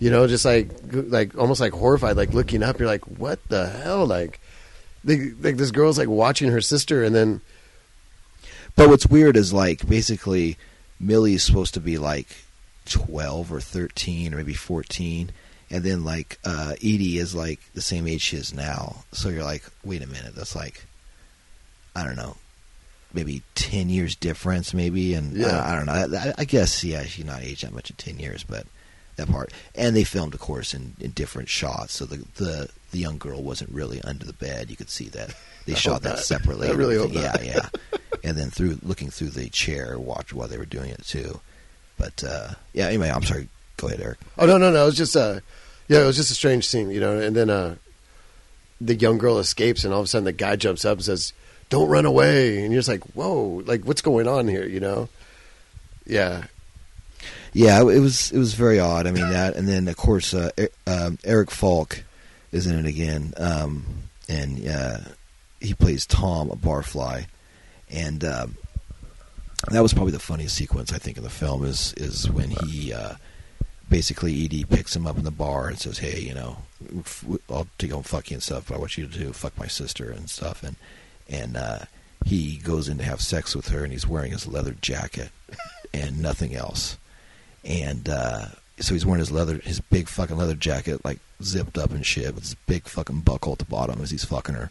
You 0.00 0.10
know, 0.10 0.26
just 0.26 0.44
like 0.44 0.68
like 0.92 1.36
almost 1.38 1.60
like 1.60 1.72
horrified, 1.72 2.16
like 2.16 2.32
looking 2.34 2.62
up. 2.62 2.78
You're 2.78 2.86
like, 2.88 3.04
what 3.06 3.40
the 3.48 3.68
hell? 3.68 4.06
Like, 4.06 4.38
they, 5.02 5.30
like 5.30 5.56
this 5.56 5.70
girl's 5.72 5.98
like 5.98 6.08
watching 6.08 6.50
her 6.50 6.60
sister, 6.60 7.02
and 7.02 7.14
then 7.14 7.40
But 8.76 8.88
what's 8.90 9.06
weird 9.06 9.36
is 9.36 9.52
like 9.52 9.88
basically 9.88 10.56
Millie's 11.00 11.42
supposed 11.42 11.74
to 11.74 11.80
be 11.80 11.98
like 11.98 12.28
twelve 12.88 13.52
or 13.52 13.60
thirteen 13.60 14.32
or 14.34 14.38
maybe 14.38 14.54
fourteen, 14.54 15.30
and 15.70 15.82
then 15.84 16.04
like 16.04 16.38
uh, 16.44 16.72
Edie 16.78 17.18
is 17.18 17.34
like 17.34 17.60
the 17.74 17.82
same 17.82 18.06
age 18.06 18.22
she 18.22 18.36
is 18.36 18.52
now. 18.54 19.04
So 19.12 19.28
you're 19.28 19.44
like, 19.44 19.64
wait 19.84 20.02
a 20.02 20.06
minute, 20.06 20.34
that's 20.34 20.56
like 20.56 20.84
I 21.96 22.04
don't 22.04 22.16
know, 22.16 22.36
maybe 23.12 23.42
ten 23.54 23.88
years 23.88 24.14
difference, 24.14 24.72
maybe, 24.74 25.14
and 25.14 25.32
Yeah. 25.36 25.58
I, 25.58 25.72
I 25.72 25.76
don't 25.76 25.86
know. 25.86 26.18
I, 26.18 26.34
I 26.38 26.44
guess 26.44 26.84
yeah, 26.84 27.02
she's 27.04 27.24
not 27.24 27.42
aged 27.42 27.64
that 27.64 27.72
much 27.74 27.90
in 27.90 27.96
ten 27.96 28.18
years, 28.18 28.44
but 28.44 28.66
that 29.16 29.28
part. 29.28 29.52
And 29.74 29.96
they 29.96 30.04
filmed, 30.04 30.34
of 30.34 30.40
course, 30.40 30.74
in, 30.74 30.94
in 31.00 31.10
different 31.10 31.48
shots, 31.48 31.94
so 31.94 32.04
the 32.06 32.24
the 32.36 32.68
the 32.90 32.98
young 32.98 33.18
girl 33.18 33.42
wasn't 33.42 33.70
really 33.70 34.00
under 34.02 34.24
the 34.24 34.32
bed. 34.32 34.70
You 34.70 34.76
could 34.76 34.90
see 34.90 35.08
that 35.10 35.34
they 35.66 35.72
I 35.74 35.76
shot 35.76 36.02
that 36.02 36.10
not. 36.10 36.18
separately. 36.20 36.68
I 36.68 36.72
really 36.72 36.96
hope 36.96 37.14
everything. 37.14 37.24
not. 37.24 37.44
Yeah, 37.44 37.68
yeah. 37.92 37.98
and 38.24 38.36
then 38.38 38.50
through 38.50 38.78
looking 38.82 39.10
through 39.10 39.30
the 39.30 39.48
chair, 39.50 39.98
watch 39.98 40.32
while 40.32 40.48
they 40.48 40.56
were 40.58 40.64
doing 40.64 40.90
it 40.90 41.04
too. 41.04 41.40
But 41.98 42.24
uh, 42.24 42.50
yeah, 42.72 42.86
anyway, 42.86 43.10
I'm 43.10 43.24
sorry. 43.24 43.48
Go 43.76 43.88
ahead, 43.88 44.00
Eric. 44.00 44.18
Oh 44.38 44.46
no, 44.46 44.56
no, 44.58 44.70
no! 44.70 44.82
It 44.82 44.86
was 44.86 44.96
just 44.96 45.16
uh 45.16 45.40
yeah, 45.88 46.02
it 46.02 46.06
was 46.06 46.16
just 46.16 46.30
a 46.30 46.34
strange 46.34 46.66
scene, 46.66 46.90
you 46.90 47.00
know. 47.00 47.18
And 47.18 47.34
then 47.34 47.50
uh, 47.50 47.76
the 48.80 48.94
young 48.94 49.18
girl 49.18 49.38
escapes, 49.38 49.84
and 49.84 49.92
all 49.92 50.00
of 50.00 50.04
a 50.04 50.08
sudden 50.08 50.24
the 50.24 50.32
guy 50.32 50.56
jumps 50.56 50.84
up 50.84 50.98
and 50.98 51.04
says, 51.04 51.32
"Don't 51.70 51.88
run 51.88 52.06
away!" 52.06 52.62
And 52.62 52.72
you're 52.72 52.80
just 52.80 52.88
like, 52.88 53.04
"Whoa! 53.14 53.62
Like 53.66 53.84
what's 53.84 54.02
going 54.02 54.28
on 54.28 54.48
here?" 54.48 54.66
You 54.66 54.80
know? 54.80 55.08
Yeah, 56.06 56.44
Yeah, 57.52 57.80
it 57.80 58.00
was 58.00 58.32
it 58.32 58.38
was 58.38 58.54
very 58.54 58.78
odd. 58.80 59.06
I 59.06 59.10
mean 59.10 59.28
that, 59.30 59.56
and 59.56 59.68
then 59.68 59.88
of 59.88 59.96
course 59.96 60.32
uh, 60.34 60.50
um, 60.86 61.18
Eric 61.24 61.50
Falk 61.50 62.02
is 62.52 62.66
in 62.66 62.78
it 62.78 62.86
again, 62.86 63.34
um, 63.36 63.84
and 64.28 64.66
uh, 64.66 64.98
he 65.60 65.74
plays 65.74 66.06
Tom, 66.06 66.50
a 66.50 66.56
barfly, 66.56 67.26
and 67.90 68.24
um, 68.24 68.56
that 69.70 69.82
was 69.82 69.92
probably 69.92 70.12
the 70.12 70.18
funniest 70.18 70.56
sequence 70.56 70.92
I 70.92 70.98
think 70.98 71.16
in 71.16 71.24
the 71.24 71.30
film 71.30 71.64
is 71.64 71.92
is 71.96 72.30
when 72.30 72.50
he 72.50 72.92
uh, 72.92 73.14
basically 73.88 74.44
Ed 74.44 74.68
picks 74.68 74.94
him 74.94 75.06
up 75.06 75.16
in 75.18 75.24
the 75.24 75.30
bar 75.30 75.68
and 75.68 75.78
says, 75.78 75.98
"Hey, 75.98 76.20
you 76.20 76.34
know, 76.34 76.58
I'll 77.50 77.66
take 77.78 77.92
home 77.92 78.02
fuck 78.02 78.30
you 78.30 78.36
and 78.36 78.42
stuff, 78.42 78.68
but 78.68 78.76
I 78.76 78.78
want 78.78 78.96
you 78.96 79.06
to 79.06 79.18
do 79.18 79.32
fuck 79.32 79.58
my 79.58 79.66
sister 79.66 80.10
and 80.10 80.30
stuff," 80.30 80.62
and 80.62 80.76
and 81.28 81.56
uh, 81.56 81.80
he 82.24 82.56
goes 82.56 82.88
in 82.88 82.98
to 82.98 83.04
have 83.04 83.20
sex 83.20 83.54
with 83.54 83.68
her, 83.68 83.84
and 83.84 83.92
he's 83.92 84.06
wearing 84.06 84.32
his 84.32 84.46
leather 84.46 84.76
jacket 84.80 85.30
and 85.94 86.20
nothing 86.20 86.54
else. 86.54 86.96
And 87.64 88.08
uh, 88.08 88.46
so 88.78 88.94
he's 88.94 89.04
wearing 89.04 89.20
his 89.20 89.32
leather, 89.32 89.58
his 89.58 89.80
big 89.80 90.08
fucking 90.08 90.36
leather 90.36 90.54
jacket, 90.54 91.04
like 91.04 91.18
zipped 91.42 91.76
up 91.76 91.90
and 91.90 92.06
shit, 92.06 92.34
with 92.34 92.44
his 92.44 92.54
big 92.54 92.84
fucking 92.84 93.20
buckle 93.20 93.52
at 93.52 93.58
the 93.58 93.64
bottom 93.64 94.00
as 94.00 94.10
he's 94.10 94.24
fucking 94.24 94.54
her, 94.54 94.70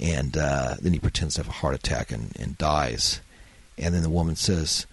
and 0.00 0.36
uh, 0.36 0.74
then 0.80 0.92
he 0.92 0.98
pretends 0.98 1.34
to 1.34 1.42
have 1.42 1.48
a 1.48 1.52
heart 1.52 1.74
attack 1.74 2.10
and, 2.10 2.34
and 2.38 2.58
dies, 2.58 3.20
and 3.78 3.94
then 3.94 4.02
the 4.02 4.10
woman 4.10 4.36
says, 4.36 4.86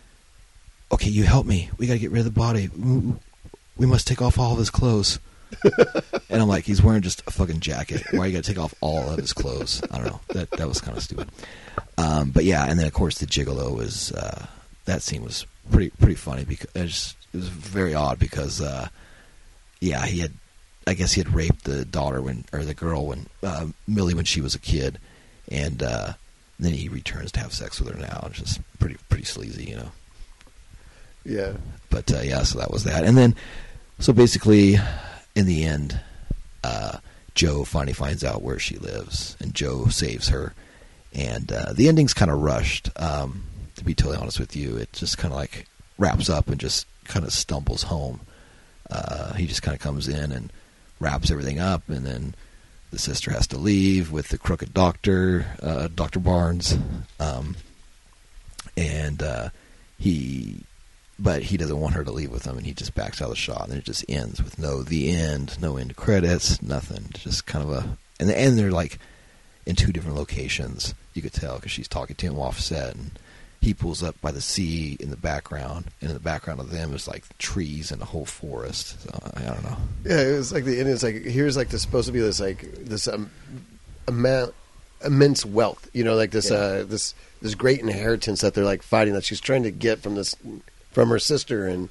"Okay, 0.92 1.10
you 1.10 1.24
help 1.24 1.46
me. 1.46 1.70
We 1.78 1.88
got 1.88 1.94
to 1.94 2.00
get 2.00 2.12
rid 2.12 2.20
of 2.20 2.26
the 2.26 2.32
body. 2.32 2.70
We- 2.70 3.18
must 3.88 4.08
take 4.08 4.22
off 4.22 4.38
all 4.40 4.54
of 4.54 4.60
his 4.60 4.70
clothes." 4.70 5.20
and 6.30 6.42
I'm 6.42 6.48
like, 6.48 6.64
he's 6.64 6.82
wearing 6.82 7.02
just 7.02 7.24
a 7.28 7.32
fucking 7.32 7.60
jacket. 7.60 8.04
Why 8.12 8.20
are 8.20 8.28
you 8.28 8.34
got 8.34 8.44
to 8.44 8.54
take 8.54 8.62
off 8.62 8.74
all 8.80 9.10
of 9.10 9.18
his 9.18 9.34
clothes? 9.34 9.82
I 9.92 9.98
don't 9.98 10.08
know. 10.08 10.22
That 10.30 10.50
that 10.52 10.68
was 10.68 10.80
kind 10.80 10.96
of 10.96 11.04
stupid. 11.04 11.30
Um, 11.98 12.32
but 12.32 12.46
yeah, 12.46 12.66
and 12.70 12.80
then 12.80 12.88
of 12.88 12.94
course 12.94 13.18
the 13.18 13.26
gigolo 13.26 13.82
is 13.82 14.12
uh, 14.14 14.46
that 14.86 15.02
scene 15.02 15.24
was 15.24 15.46
pretty 15.72 15.90
pretty 15.92 16.16
funny 16.16 16.46
because 16.46 16.70
it, 16.76 16.88
just, 16.88 17.18
it 17.34 17.38
was 17.38 17.50
very 17.50 17.94
odd 17.94 18.18
because 18.20 18.62
uh, 18.62 18.88
yeah 19.80 20.06
he 20.06 20.20
had 20.20 20.32
I 20.88 20.94
guess 20.94 21.14
he 21.14 21.22
had 21.22 21.34
raped 21.34 21.64
the 21.66 21.86
daughter 21.86 22.22
when 22.22 22.46
or 22.52 22.64
the 22.64 22.74
girl 22.74 23.08
when 23.08 23.28
uh, 23.44 23.68
Millie 23.88 24.14
when 24.14 24.26
she 24.26 24.42
was 24.42 24.56
a 24.56 24.60
kid, 24.60 25.00
and 25.50 25.84
uh, 26.62 26.66
then 26.66 26.74
he 26.74 26.90
returns 26.90 27.32
to 27.34 27.40
have 27.40 27.54
sex 27.54 27.80
with 27.80 27.94
her 27.94 28.00
now. 28.00 28.28
It's 28.30 28.40
just 28.40 28.62
pretty 28.80 28.98
pretty 29.10 29.26
sleazy, 29.26 29.66
you 29.66 29.76
know. 29.78 29.92
yeah, 31.26 31.54
But 31.90 32.12
uh, 32.12 32.22
yeah, 32.22 32.44
so 32.44 32.60
that 32.60 32.72
was 32.72 32.84
that, 32.86 33.04
and 33.04 33.18
then 33.18 33.36
so 34.00 34.14
basically, 34.14 34.78
in 35.36 35.46
the 35.46 35.64
end, 35.64 36.00
uh, 36.64 36.98
Joe 37.36 37.64
finally 37.64 37.94
finds 37.94 38.24
out 38.24 38.42
where 38.42 38.60
she 38.60 38.78
lives, 38.78 39.38
and 39.40 39.54
Joe 39.54 39.86
saves 39.88 40.30
her. 40.30 40.54
And 41.14 41.52
uh, 41.52 41.74
the 41.74 41.90
ending's 41.90 42.14
kind 42.14 42.32
of 42.32 42.42
rushed. 42.42 42.90
Um, 42.96 43.44
to 43.76 43.84
be 43.84 43.94
totally 43.94 44.18
honest 44.18 44.40
with 44.40 44.56
you, 44.56 44.78
it 44.78 44.94
just 44.94 45.18
kind 45.18 45.34
of 45.34 45.38
like 45.38 45.68
wraps 45.98 46.30
up 46.30 46.48
and 46.48 46.60
just 46.60 46.88
kind 47.06 47.26
of 47.26 47.34
stumbles 47.34 47.84
home. 47.84 48.22
Uh, 48.90 49.34
he 49.34 49.46
just 49.46 49.62
kind 49.62 49.76
of 49.76 49.82
comes 49.82 50.08
in 50.08 50.32
and 50.32 50.52
wraps 51.00 51.30
everything 51.30 51.60
up, 51.60 51.88
and 51.90 52.06
then 52.06 52.34
the 52.92 53.00
sister 53.00 53.32
has 53.32 53.48
to 53.48 53.58
leave 53.58 54.12
with 54.12 54.30
the 54.30 54.38
crooked 54.38 54.74
doctor, 54.74 55.46
uh, 55.62 55.88
Doctor 55.94 56.20
Barnes, 56.20 56.78
um, 57.20 57.56
and 58.78 59.24
uh, 59.24 59.50
he 59.98 60.64
but 61.18 61.44
he 61.44 61.58
doesn't 61.58 61.80
want 61.80 61.94
her 61.94 62.04
to 62.04 62.12
leave 62.12 62.32
with 62.32 62.46
him, 62.46 62.58
and 62.58 62.66
he 62.66 62.74
just 62.74 62.96
backs 62.96 63.22
out 63.22 63.26
of 63.26 63.32
the 63.32 63.36
shot, 63.36 63.70
and 63.70 63.78
it 63.78 63.86
just 63.86 64.04
ends 64.10 64.42
with 64.44 64.58
no 64.58 64.82
the 64.84 65.12
end, 65.12 65.62
no 65.62 65.78
end 65.78 65.96
credits, 65.96 66.62
nothing. 66.62 67.06
Just 67.14 67.46
kind 67.46 67.64
of 67.64 67.72
a 67.72 67.98
and 68.20 68.28
the 68.28 68.38
end 68.38 68.58
they're 68.58 68.72
like 68.72 69.00
in 69.66 69.76
two 69.76 69.92
different 69.92 70.18
locations. 70.18 70.94
You 71.14 71.22
could 71.22 71.34
tell 71.34 71.56
because 71.56 71.72
she's 71.72 71.88
talking 71.88 72.16
to 72.16 72.26
him 72.26 72.40
offset, 72.40 72.96
and 72.96 73.12
he 73.62 73.74
pulls 73.76 74.02
up 74.02 74.20
by 74.22 74.32
the 74.32 74.42
sea 74.42 74.98
in 75.00 75.12
the 75.12 75.18
background, 75.18 75.86
and 76.02 76.10
in 76.10 76.14
the 76.16 76.20
background 76.20 76.60
of 76.60 76.72
them 76.72 76.94
is 76.96 77.08
like 77.08 77.24
trees 77.38 77.92
and 77.92 78.02
a 78.02 78.06
whole 78.06 78.26
forest. 78.26 79.00
So 79.04 79.20
I 79.36 79.42
don't 79.42 79.64
know. 79.64 79.78
yeah. 80.06 80.20
It 80.22 80.38
was 80.38 80.52
like 80.52 80.66
the 80.66 80.80
Indians. 80.80 81.04
Like 81.04 81.16
here's 81.24 81.56
like 81.56 81.70
this 81.70 81.82
supposed 81.84 82.08
to 82.08 82.12
be 82.12 82.20
this 82.20 82.40
like 82.40 82.62
this 82.86 83.08
um, 83.08 83.30
amount 84.08 84.54
immense 85.06 85.46
wealth. 85.46 85.90
You 85.94 86.04
know, 86.04 86.16
like 86.16 86.32
this 86.32 86.50
Yeah. 86.50 86.58
uh, 86.58 86.84
this 86.84 87.14
this 87.42 87.56
great 87.56 87.80
inheritance 87.80 88.42
that 88.42 88.54
they're 88.54 88.64
like 88.66 88.82
fighting 88.84 89.14
that 89.14 89.24
she's 89.24 89.40
trying 89.42 89.64
to 89.64 89.72
get 89.72 90.00
from 90.00 90.16
this 90.16 90.36
from 90.92 91.10
her 91.10 91.20
sister, 91.20 91.68
and 91.68 91.90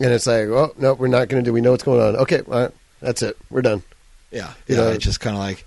and 0.00 0.12
it's 0.12 0.26
like, 0.26 0.48
oh 0.48 0.72
no, 0.78 0.94
we're 0.94 1.08
not 1.08 1.28
going 1.28 1.42
to 1.42 1.48
do. 1.48 1.52
We 1.52 1.60
know 1.60 1.72
what's 1.72 1.82
going 1.84 2.00
on. 2.00 2.16
Okay, 2.16 2.42
all 2.46 2.60
right, 2.62 2.70
that's 3.00 3.22
it. 3.22 3.36
We're 3.50 3.62
done. 3.62 3.82
Yeah, 4.30 4.52
You 4.66 4.76
yeah. 4.76 4.82
know- 4.82 4.90
it's 4.90 5.04
just 5.04 5.20
kind 5.20 5.34
of 5.34 5.40
like, 5.42 5.64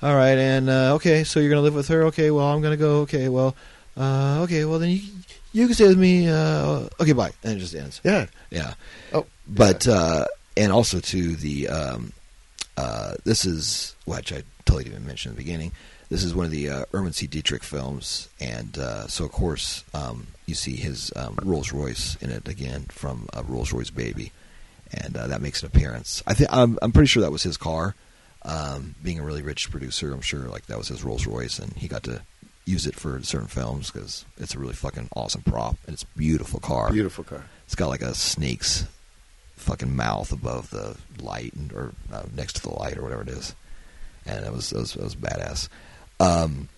all 0.00 0.14
right, 0.14 0.38
and 0.38 0.70
uh, 0.70 0.94
okay, 0.94 1.24
so 1.24 1.40
you're 1.40 1.50
gonna 1.50 1.60
live 1.62 1.74
with 1.74 1.88
her. 1.88 2.04
Okay, 2.04 2.30
well, 2.30 2.46
I'm 2.46 2.62
gonna 2.62 2.76
go. 2.76 3.00
Okay, 3.00 3.28
well, 3.28 3.54
uh, 3.96 4.40
okay, 4.42 4.64
well 4.64 4.78
then 4.78 4.90
you 4.90 5.00
you 5.52 5.66
can 5.66 5.74
stay 5.74 5.86
with 5.88 5.98
me. 5.98 6.28
Uh, 6.28 6.88
okay, 7.00 7.12
bye, 7.12 7.32
and 7.44 7.56
it 7.56 7.58
just 7.60 7.74
ends. 7.74 8.00
Yeah. 8.04 8.26
Yeah. 8.50 8.74
Oh, 9.12 9.26
But 9.46 9.86
uh, 9.86 10.26
and 10.56 10.72
also 10.72 11.00
to 11.00 11.36
the 11.36 11.68
um, 11.68 12.12
uh, 12.76 13.14
this 13.24 13.44
is 13.44 13.94
which 14.04 14.32
I 14.32 14.42
totally 14.64 14.84
didn't 14.84 15.06
mention 15.06 15.30
in 15.30 15.36
the 15.36 15.42
beginning. 15.42 15.72
this 16.10 16.24
is 16.24 16.34
one 16.34 16.44
of 16.46 16.50
the 16.50 16.68
uh, 16.70 16.84
Erwin 16.94 17.12
C. 17.12 17.26
Dietrich 17.26 17.62
films, 17.62 18.28
and 18.40 18.76
uh, 18.78 19.06
so 19.06 19.24
of 19.24 19.32
course 19.32 19.84
um, 19.94 20.26
you 20.46 20.54
see 20.54 20.74
his 20.76 21.12
um, 21.16 21.38
Rolls 21.42 21.72
Royce 21.72 22.16
in 22.20 22.30
it 22.30 22.48
again 22.48 22.86
from 22.90 23.28
a 23.32 23.42
Rolls 23.44 23.72
Royce 23.72 23.90
Baby, 23.90 24.32
and 24.92 25.16
uh, 25.16 25.26
that 25.28 25.40
makes 25.40 25.62
an 25.62 25.66
appearance. 25.68 26.22
I 26.26 26.34
think 26.34 26.50
I'm, 26.52 26.78
I'm 26.82 26.90
pretty 26.92 27.06
sure 27.08 27.22
that 27.22 27.30
was 27.32 27.42
his 27.44 27.56
car. 27.56 27.94
Um, 28.46 28.94
being 29.02 29.18
a 29.18 29.22
really 29.24 29.40
rich 29.40 29.70
producer, 29.70 30.12
I'm 30.12 30.20
sure 30.20 30.40
like 30.50 30.66
that 30.66 30.76
was 30.76 30.88
his 30.88 31.02
Rolls 31.04 31.26
Royce, 31.26 31.58
and 31.58 31.72
he 31.74 31.88
got 31.88 32.02
to 32.04 32.20
use 32.66 32.86
it 32.86 32.94
for 32.94 33.22
certain 33.22 33.48
films 33.48 33.90
because 33.90 34.24
it's 34.38 34.54
a 34.54 34.58
really 34.58 34.72
fucking 34.72 35.08
awesome 35.14 35.42
prop 35.42 35.76
and 35.86 35.94
it's 35.94 36.02
a 36.02 36.18
beautiful 36.18 36.60
car. 36.60 36.90
Beautiful 36.90 37.24
car. 37.24 37.44
It's 37.66 37.74
got 37.74 37.88
like 37.88 38.02
a 38.02 38.14
snake's 38.14 38.86
fucking 39.56 39.94
mouth 39.94 40.32
above 40.32 40.70
the 40.70 40.96
light 41.22 41.52
and, 41.54 41.72
or 41.72 41.92
uh, 42.12 42.24
next 42.34 42.54
to 42.54 42.62
the 42.62 42.70
light 42.70 42.96
or 42.96 43.02
whatever 43.02 43.22
it 43.22 43.28
is, 43.28 43.54
and 44.26 44.44
it 44.44 44.52
was 44.52 44.72
it 44.72 44.78
was, 44.78 44.96
it 44.96 45.02
was 45.02 45.16
badass. 45.16 45.68
Um, 46.20 46.68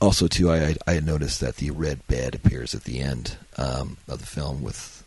also, 0.00 0.26
too, 0.26 0.50
I 0.50 0.76
I 0.86 1.00
noticed 1.00 1.40
that 1.40 1.56
the 1.56 1.70
red 1.70 2.06
bed 2.06 2.34
appears 2.34 2.74
at 2.74 2.84
the 2.84 3.00
end 3.00 3.36
um, 3.56 3.96
of 4.08 4.20
the 4.20 4.26
film 4.26 4.62
with 4.62 5.04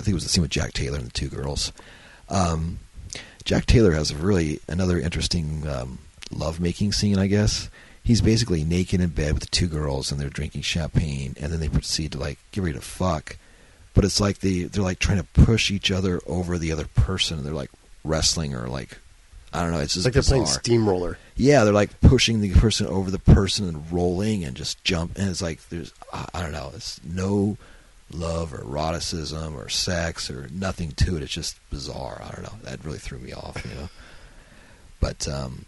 I 0.00 0.02
think 0.02 0.12
it 0.12 0.14
was 0.14 0.24
the 0.24 0.30
scene 0.30 0.42
with 0.42 0.50
Jack 0.50 0.72
Taylor 0.72 0.98
and 0.98 1.06
the 1.06 1.12
two 1.12 1.28
girls. 1.28 1.72
Um, 2.28 2.78
Jack 3.44 3.66
Taylor 3.66 3.92
has 3.92 4.10
a 4.10 4.16
really 4.16 4.60
another 4.68 4.98
interesting 4.98 5.66
um, 5.68 5.98
love 6.30 6.60
making 6.60 6.92
scene, 6.92 7.18
I 7.18 7.26
guess. 7.26 7.68
He's 8.04 8.20
basically 8.20 8.64
naked 8.64 9.00
in 9.00 9.10
bed 9.10 9.32
with 9.34 9.42
the 9.42 9.48
two 9.48 9.68
girls 9.68 10.10
and 10.10 10.20
they're 10.20 10.28
drinking 10.28 10.62
champagne, 10.62 11.36
and 11.40 11.52
then 11.52 11.60
they 11.60 11.68
proceed 11.68 12.12
to 12.12 12.18
like 12.18 12.38
get 12.50 12.62
ready 12.62 12.74
to 12.74 12.80
fuck. 12.80 13.36
But 13.94 14.04
it's 14.04 14.20
like 14.20 14.38
they 14.38 14.64
they're 14.64 14.82
like 14.82 14.98
trying 14.98 15.18
to 15.18 15.44
push 15.44 15.70
each 15.70 15.90
other 15.90 16.20
over 16.26 16.58
the 16.58 16.72
other 16.72 16.86
person. 16.86 17.44
They're 17.44 17.52
like 17.52 17.70
wrestling 18.04 18.54
or 18.54 18.66
like 18.66 18.98
I 19.52 19.62
don't 19.62 19.70
know. 19.70 19.80
It's 19.80 19.94
just 19.94 20.06
like 20.06 20.14
they're 20.14 20.22
playing 20.22 20.46
steamroller. 20.46 21.18
Yeah, 21.36 21.64
they're 21.64 21.74
like 21.74 22.00
pushing 22.00 22.40
the 22.40 22.52
person 22.54 22.86
over 22.86 23.10
the 23.10 23.18
person 23.18 23.68
and 23.68 23.92
rolling 23.92 24.44
and 24.44 24.56
just 24.56 24.82
jump. 24.82 25.18
And 25.18 25.28
it's 25.28 25.42
like 25.42 25.68
there's 25.68 25.92
I 26.12 26.42
don't 26.42 26.52
know. 26.52 26.72
It's 26.74 27.00
no 27.04 27.58
love 28.10 28.52
or 28.54 28.62
eroticism 28.62 29.54
or 29.54 29.68
sex 29.68 30.30
or 30.30 30.48
nothing 30.52 30.92
to 30.92 31.16
it. 31.16 31.22
It's 31.22 31.32
just 31.32 31.58
bizarre. 31.70 32.22
I 32.24 32.32
don't 32.32 32.42
know. 32.42 32.58
That 32.62 32.84
really 32.84 32.98
threw 32.98 33.18
me 33.18 33.32
off. 33.32 33.64
You 33.64 33.74
know. 33.74 33.88
But 35.00 35.26
um, 35.26 35.66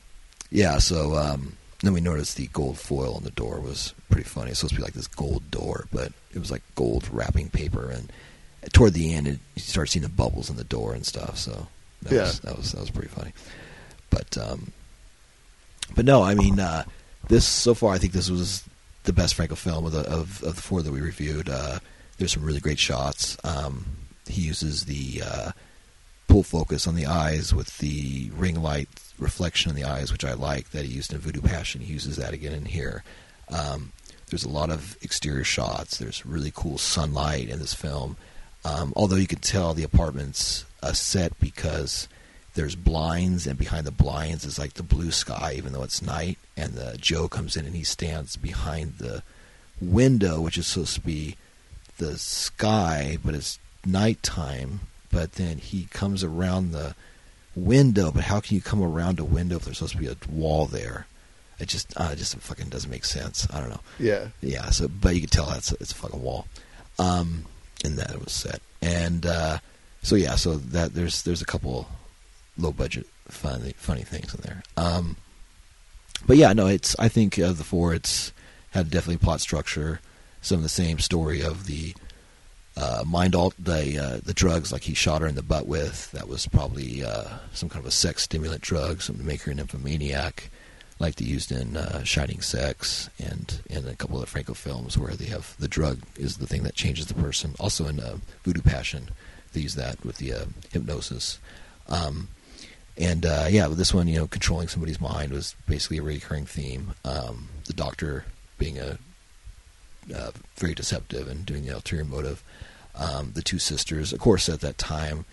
yeah, 0.52 0.78
so 0.78 1.16
um, 1.16 1.56
then 1.86 1.94
we 1.94 2.00
noticed 2.00 2.36
the 2.36 2.46
gold 2.48 2.78
foil 2.78 3.14
on 3.14 3.24
the 3.24 3.30
door 3.30 3.60
was 3.60 3.94
pretty 4.10 4.24
funny. 4.28 4.50
It's 4.50 4.60
supposed 4.60 4.74
to 4.74 4.80
be 4.80 4.84
like 4.84 4.94
this 4.94 5.06
gold 5.06 5.50
door, 5.50 5.86
but 5.92 6.12
it 6.32 6.38
was 6.38 6.50
like 6.50 6.62
gold 6.74 7.08
wrapping 7.12 7.50
paper. 7.50 7.90
And 7.90 8.10
toward 8.72 8.92
the 8.94 9.14
end, 9.14 9.26
it, 9.28 9.38
you 9.54 9.62
start 9.62 9.88
seeing 9.90 10.02
the 10.02 10.08
bubbles 10.08 10.50
in 10.50 10.56
the 10.56 10.64
door 10.64 10.94
and 10.94 11.04
stuff. 11.04 11.36
So 11.38 11.66
that 12.02 12.12
Yeah. 12.12 12.22
was 12.22 12.40
that 12.40 12.56
was 12.56 12.72
that 12.72 12.80
was 12.80 12.90
pretty 12.90 13.08
funny. 13.08 13.32
But 14.10 14.36
um, 14.38 14.72
but 15.94 16.04
no, 16.04 16.22
I 16.22 16.34
mean, 16.34 16.58
uh, 16.60 16.84
this 17.28 17.44
so 17.46 17.74
far, 17.74 17.92
I 17.94 17.98
think 17.98 18.12
this 18.12 18.30
was 18.30 18.64
the 19.04 19.12
best 19.12 19.34
Franco 19.34 19.54
film 19.54 19.84
of 19.86 19.92
the 19.92 20.00
of, 20.00 20.42
of 20.42 20.56
the 20.56 20.62
four 20.62 20.82
that 20.82 20.92
we 20.92 21.00
reviewed. 21.00 21.48
Uh, 21.48 21.78
there's 22.18 22.32
some 22.32 22.44
really 22.44 22.60
great 22.60 22.78
shots. 22.78 23.36
Um, 23.44 23.84
he 24.28 24.42
uses 24.42 24.84
the 24.86 25.22
uh, 25.24 25.50
focus 26.42 26.86
on 26.86 26.94
the 26.94 27.06
eyes 27.06 27.54
with 27.54 27.78
the 27.78 28.30
ring 28.34 28.62
light 28.62 28.88
reflection 29.18 29.70
in 29.70 29.76
the 29.76 29.84
eyes, 29.84 30.10
which 30.10 30.24
I 30.24 30.32
like 30.34 30.70
that 30.70 30.84
he 30.84 30.92
used 30.92 31.12
in 31.12 31.18
Voodoo 31.18 31.40
Passion. 31.40 31.80
He 31.80 31.92
uses 31.92 32.16
that 32.16 32.32
again 32.32 32.52
in 32.52 32.64
here. 32.64 33.04
Um, 33.48 33.92
there's 34.28 34.44
a 34.44 34.48
lot 34.48 34.70
of 34.70 34.96
exterior 35.02 35.44
shots. 35.44 35.98
There's 35.98 36.26
really 36.26 36.52
cool 36.54 36.78
sunlight 36.78 37.48
in 37.48 37.58
this 37.58 37.74
film. 37.74 38.16
Um, 38.64 38.92
although 38.96 39.16
you 39.16 39.26
can 39.26 39.40
tell 39.40 39.74
the 39.74 39.84
apartment's 39.84 40.64
a 40.82 40.94
set 40.94 41.38
because 41.38 42.08
there's 42.54 42.76
blinds, 42.76 43.46
and 43.46 43.58
behind 43.58 43.86
the 43.86 43.90
blinds 43.90 44.44
is 44.44 44.58
like 44.58 44.74
the 44.74 44.82
blue 44.82 45.10
sky, 45.10 45.54
even 45.56 45.72
though 45.72 45.82
it's 45.82 46.02
night. 46.02 46.38
And 46.56 46.74
the 46.74 46.96
Joe 46.98 47.28
comes 47.28 47.56
in 47.56 47.66
and 47.66 47.74
he 47.74 47.84
stands 47.84 48.36
behind 48.36 48.98
the 48.98 49.22
window, 49.80 50.40
which 50.40 50.56
is 50.56 50.66
supposed 50.66 50.94
to 50.94 51.00
be 51.00 51.36
the 51.98 52.18
sky, 52.18 53.18
but 53.24 53.34
it's 53.34 53.58
nighttime. 53.84 54.80
But 55.14 55.32
then 55.32 55.58
he 55.58 55.84
comes 55.84 56.22
around 56.22 56.72
the 56.72 56.94
window. 57.54 58.10
But 58.10 58.24
how 58.24 58.40
can 58.40 58.56
you 58.56 58.60
come 58.60 58.82
around 58.82 59.20
a 59.20 59.24
window 59.24 59.56
if 59.56 59.64
there's 59.64 59.78
supposed 59.78 59.94
to 59.94 59.98
be 59.98 60.08
a 60.08 60.16
wall 60.30 60.66
there? 60.66 61.06
It 61.60 61.68
just, 61.68 61.94
uh, 61.96 62.10
it 62.12 62.16
just 62.16 62.36
fucking 62.36 62.68
doesn't 62.68 62.90
make 62.90 63.04
sense. 63.04 63.46
I 63.52 63.60
don't 63.60 63.70
know. 63.70 63.80
Yeah. 64.00 64.28
Yeah, 64.40 64.70
so 64.70 64.88
but 64.88 65.14
you 65.14 65.20
can 65.20 65.30
tell 65.30 65.46
that's 65.46 65.70
it's 65.72 65.92
a 65.92 65.94
fucking 65.94 66.20
wall, 66.20 66.46
um, 66.98 67.44
and 67.84 67.96
that 67.96 68.10
it 68.10 68.22
was 68.22 68.32
set, 68.32 68.60
and 68.82 69.24
uh, 69.24 69.58
so 70.02 70.16
yeah, 70.16 70.34
so 70.34 70.56
that 70.56 70.94
there's 70.94 71.22
there's 71.22 71.42
a 71.42 71.46
couple 71.46 71.88
low 72.58 72.72
budget 72.72 73.06
funny 73.28 73.72
funny 73.76 74.02
things 74.02 74.34
in 74.34 74.40
there, 74.42 74.62
um, 74.76 75.16
but 76.26 76.36
yeah, 76.36 76.52
no, 76.52 76.66
it's 76.66 76.96
I 76.98 77.08
think 77.08 77.38
of 77.38 77.58
the 77.58 77.64
four, 77.64 77.94
it's 77.94 78.32
had 78.70 78.90
definitely 78.90 79.18
plot 79.18 79.40
structure, 79.40 80.00
some 80.42 80.56
of 80.56 80.62
the 80.64 80.68
same 80.68 80.98
story 80.98 81.40
of 81.40 81.66
the 81.66 81.94
uh, 82.76 83.04
mind 83.06 83.34
alt 83.34 83.54
the 83.58 83.98
uh, 83.98 84.20
the 84.24 84.34
drugs 84.34 84.72
like 84.72 84.82
he 84.82 84.94
shot 84.94 85.20
her 85.20 85.28
in 85.28 85.36
the 85.36 85.42
butt 85.42 85.66
with 85.66 86.10
that 86.12 86.28
was 86.28 86.46
probably 86.46 87.04
uh, 87.04 87.24
some 87.52 87.68
kind 87.68 87.80
of 87.80 87.86
a 87.86 87.92
sex 87.92 88.22
stimulant 88.22 88.62
drug, 88.62 89.00
something 89.00 89.24
to 89.24 89.28
make 89.28 89.42
her 89.42 89.52
an 89.52 89.58
nymphomaniac 89.58 90.50
like 90.98 91.16
they 91.16 91.24
used 91.24 91.50
in 91.50 91.76
uh, 91.76 92.04
Shining 92.04 92.40
Sex 92.40 93.10
and 93.18 93.60
in 93.68 93.86
a 93.86 93.94
couple 93.94 94.16
of 94.16 94.20
the 94.22 94.26
Franco 94.26 94.54
films 94.54 94.96
where 94.96 95.14
they 95.14 95.26
have 95.26 95.56
the 95.58 95.68
drug 95.68 96.00
is 96.16 96.36
the 96.36 96.46
thing 96.46 96.62
that 96.62 96.74
changes 96.74 97.06
the 97.06 97.14
person. 97.14 97.54
Also 97.58 97.86
in 97.86 97.98
uh, 97.98 98.18
Voodoo 98.44 98.62
Passion, 98.62 99.10
they 99.52 99.60
use 99.60 99.74
that 99.74 100.04
with 100.04 100.18
the 100.18 100.32
uh, 100.32 100.44
hypnosis. 100.70 101.40
Um, 101.88 102.28
and 102.96 103.24
yeah, 103.24 103.66
this 103.68 103.92
one, 103.92 104.06
you 104.06 104.18
know, 104.18 104.28
controlling 104.28 104.68
somebody's 104.68 105.00
mind 105.00 105.32
was 105.32 105.56
basically 105.66 105.98
a 105.98 106.02
recurring 106.02 106.46
theme. 106.46 106.94
Um, 107.04 107.48
the 107.66 107.72
doctor 107.72 108.24
being 108.56 108.78
a 108.78 108.98
uh, 110.14 110.30
very 110.56 110.74
deceptive 110.74 111.28
and 111.28 111.46
doing 111.46 111.64
the 111.64 111.74
ulterior 111.74 112.04
motive. 112.04 112.42
Um, 112.94 113.32
the 113.34 113.42
two 113.42 113.58
sisters, 113.58 114.12
of 114.12 114.20
course, 114.20 114.48
at 114.48 114.60
that 114.60 114.78
time, 114.78 115.24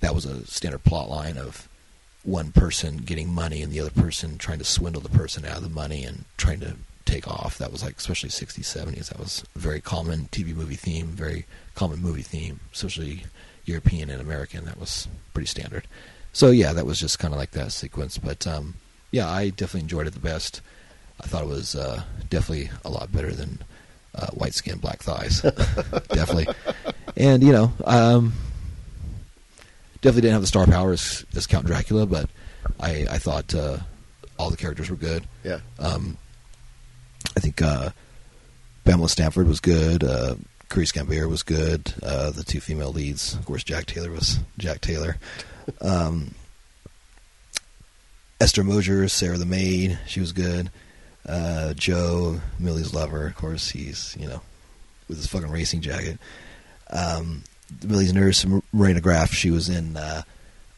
that 0.00 0.14
was 0.14 0.24
a 0.24 0.46
standard 0.46 0.84
plot 0.84 1.08
line 1.08 1.36
of 1.36 1.68
one 2.24 2.52
person 2.52 2.98
getting 2.98 3.32
money 3.32 3.62
and 3.62 3.72
the 3.72 3.80
other 3.80 3.90
person 3.90 4.38
trying 4.38 4.58
to 4.58 4.64
swindle 4.64 5.02
the 5.02 5.08
person 5.08 5.44
out 5.44 5.56
of 5.56 5.62
the 5.62 5.68
money 5.68 6.04
and 6.04 6.24
trying 6.36 6.60
to 6.60 6.76
take 7.04 7.26
off. 7.26 7.58
That 7.58 7.72
was 7.72 7.82
like, 7.82 7.96
especially 7.96 8.30
60s, 8.30 8.60
70s, 8.60 9.08
that 9.08 9.18
was 9.18 9.44
very 9.56 9.80
common 9.80 10.28
TV 10.32 10.54
movie 10.54 10.76
theme, 10.76 11.08
very 11.08 11.46
common 11.74 12.00
movie 12.00 12.22
theme, 12.22 12.60
especially 12.72 13.24
European 13.64 14.10
and 14.10 14.20
American. 14.20 14.64
That 14.64 14.78
was 14.78 15.08
pretty 15.34 15.46
standard. 15.46 15.86
So 16.32 16.50
yeah, 16.50 16.72
that 16.72 16.86
was 16.86 16.98
just 16.98 17.18
kind 17.18 17.34
of 17.34 17.38
like 17.38 17.50
that 17.52 17.72
sequence. 17.72 18.18
But 18.18 18.46
um, 18.46 18.74
yeah, 19.10 19.28
I 19.28 19.50
definitely 19.50 19.80
enjoyed 19.82 20.06
it 20.06 20.14
the 20.14 20.20
best. 20.20 20.60
I 21.20 21.26
thought 21.26 21.42
it 21.42 21.48
was 21.48 21.76
uh, 21.76 22.02
definitely 22.30 22.70
a 22.84 22.90
lot 22.90 23.12
better 23.12 23.32
than 23.32 23.58
uh, 24.14 24.26
White 24.28 24.54
Skin, 24.54 24.78
Black 24.78 25.02
Thighs. 25.02 25.40
definitely. 26.08 26.48
And, 27.16 27.42
you 27.42 27.52
know, 27.52 27.72
um, 27.84 28.32
definitely 30.00 30.22
didn't 30.22 30.34
have 30.34 30.42
the 30.42 30.46
star 30.46 30.66
power 30.66 30.92
as, 30.92 31.24
as 31.36 31.46
Count 31.46 31.66
Dracula, 31.66 32.06
but 32.06 32.28
I, 32.80 33.06
I 33.10 33.18
thought 33.18 33.54
uh, 33.54 33.78
all 34.38 34.50
the 34.50 34.56
characters 34.56 34.90
were 34.90 34.96
good. 34.96 35.24
Yeah. 35.44 35.60
Um, 35.78 36.16
I 37.36 37.40
think 37.40 37.62
uh, 37.62 37.90
Pamela 38.84 39.08
Stanford 39.08 39.46
was 39.46 39.60
good. 39.60 40.04
Uh, 40.04 40.34
Corinne 40.68 40.88
Gambier 40.92 41.28
was 41.28 41.42
good. 41.42 41.92
Uh, 42.02 42.30
the 42.30 42.42
two 42.42 42.60
female 42.60 42.92
leads, 42.92 43.34
of 43.34 43.44
course, 43.44 43.62
Jack 43.62 43.86
Taylor 43.86 44.10
was 44.10 44.38
Jack 44.58 44.80
Taylor. 44.80 45.16
Um, 45.80 46.34
Esther 48.40 48.64
Mosier, 48.64 49.06
Sarah 49.06 49.38
the 49.38 49.46
maid, 49.46 49.96
she 50.08 50.18
was 50.18 50.32
good. 50.32 50.72
Uh, 51.26 51.72
Joe, 51.74 52.40
Millie's 52.58 52.92
lover, 52.92 53.26
of 53.26 53.36
course, 53.36 53.70
he's 53.70 54.16
you 54.18 54.26
know 54.26 54.40
with 55.08 55.18
his 55.18 55.26
fucking 55.26 55.50
racing 55.50 55.80
jacket. 55.80 56.18
Um, 56.90 57.44
Millie's 57.84 58.12
nurse, 58.12 58.44
Marina 58.72 59.00
Graff, 59.00 59.32
she 59.32 59.50
was 59.50 59.68
in 59.68 59.96
uh, 59.96 60.22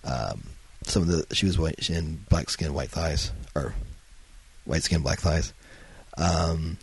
um, 0.04 0.44
some 0.82 1.02
of 1.02 1.08
the. 1.08 1.34
She 1.34 1.46
was 1.46 1.58
white, 1.58 1.88
in 1.88 2.24
Black 2.28 2.50
Skin, 2.50 2.74
White 2.74 2.90
Thighs, 2.90 3.32
or 3.54 3.74
White 4.64 4.82
Skin, 4.82 5.02
Black 5.02 5.20
Thighs. 5.20 5.52
Um, 6.16 6.78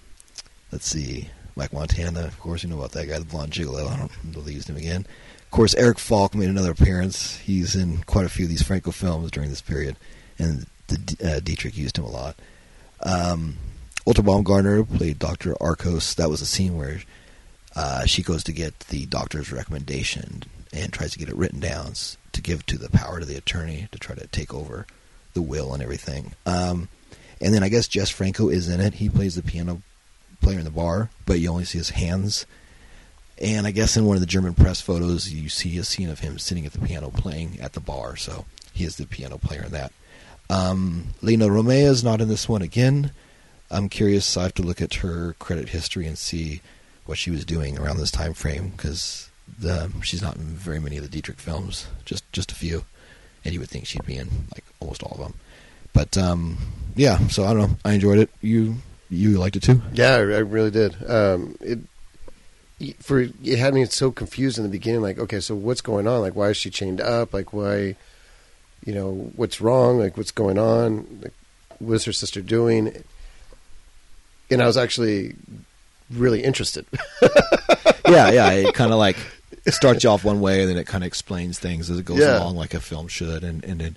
let's 0.72 0.88
see, 0.88 1.30
Mike 1.56 1.74
Montana, 1.74 2.24
of 2.26 2.40
course, 2.40 2.64
you 2.64 2.70
know 2.70 2.78
about 2.78 2.92
that 2.94 3.08
guy, 3.08 3.20
the 3.20 3.26
blonde 3.26 3.52
gigolo. 3.52 3.88
I 3.88 3.98
don't 3.98 4.24
know 4.34 4.40
if 4.40 4.46
they 4.46 4.54
used 4.54 4.70
him 4.70 4.78
again. 4.78 5.06
Of 5.40 5.52
course, 5.52 5.76
Eric 5.76 6.00
Falk 6.00 6.34
made 6.34 6.50
another 6.50 6.72
appearance. 6.72 7.38
He's 7.38 7.76
in 7.76 8.04
quite 8.04 8.26
a 8.26 8.30
few 8.30 8.46
of 8.46 8.50
these 8.50 8.64
Franco 8.64 8.92
films 8.92 9.32
during 9.32 9.50
this 9.50 9.62
period, 9.62 9.98
and 10.40 10.66
the, 10.88 11.36
uh, 11.36 11.40
Dietrich 11.40 11.78
used 11.78 11.98
him 11.98 12.06
a 12.06 12.10
lot. 12.10 12.36
Um, 13.04 13.58
Walter 14.06 14.22
Baumgartner 14.22 14.84
played 14.84 15.20
Dr. 15.20 15.56
Arcos. 15.62 16.16
That 16.16 16.30
was 16.30 16.42
a 16.42 16.46
scene 16.46 16.78
where 16.78 17.02
uh, 17.76 18.06
she 18.06 18.24
goes 18.24 18.44
to 18.46 18.52
get 18.52 18.80
the 18.82 19.06
doctor's 19.06 19.52
recommendation 19.52 20.44
and 20.74 20.92
tries 20.92 21.12
to 21.12 21.20
get 21.20 21.30
it 21.30 21.36
written 21.36 21.60
down 21.60 21.94
to 22.32 22.42
give 22.42 22.66
to 22.66 22.78
the 22.78 22.90
power 22.90 23.20
to 23.20 23.26
the 23.26 23.38
attorney 23.38 23.88
to 23.92 24.00
try 24.00 24.16
to 24.16 24.28
take 24.28 24.54
over 24.54 24.86
the 25.34 25.42
will 25.42 25.74
and 25.74 25.84
everything. 25.84 26.34
Um, 26.46 26.90
and 27.40 27.54
then 27.54 27.64
I 27.64 27.70
guess 27.70 27.88
Jess 27.88 28.10
Franco 28.10 28.50
is 28.50 28.70
in 28.70 28.80
it. 28.80 28.96
He 28.96 29.10
plays 29.10 29.36
the 29.36 29.44
piano 29.44 29.82
player 30.42 30.60
in 30.60 30.66
the 30.66 30.72
bar, 30.72 31.10
but 31.26 31.40
you 31.40 31.50
only 31.50 31.66
see 31.66 31.78
his 31.78 31.92
hands. 31.92 32.46
And 33.38 33.66
I 33.66 33.72
guess 33.72 33.98
in 33.98 34.06
one 34.06 34.18
of 34.18 34.22
the 34.22 34.28
German 34.28 34.54
press 34.54 34.82
photos, 34.82 35.32
you 35.32 35.50
see 35.50 35.78
a 35.78 35.84
scene 35.84 36.10
of 36.10 36.20
him 36.20 36.38
sitting 36.38 36.66
at 36.66 36.74
the 36.74 36.80
piano 36.80 37.10
playing 37.10 37.60
at 37.60 37.74
the 37.74 37.80
bar. 37.80 38.16
So 38.16 38.46
he 38.74 38.84
is 38.84 38.98
the 38.98 39.08
piano 39.08 39.38
player 39.38 39.64
in 39.64 39.72
that. 39.72 39.92
Um, 40.52 41.06
Lina 41.22 41.48
Romay 41.48 41.84
is 41.84 42.04
not 42.04 42.20
in 42.20 42.28
this 42.28 42.50
one 42.50 42.62
again. 42.62 43.12
I'm 43.70 43.88
curious. 43.88 44.36
I 44.36 44.44
have 44.44 44.54
to 44.56 44.64
look 44.64 44.82
at 44.82 44.96
her 44.96 45.34
credit 45.40 45.70
history 45.70 46.06
and 46.06 46.18
see 46.18 46.62
what 47.06 47.18
she 47.18 47.32
was 47.32 47.46
doing 47.46 47.80
around 47.80 47.98
this 47.98 48.12
time 48.12 48.34
frame 48.34 48.70
because 48.76 49.30
she's 50.04 50.22
not 50.22 50.36
in 50.36 50.44
very 50.44 50.80
many 50.80 50.98
of 50.98 51.04
the 51.04 51.10
Dietrich 51.10 51.40
films, 51.40 51.88
just 52.04 52.30
just 52.34 52.52
a 52.52 52.56
few, 52.56 52.84
and 53.46 53.54
you 53.54 53.62
would 53.62 53.70
think 53.70 53.86
she'd 53.86 54.06
be 54.06 54.18
in 54.18 54.28
like 54.54 54.66
almost 54.82 55.04
all 55.04 55.14
of 55.14 55.20
them. 55.20 55.34
But 55.94 56.18
um, 56.18 56.58
yeah, 56.96 57.28
so 57.28 57.46
I 57.46 57.54
don't 57.54 57.70
know. 57.70 57.78
I 57.86 57.94
enjoyed 57.94 58.20
it. 58.20 58.30
You 58.42 58.76
you 59.10 59.38
liked 59.38 59.56
it 59.56 59.64
too? 59.64 59.82
Yeah, 59.94 60.16
I, 60.16 60.40
really 60.40 60.72
did. 60.72 60.96
Um, 61.10 61.56
it 61.62 61.80
for 63.00 63.22
it 63.22 63.58
had 63.58 63.74
me 63.74 63.86
so 63.86 64.12
confused 64.12 64.58
in 64.58 64.64
the 64.64 64.70
beginning. 64.70 65.02
Like, 65.02 65.18
okay, 65.18 65.40
so 65.40 65.56
what's 65.56 65.82
going 65.82 66.08
on? 66.08 66.20
Like, 66.20 66.36
why 66.36 66.50
is 66.50 66.58
she 66.58 66.70
chained 66.70 67.00
up? 67.00 67.34
Like, 67.34 67.54
why? 67.54 67.96
You 68.86 68.94
know, 68.96 69.12
what's 69.36 69.62
wrong? 69.62 70.00
Like, 70.00 70.18
what's 70.18 70.32
going 70.32 70.58
on? 70.58 71.20
Like, 71.22 71.34
what's 71.80 72.06
her 72.06 72.14
sister 72.14 72.42
doing? 72.42 73.04
And 74.50 74.62
I 74.62 74.66
was 74.66 74.78
actually 74.78 75.36
really 76.12 76.44
interested. 76.44 76.86
yeah, 78.08 78.32
yeah. 78.32 78.50
It 78.52 78.74
kind 78.76 78.92
of 78.92 78.98
like 79.00 79.18
starts 79.68 80.04
you 80.04 80.10
off 80.10 80.24
one 80.24 80.42
way, 80.42 80.62
and 80.62 80.70
then 80.70 80.78
it 80.78 80.88
kind 80.88 81.04
of 81.04 81.08
explains 81.08 81.60
things 81.60 81.90
as 81.90 82.00
it 82.00 82.06
goes 82.06 82.20
Yeah. 82.20 82.40
along, 82.40 82.56
like 82.56 82.74
a 82.74 82.80
film 82.80 83.08
should. 83.08 83.44
And 83.44 83.64
and 83.64 83.82
it, 83.82 83.94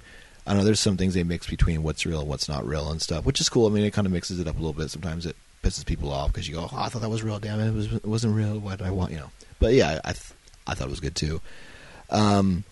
I 0.46 0.50
don't 0.50 0.58
know. 0.58 0.64
There's 0.64 0.80
some 0.80 0.96
things 0.96 1.14
they 1.14 1.24
mix 1.24 1.48
between 1.48 1.82
what's 1.82 2.04
real 2.06 2.20
and 2.20 2.28
what's 2.28 2.48
not 2.48 2.66
real 2.66 2.90
and 2.90 3.00
stuff, 3.00 3.24
which 3.24 3.40
is 3.40 3.48
cool. 3.48 3.66
I 3.66 3.70
mean, 3.70 3.84
it 3.84 3.92
kind 3.92 4.06
of 4.06 4.12
mixes 4.12 4.38
it 4.38 4.46
up 4.46 4.54
a 4.54 4.58
little 4.58 4.74
bit. 4.74 4.90
Sometimes 4.90 5.24
it 5.26 5.34
pisses 5.62 5.84
people 5.86 6.12
off 6.12 6.30
because 6.32 6.46
you 6.46 6.54
go, 6.54 6.68
"Oh, 6.70 6.76
I 6.76 6.88
thought 6.90 7.00
that 7.02 7.08
was 7.08 7.22
real. 7.22 7.38
Damn 7.40 7.58
it, 7.60 7.68
it, 7.68 7.74
was, 7.74 7.92
it 7.92 8.04
wasn't 8.06 8.36
real. 8.36 8.58
What 8.58 8.78
did 8.78 8.86
I 8.86 8.90
want?" 8.90 9.10
You 9.12 9.18
know. 9.18 9.30
But 9.58 9.72
yeah, 9.74 10.00
I 10.04 10.12
th- 10.12 10.32
I 10.66 10.74
thought 10.74 10.88
it 10.88 10.90
was 10.90 11.00
good 11.00 11.16
too. 11.16 11.40
Um, 12.10 12.64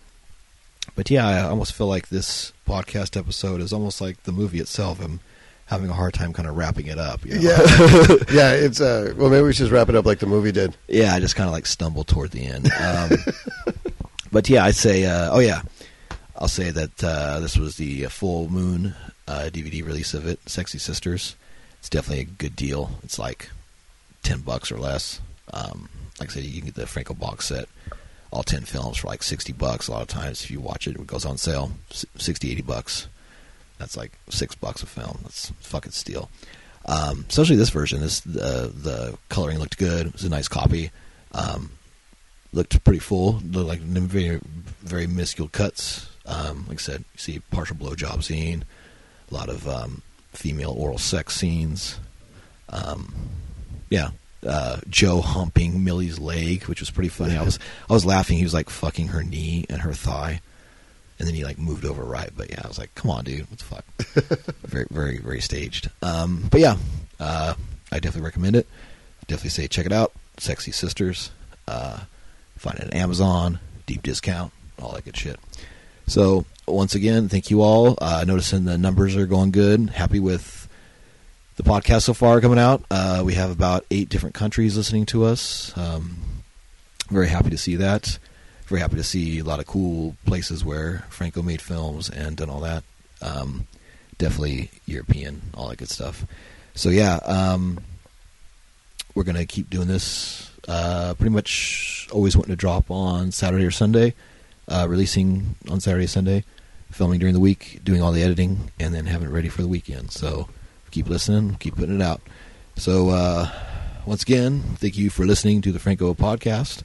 but 0.95 1.11
yeah, 1.11 1.26
I 1.26 1.41
almost 1.43 1.72
feel 1.74 1.87
like 1.87 2.09
this 2.09 2.53
podcast 2.66 3.16
episode 3.16 3.61
is 3.61 3.72
almost 3.72 4.01
like 4.01 4.22
the 4.24 4.33
movie 4.33 4.61
itself. 4.61 5.01
I'm 5.01 5.20
having 5.66 5.89
a 5.89 5.95
hard 5.95 6.12
time 6.12 6.33
kind 6.33 6.49
of 6.49 6.57
wrapping 6.57 6.87
it 6.87 6.99
up. 6.99 7.24
you 7.24 7.35
know? 7.35 7.41
yeah, 7.41 7.57
yeah. 8.33 8.53
It's 8.53 8.80
uh, 8.80 9.14
well, 9.16 9.30
maybe 9.30 9.45
we 9.45 9.53
should 9.53 9.64
just 9.64 9.72
wrap 9.72 9.89
it 9.89 9.95
up 9.95 10.05
like 10.05 10.18
the 10.18 10.26
movie 10.26 10.53
did. 10.53 10.76
yeah, 10.89 11.14
I 11.14 11.20
just 11.20 11.37
kind 11.37 11.49
of 11.49 11.53
like 11.53 11.66
stumbled 11.66 12.09
toward 12.09 12.30
the 12.30 12.47
end. 12.47 12.70
Um, 12.72 13.11
but 14.33 14.49
yeah, 14.49 14.64
I'd 14.64 14.74
say, 14.74 15.05
uh, 15.07 15.30
oh 15.33 15.39
yeah, 15.39 15.62
I'll 16.37 16.49
say 16.49 16.70
that 16.70 17.03
uh, 17.03 17.41
this 17.41 17.57
was 17.57 17.76
the 17.76 18.05
full 18.07 18.49
moon 18.51 18.95
uh, 19.26 19.49
DVD 19.53 19.85
release 19.85 20.14
of 20.14 20.26
it, 20.26 20.41
Sexy 20.47 20.78
Sisters. 20.78 21.37
It's 21.78 21.89
definitely 21.89 22.22
a 22.22 22.26
good 22.26 22.55
deal. 22.55 22.91
It's 23.03 23.18
like 23.18 23.51
ten 24.22 24.41
bucks 24.41 24.70
or 24.70 24.78
less. 24.78 25.20
Um, 25.53 25.89
like 26.20 26.30
I 26.30 26.35
said, 26.35 26.45
you 26.45 26.61
can 26.61 26.66
get 26.66 26.74
the 26.74 26.87
Franco 26.87 27.14
box 27.14 27.47
set, 27.47 27.68
all 28.33 28.43
ten 28.43 28.62
films 28.62 28.97
for 28.99 29.07
like 29.09 29.22
sixty 29.22 29.53
bucks. 29.53 29.89
A 29.89 29.93
lot 29.93 30.03
of 30.03 30.09
times, 30.09 30.43
if 30.43 30.51
you 30.51 30.61
watch 30.61 30.87
it, 30.87 30.97
it 30.97 31.07
goes 31.07 31.24
on 31.24 31.39
sale, 31.39 31.72
s- 31.91 32.07
60, 32.16 32.51
80 32.51 32.62
bucks. 32.62 33.09
That's 33.78 33.97
like 33.97 34.12
six 34.30 34.55
bucks 34.55 34.83
a 34.83 34.87
film. 34.87 35.18
That's 35.22 35.51
fucking 35.61 35.93
steal. 35.93 36.30
Um, 36.87 37.24
especially 37.28 37.57
this 37.57 37.70
version. 37.70 38.01
This 38.01 38.20
the 38.20 38.72
the 38.74 39.18
coloring 39.28 39.59
looked 39.59 39.78
good. 39.78 40.07
It 40.09 40.12
was 40.12 40.24
a 40.24 40.28
nice 40.28 40.49
copy. 40.49 40.91
Um, 41.33 41.70
looked 42.53 42.83
pretty 42.85 42.99
full. 43.01 43.41
Looked 43.51 43.68
like 43.68 43.80
very 43.80 44.41
very 44.83 45.07
minuscule 45.07 45.49
cuts. 45.49 46.09
Um, 46.26 46.66
like 46.68 46.78
I 46.78 46.83
said, 46.83 47.05
you 47.14 47.18
see 47.18 47.39
partial 47.51 47.76
blowjob 47.76 48.22
scene, 48.22 48.64
a 49.30 49.35
lot 49.35 49.49
of 49.49 49.66
um, 49.68 50.03
female 50.33 50.70
oral 50.70 50.99
sex 50.99 51.35
scenes. 51.35 51.99
Um, 52.68 53.12
yeah, 53.91 54.11
uh, 54.47 54.78
Joe 54.88 55.20
humping 55.20 55.84
Millie's 55.84 56.18
leg, 56.18 56.64
which 56.64 56.80
was 56.80 56.90
pretty 56.90 57.09
funny. 57.09 57.36
I 57.36 57.43
was 57.43 57.59
I 57.88 57.93
was 57.93 58.05
laughing. 58.05 58.36
He 58.36 58.45
was 58.45 58.55
like 58.55 58.70
fucking 58.70 59.09
her 59.09 59.22
knee 59.22 59.66
and 59.68 59.80
her 59.82 59.93
thigh, 59.93 60.40
and 61.18 61.28
then 61.28 61.34
he 61.34 61.45
like 61.45 61.59
moved 61.59 61.84
over 61.84 62.03
right. 62.03 62.30
But 62.36 62.51
yeah, 62.51 62.61
I 62.64 62.68
was 62.68 62.78
like, 62.78 62.95
come 62.95 63.11
on, 63.11 63.24
dude, 63.24 63.49
what 63.51 63.59
the 63.59 63.64
fuck? 63.64 63.84
very 64.62 64.86
very 64.90 65.18
very 65.18 65.40
staged. 65.40 65.90
Um, 66.03 66.49
but 66.51 66.61
yeah, 66.61 66.76
uh, 67.20 67.55
I 67.90 67.99
definitely 67.99 68.26
recommend 68.26 68.57
it. 68.57 68.66
Definitely 69.26 69.51
say 69.51 69.68
check 69.68 69.86
it 69.86 69.93
out. 69.93 70.12
Sexy 70.38 70.72
Sisters. 70.72 71.30
Uh, 71.68 72.01
find 72.57 72.78
it 72.78 72.84
on 72.84 72.90
Amazon, 72.90 73.59
deep 73.86 74.03
discount, 74.03 74.53
all 74.80 74.93
that 74.93 75.05
good 75.05 75.16
shit. 75.16 75.38
So 76.07 76.45
once 76.66 76.95
again, 76.95 77.28
thank 77.28 77.51
you 77.51 77.62
all. 77.62 77.97
Uh, 78.01 78.24
noticing 78.26 78.64
the 78.64 78.78
numbers 78.78 79.16
are 79.16 79.26
going 79.26 79.51
good. 79.51 79.90
Happy 79.90 80.20
with 80.20 80.62
the 81.57 81.62
podcast 81.62 82.03
so 82.03 82.14
far 82.14 82.40
coming 82.40 82.59
out. 82.59 82.82
Uh, 82.90 83.22
we 83.24 83.34
have 83.34 83.50
about 83.50 83.84
eight 83.90 84.09
different 84.09 84.34
countries 84.34 84.76
listening 84.76 85.07
to 85.07 85.24
us. 85.24 85.76
Um, 85.76 86.16
very 87.11 87.28
happy 87.28 87.50
to 87.50 87.59
see 87.59 87.76
that. 87.76 88.18
Very 88.66 88.80
happy 88.80 88.96
to 88.96 89.05
see 89.05 89.38
a 89.40 89.44
lot 89.44 89.61
of 89.61 89.66
cool 89.66 90.16
places 90.24 90.64
where 90.64 91.05
Franco 91.11 91.42
made 91.42 91.61
films 91.61 92.09
and 92.09 92.36
done 92.36 92.48
all 92.48 92.61
that. 92.61 92.84
Um, 93.20 93.66
definitely 94.16 94.70
European, 94.86 95.42
all 95.55 95.68
that 95.68 95.76
good 95.76 95.90
stuff. 95.90 96.24
So 96.74 96.88
yeah, 96.88 97.16
um, 97.16 97.80
we're 99.14 99.24
gonna 99.24 99.44
keep 99.44 99.68
doing 99.68 99.88
this. 99.88 100.50
Uh, 100.66 101.12
pretty 101.14 101.34
much 101.34 102.09
always 102.12 102.36
wanting 102.36 102.53
to 102.53 102.57
drop 102.57 102.90
on 102.90 103.30
Saturday 103.32 103.66
or 103.66 103.70
Sunday, 103.70 104.14
uh, 104.68 104.86
releasing 104.88 105.57
on 105.68 105.80
Saturday, 105.80 106.07
Sunday, 106.07 106.44
filming 106.90 107.18
during 107.18 107.34
the 107.34 107.40
week, 107.40 107.80
doing 107.84 108.00
all 108.00 108.12
the 108.12 108.22
editing, 108.22 108.70
and 108.80 108.94
then 108.94 109.07
having 109.07 109.28
it 109.28 109.32
ready 109.32 109.48
for 109.48 109.61
the 109.61 109.68
weekend. 109.68 110.12
So 110.12 110.48
keep 110.93 111.09
listening, 111.09 111.57
keep 111.57 111.74
putting 111.74 111.97
it 111.97 112.03
out. 112.03 112.20
So 112.76 113.09
uh, 113.11 113.51
once 114.07 114.22
again, 114.22 114.61
thank 114.76 114.97
you 114.97 115.11
for 115.11 115.26
listening 115.26 115.62
to 115.62 115.72
the 115.72 115.78
Franco 115.80 116.14
podcast. 116.14 116.82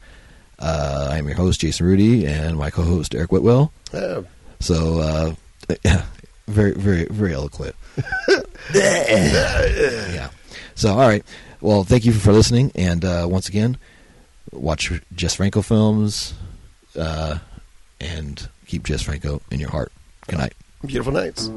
Uh, 0.59 1.09
I 1.11 1.17
am 1.17 1.27
your 1.27 1.37
host 1.37 1.61
Jason 1.61 1.85
Rudy, 1.85 2.25
and 2.25 2.57
my 2.57 2.71
co-host 2.71 3.13
Eric 3.13 3.31
Whitwell. 3.31 3.71
Yeah. 3.93 4.21
So 4.59 4.99
uh, 4.99 6.01
very, 6.47 6.73
very, 6.73 7.05
very 7.05 7.33
eloquent. 7.33 7.75
yeah. 8.73 10.29
So 10.73 10.93
all 10.93 11.07
right. 11.07 11.23
Well, 11.61 11.83
thank 11.83 12.05
you 12.05 12.13
for 12.13 12.31
listening, 12.31 12.71
and 12.75 13.05
uh, 13.05 13.27
once 13.29 13.49
again, 13.49 13.77
watch 14.51 14.91
Jess 15.15 15.35
Franco 15.35 15.61
films, 15.61 16.33
uh, 16.97 17.39
and 17.99 18.47
keep 18.65 18.83
Jess 18.83 19.01
Franco 19.01 19.41
in 19.51 19.59
your 19.59 19.69
heart. 19.69 19.91
Good 20.27 20.39
night. 20.39 20.53
Beautiful 20.85 21.13
nights. 21.13 21.49